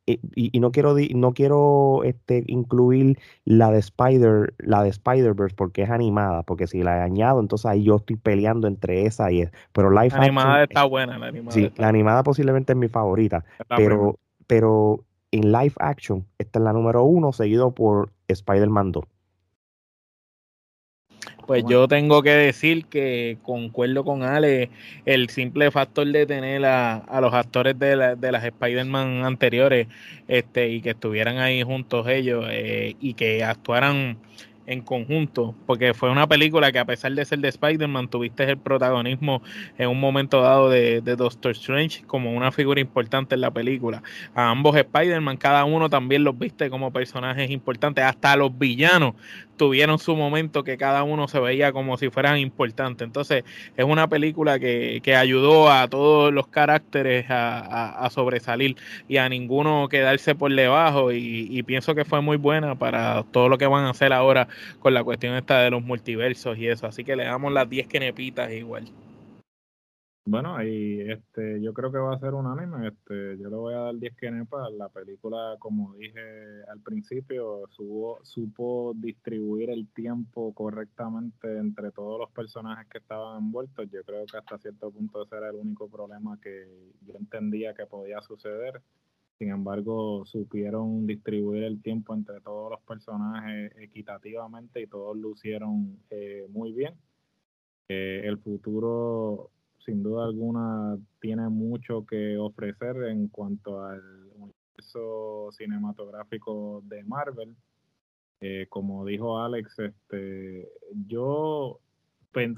Eh, 0.09 0.19
y, 0.35 0.59
no 0.59 0.71
quiero 0.71 0.95
no 1.15 1.33
quiero 1.33 2.03
este, 2.03 2.43
incluir 2.47 3.19
la 3.45 3.71
de 3.71 3.79
Spider 3.79 4.53
la 4.57 4.83
de 4.83 4.89
Spider-Verse 4.89 5.55
porque 5.55 5.83
es 5.83 5.89
animada 5.89 6.43
porque 6.43 6.67
si 6.67 6.81
la 6.83 6.97
he 6.97 7.01
añado 7.01 7.39
entonces 7.39 7.65
ahí 7.65 7.83
yo 7.83 7.97
estoy 7.97 8.15
peleando 8.15 8.67
entre 8.67 9.05
esa 9.05 9.31
y 9.31 9.41
esa 9.41 9.51
pero 9.71 9.89
live 9.89 10.09
la 10.09 10.23
animada 10.23 10.63
está 10.63 10.83
buena 10.85 11.17
la 11.17 11.27
animada 11.27 11.51
sí 11.51 11.71
la 11.77 11.87
animada 11.87 12.23
posiblemente 12.23 12.73
es 12.73 12.77
mi 12.77 12.87
favorita 12.87 13.45
pero 13.67 14.17
pero 14.47 15.05
en 15.31 15.51
live 15.51 15.73
action, 15.79 16.25
esta 16.37 16.59
es 16.59 16.65
la 16.65 16.73
número 16.73 17.03
uno, 17.03 17.31
seguido 17.31 17.71
por 17.71 18.11
Spider-Man 18.27 18.91
2. 18.91 19.05
Pues 21.49 21.63
yo 21.67 21.87
tengo 21.87 22.21
que 22.21 22.29
decir 22.29 22.85
que 22.85 23.39
concuerdo 23.41 24.05
con 24.05 24.21
Ale, 24.21 24.69
el 25.07 25.29
simple 25.29 25.71
factor 25.71 26.05
de 26.05 26.27
tener 26.27 26.63
a, 26.63 27.19
los 27.21 27.33
actores 27.33 27.79
de, 27.79 27.95
las 27.95 28.43
Spider-Man 28.43 29.25
anteriores 29.25 29.87
este, 30.27 30.69
y 30.69 30.81
que 30.81 30.91
estuvieran 30.91 31.39
ahí 31.39 31.63
juntos 31.63 32.07
ellos 32.07 32.45
eh, 32.51 32.95
y 33.01 33.15
que 33.15 33.43
actuaran 33.43 34.19
en 34.69 34.81
conjunto, 34.81 35.55
porque 35.65 35.95
fue 35.95 36.11
una 36.11 36.27
película 36.27 36.71
que 36.71 36.77
a 36.77 36.85
pesar 36.85 37.11
de 37.13 37.25
ser 37.25 37.39
de 37.39 37.49
Spider-Man, 37.49 38.07
tuviste 38.07 38.43
el 38.43 38.57
protagonismo 38.59 39.41
en 39.79 39.89
un 39.89 39.99
momento 39.99 40.41
dado 40.41 40.69
de, 40.69 41.01
de, 41.01 41.15
Doctor 41.15 41.51
Strange 41.53 42.03
como 42.05 42.31
una 42.33 42.51
figura 42.51 42.79
importante 42.79 43.33
en 43.33 43.41
la 43.41 43.49
película. 43.49 44.03
A 44.35 44.51
ambos 44.51 44.75
Spider-Man, 44.75 45.37
cada 45.37 45.65
uno 45.65 45.89
también 45.89 46.23
los 46.23 46.37
viste 46.37 46.69
como 46.69 46.93
personajes 46.93 47.49
importantes, 47.49 48.05
hasta 48.05 48.35
los 48.35 48.55
villanos 48.59 49.15
tuvieron 49.59 49.99
su 49.99 50.15
momento 50.15 50.63
que 50.63 50.77
cada 50.77 51.03
uno 51.03 51.27
se 51.27 51.39
veía 51.39 51.71
como 51.73 51.97
si 51.97 52.09
fueran 52.09 52.37
importantes. 52.37 53.05
Entonces, 53.05 53.43
es 53.75 53.85
una 53.85 54.07
película 54.07 54.57
que, 54.57 55.01
que 55.03 55.15
ayudó 55.15 55.69
a 55.69 55.87
todos 55.89 56.33
los 56.33 56.47
caracteres 56.47 57.29
a, 57.29 58.05
a, 58.05 58.09
sobresalir 58.09 58.77
y 59.09 59.17
a 59.17 59.27
ninguno 59.27 59.89
quedarse 59.89 60.33
por 60.33 60.55
debajo. 60.55 61.11
Y, 61.11 61.47
y, 61.51 61.61
pienso 61.63 61.93
que 61.93 62.05
fue 62.05 62.21
muy 62.21 62.37
buena 62.37 62.75
para 62.75 63.23
todo 63.31 63.49
lo 63.49 63.57
que 63.57 63.67
van 63.67 63.83
a 63.83 63.89
hacer 63.89 64.13
ahora 64.13 64.47
con 64.79 64.93
la 64.93 65.03
cuestión 65.03 65.35
esta 65.35 65.61
de 65.61 65.71
los 65.71 65.83
multiversos 65.83 66.57
y 66.57 66.67
eso. 66.67 66.87
Así 66.87 67.03
que 67.03 67.15
le 67.15 67.25
damos 67.25 67.51
las 67.51 67.69
10 67.69 67.87
quenepitas 67.87 68.51
igual. 68.51 68.85
Bueno, 70.31 70.55
ahí 70.55 71.01
este, 71.09 71.59
yo 71.59 71.73
creo 71.73 71.91
que 71.91 71.97
va 71.97 72.13
a 72.13 72.19
ser 72.19 72.35
unánime. 72.35 72.89
Este, 72.89 73.35
yo 73.39 73.49
le 73.49 73.55
voy 73.55 73.73
a 73.73 73.79
dar 73.79 73.95
10 73.95 74.15
quenepas. 74.15 74.71
La 74.73 74.87
película, 74.89 75.55
como 75.57 75.95
dije 75.95 76.21
al 76.71 76.79
principio, 76.81 77.63
supo 78.21 78.93
distribuir 78.95 79.71
el 79.71 79.87
tiempo 79.91 80.53
correctamente 80.53 81.57
entre 81.57 81.91
todos 81.91 82.19
los 82.19 82.29
personajes 82.29 82.87
que 82.89 82.99
estaban 82.99 83.39
envueltos. 83.39 83.89
Yo 83.89 84.03
creo 84.03 84.23
que 84.27 84.37
hasta 84.37 84.59
cierto 84.59 84.91
punto 84.91 85.23
ese 85.23 85.35
era 85.35 85.49
el 85.49 85.55
único 85.55 85.89
problema 85.89 86.37
que 86.39 86.93
yo 87.07 87.15
entendía 87.15 87.73
que 87.73 87.87
podía 87.87 88.21
suceder. 88.21 88.83
Sin 89.39 89.51
embargo, 89.51 90.25
supieron 90.25 91.07
distribuir 91.07 91.63
el 91.63 91.81
tiempo 91.81 92.13
entre 92.13 92.41
todos 92.41 92.71
los 92.71 92.81
personajes 92.81 93.71
equitativamente 93.77 94.81
y 94.81 94.87
todos 94.87 95.15
lucieron 95.15 95.97
eh, 96.09 96.45
muy 96.49 96.73
bien. 96.73 96.93
Eh, 97.87 98.23
el 98.25 98.37
futuro 98.39 99.49
sin 99.77 100.03
duda 100.03 100.25
alguna 100.25 100.97
tiene 101.21 101.47
mucho 101.47 102.05
que 102.05 102.37
ofrecer 102.37 102.97
en 103.03 103.29
cuanto 103.29 103.81
al 103.81 104.01
universo 104.35 105.49
cinematográfico 105.53 106.81
de 106.83 107.05
Marvel. 107.05 107.55
Eh, 108.41 108.67
como 108.67 109.05
dijo 109.05 109.39
Alex, 109.39 109.79
este, 109.79 110.67
yo 111.07 111.79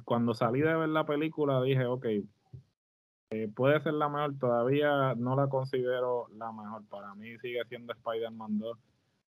cuando 0.04 0.34
salí 0.34 0.62
de 0.62 0.76
ver 0.76 0.90
la 0.90 1.06
película 1.06 1.62
dije, 1.62 1.86
ok, 1.86 2.08
eh, 3.32 3.50
puede 3.54 3.82
ser 3.82 3.94
la 3.94 4.10
mejor, 4.10 4.38
todavía 4.38 5.16
no 5.16 5.36
la 5.36 5.48
considero 5.48 6.28
la 6.38 6.52
mejor. 6.52 6.84
Para 6.90 7.16
mí 7.16 7.38
sigue 7.40 7.64
siendo 7.70 7.94
Spider-Man 7.94 8.60
2, 8.60 8.78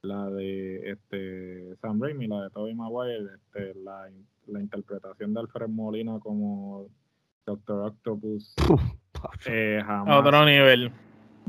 la 0.03 0.29
de 0.29 0.91
este 0.91 1.75
Sam 1.77 2.01
Raimi, 2.01 2.27
la 2.27 2.43
de 2.43 2.49
Tobey 2.49 2.75
Maguire, 2.75 3.25
este, 3.35 3.73
la, 3.79 4.09
la 4.47 4.59
interpretación 4.59 5.33
de 5.33 5.39
Alfred 5.39 5.69
Molina 5.69 6.19
como 6.19 6.87
Doctor 7.45 7.87
Octopus. 7.87 8.53
Eh, 9.47 9.81
jamás. 9.83 10.19
Otro 10.19 10.45
nivel 10.45 10.91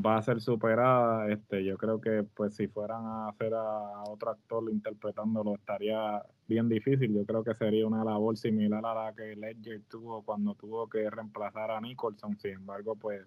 va 0.05 0.17
a 0.17 0.23
ser 0.23 0.41
superada. 0.41 1.29
Este, 1.31 1.65
yo 1.65 1.77
creo 1.77 2.01
que 2.01 2.23
pues 2.23 2.55
si 2.55 2.69
fueran 2.69 3.05
a 3.05 3.29
hacer 3.29 3.55
a 3.55 4.03
otro 4.09 4.31
actor 4.31 4.65
interpretándolo 4.71 5.55
estaría 5.55 6.23
bien 6.47 6.69
difícil. 6.69 7.15
Yo 7.15 7.25
creo 7.25 7.45
que 7.45 7.55
sería 7.55 7.87
una 7.87 8.05
labor 8.05 8.37
similar 8.37 8.85
a 8.85 8.95
la 8.95 9.15
que 9.15 9.37
Ledger 9.37 9.83
tuvo 9.89 10.23
cuando 10.23 10.55
tuvo 10.55 10.89
que 10.89 11.09
reemplazar 11.09 11.71
a 11.71 11.81
Nicholson. 11.81 12.39
Sin 12.39 12.53
embargo, 12.53 12.97
pues 12.97 13.27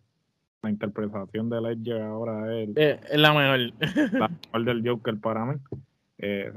la 0.62 0.70
interpretación 0.70 1.50
de 1.50 1.62
Ledger 1.62 2.02
ahora 2.02 2.62
es, 2.62 2.70
eh, 2.76 3.00
es 3.10 3.20
la 3.20 3.34
mejor. 3.34 3.60
la 4.14 4.28
mejor 4.54 4.66
del 4.66 4.88
Joker 4.88 5.20
para 5.20 5.46
mí. 5.46 5.56
Eh, 6.18 6.52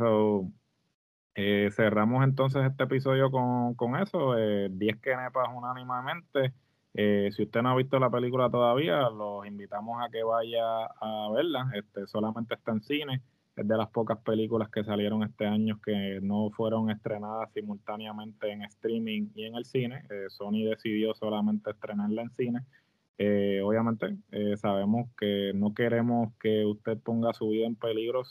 eh, 1.34 1.70
cerramos 1.72 2.24
entonces 2.24 2.62
este 2.68 2.84
episodio 2.84 3.30
con, 3.30 3.74
con 3.74 3.96
eso, 3.96 4.34
10 4.34 4.70
eh, 4.70 4.98
quenepas 5.00 5.48
unánimemente. 5.54 6.52
Eh, 6.94 7.30
si 7.32 7.44
usted 7.44 7.62
no 7.62 7.70
ha 7.70 7.76
visto 7.76 7.98
la 7.98 8.10
película 8.10 8.50
todavía, 8.50 9.08
los 9.08 9.46
invitamos 9.46 10.02
a 10.02 10.10
que 10.10 10.22
vaya 10.22 10.84
a 11.00 11.30
verla. 11.34 11.70
Este, 11.74 12.06
solamente 12.06 12.54
está 12.54 12.72
en 12.72 12.82
cine. 12.82 13.22
Es 13.56 13.66
de 13.66 13.76
las 13.76 13.88
pocas 13.90 14.18
películas 14.18 14.68
que 14.70 14.84
salieron 14.84 15.22
este 15.22 15.46
año 15.46 15.78
que 15.84 16.20
no 16.22 16.50
fueron 16.50 16.90
estrenadas 16.90 17.52
simultáneamente 17.52 18.50
en 18.50 18.62
streaming 18.62 19.28
y 19.34 19.44
en 19.44 19.56
el 19.56 19.64
cine. 19.64 20.04
Eh, 20.10 20.26
Sony 20.28 20.64
decidió 20.68 21.14
solamente 21.14 21.70
estrenarla 21.70 22.22
en 22.22 22.30
cine. 22.30 22.60
Eh, 23.18 23.60
obviamente, 23.62 24.16
sabemos 24.56 25.08
que 25.18 25.52
no 25.54 25.74
queremos 25.74 26.32
que 26.40 26.64
usted 26.64 26.98
ponga 26.98 27.32
su 27.34 27.50
vida 27.50 27.66
en 27.66 27.76
peligro 27.76 28.22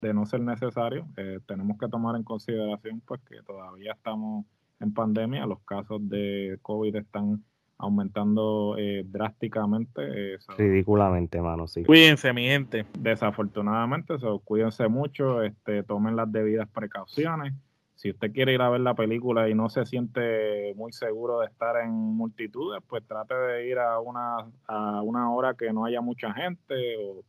de 0.00 0.12
no 0.14 0.26
ser 0.26 0.40
necesario. 0.40 1.06
tenemos 1.46 1.78
que 1.78 1.88
tomar 1.88 2.16
en 2.16 2.24
consideración 2.24 3.00
pues 3.00 3.20
que 3.22 3.40
todavía 3.42 3.92
estamos 3.92 4.46
en 4.80 4.92
pandemia, 4.92 5.46
los 5.46 5.60
casos 5.60 6.06
de 6.08 6.58
COVID 6.62 6.96
están 6.96 7.44
aumentando 7.80 8.76
eh, 8.78 9.04
drásticamente. 9.06 10.34
Eh, 10.34 10.38
Ridículamente, 10.56 11.40
mano, 11.40 11.66
sí. 11.66 11.84
Cuídense, 11.84 12.32
mi 12.32 12.46
gente. 12.46 12.86
Desafortunadamente, 12.98 14.14
cuídense 14.44 14.88
mucho, 14.88 15.42
este, 15.42 15.82
tomen 15.82 16.16
las 16.16 16.30
debidas 16.30 16.68
precauciones. 16.68 17.54
Si 17.94 18.10
usted 18.10 18.32
quiere 18.32 18.54
ir 18.54 18.62
a 18.62 18.70
ver 18.70 18.80
la 18.80 18.94
película 18.94 19.48
y 19.48 19.54
no 19.54 19.68
se 19.68 19.84
siente 19.84 20.72
muy 20.74 20.92
seguro 20.92 21.40
de 21.40 21.46
estar 21.46 21.76
en 21.84 21.90
multitudes, 21.92 22.82
pues 22.88 23.06
trate 23.06 23.34
de 23.34 23.68
ir 23.68 23.78
a 23.78 24.00
una, 24.00 24.36
a 24.66 25.02
una 25.02 25.30
hora 25.32 25.54
que 25.54 25.72
no 25.72 25.84
haya 25.84 26.00
mucha 26.00 26.32
gente 26.32 26.74
o 26.98 27.22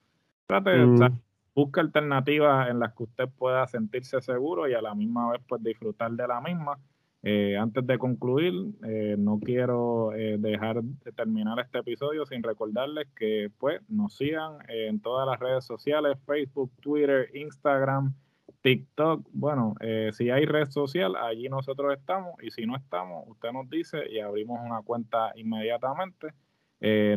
trate 0.48 0.70
de... 0.70 0.86
Mm. 0.86 1.20
busque 1.54 1.82
alternativas 1.82 2.70
en 2.70 2.80
las 2.80 2.94
que 2.94 3.04
usted 3.04 3.28
pueda 3.38 3.68
sentirse 3.68 4.22
seguro 4.22 4.68
y 4.70 4.74
a 4.74 4.82
la 4.82 4.96
misma 4.96 5.32
vez 5.32 5.42
pues 5.46 5.62
disfrutar 5.62 6.12
de 6.12 6.26
la 6.26 6.40
misma 6.40 6.78
eh, 7.24 7.56
antes 7.56 7.86
de 7.86 8.00
concluir, 8.00 8.54
eh, 8.84 9.16
no 9.18 9.40
quiero 9.40 10.12
eh, 10.14 10.38
dejar 10.40 10.82
de 10.82 11.12
terminar 11.12 11.60
este 11.60 11.80
episodio 11.80 12.26
sin 12.26 12.42
recordarles 12.42 13.08
que 13.16 13.52
pues 13.60 13.80
nos 13.90 14.18
sigan 14.18 14.58
en 14.68 15.00
todas 15.00 15.28
las 15.28 15.40
redes 15.40 15.64
sociales, 15.64 16.18
Facebook, 16.26 16.72
Twitter, 16.82 17.30
Instagram, 17.36 18.16
TikTok. 18.62 19.28
Bueno, 19.34 19.76
si 20.12 20.30
hay 20.30 20.46
red 20.46 20.70
social, 20.70 21.16
allí 21.16 21.48
nosotros 21.50 21.96
estamos 21.98 22.36
y 22.44 22.52
si 22.52 22.66
no 22.66 22.76
estamos, 22.76 23.28
usted 23.28 23.52
nos 23.52 23.70
dice 23.70 24.00
y 24.10 24.20
abrimos 24.20 24.60
una 24.64 24.82
cuenta 24.82 25.32
inmediatamente. 25.36 26.28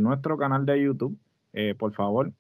nuestro 0.00 0.38
canal 0.38 0.64
de 0.64 0.82
YouTube, 0.82 1.18
por 1.78 1.92
favor, 1.92 2.32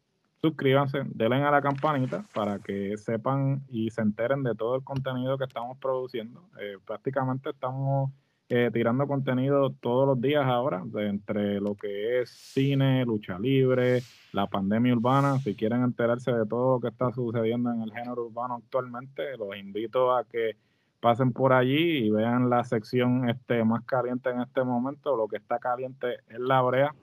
suscríbanse, 0.44 1.04
denle 1.06 1.36
a 1.36 1.50
la 1.50 1.62
campanita 1.62 2.22
para 2.34 2.58
que 2.58 2.98
sepan 2.98 3.62
y 3.70 3.88
se 3.88 4.02
enteren 4.02 4.42
de 4.42 4.54
todo 4.54 4.76
el 4.76 4.84
contenido 4.84 5.38
que 5.38 5.44
estamos 5.44 5.78
produciendo. 5.78 6.50
Eh, 6.60 6.76
prácticamente 6.84 7.48
estamos 7.48 8.10
eh, 8.50 8.68
tirando 8.70 9.06
contenido 9.06 9.70
todos 9.80 10.06
los 10.06 10.20
días 10.20 10.44
ahora, 10.44 10.82
de 10.84 11.08
entre 11.08 11.60
lo 11.62 11.74
que 11.76 12.20
es 12.20 12.28
cine, 12.28 13.06
lucha 13.06 13.38
libre, 13.38 14.02
la 14.32 14.46
pandemia 14.46 14.92
urbana. 14.92 15.38
Si 15.38 15.54
quieren 15.54 15.82
enterarse 15.82 16.30
de 16.30 16.44
todo 16.44 16.74
lo 16.74 16.80
que 16.80 16.88
está 16.88 17.10
sucediendo 17.10 17.72
en 17.72 17.80
el 17.80 17.90
género 17.90 18.26
urbano 18.26 18.56
actualmente, 18.56 19.38
los 19.38 19.56
invito 19.56 20.14
a 20.14 20.24
que 20.24 20.58
pasen 21.00 21.32
por 21.32 21.54
allí 21.54 22.04
y 22.04 22.10
vean 22.10 22.50
la 22.50 22.64
sección 22.64 23.30
este 23.30 23.64
más 23.64 23.82
caliente 23.86 24.28
en 24.28 24.42
este 24.42 24.62
momento. 24.62 25.16
Lo 25.16 25.26
que 25.26 25.38
está 25.38 25.58
caliente 25.58 26.16
es 26.28 26.38
la 26.38 26.60
brea 26.60 26.94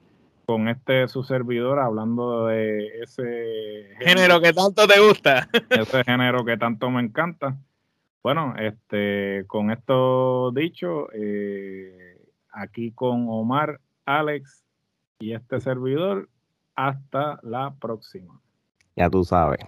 con 0.52 0.68
este 0.68 1.08
su 1.08 1.24
servidor 1.24 1.80
hablando 1.80 2.47
de 2.47 2.89
ese 3.02 3.95
género, 3.99 4.41
que 4.41 4.52
tanto 4.52 4.86
te 4.86 4.99
gusta. 4.99 5.47
ese 5.70 6.04
género 6.04 6.43
que 6.43 6.58
tanto 6.58 6.89
me 6.89 7.02
encanta. 7.02 7.58
Bueno, 8.22 8.54
este, 8.60 9.45
con 9.47 9.72
esto 9.72 10.52
dicho, 10.52 11.08
eh, 11.14 12.18
aquí 12.52 12.91
con 12.91 13.28
Omar, 13.30 13.80
Alex 14.06 14.66
y 15.20 15.32
este 15.32 15.62
servidor, 15.62 16.28
hasta 16.76 17.39
la 17.43 17.74
próxima. 17.80 18.41
Ya 18.97 19.10
tú 19.10 19.24
sabes. 19.24 19.62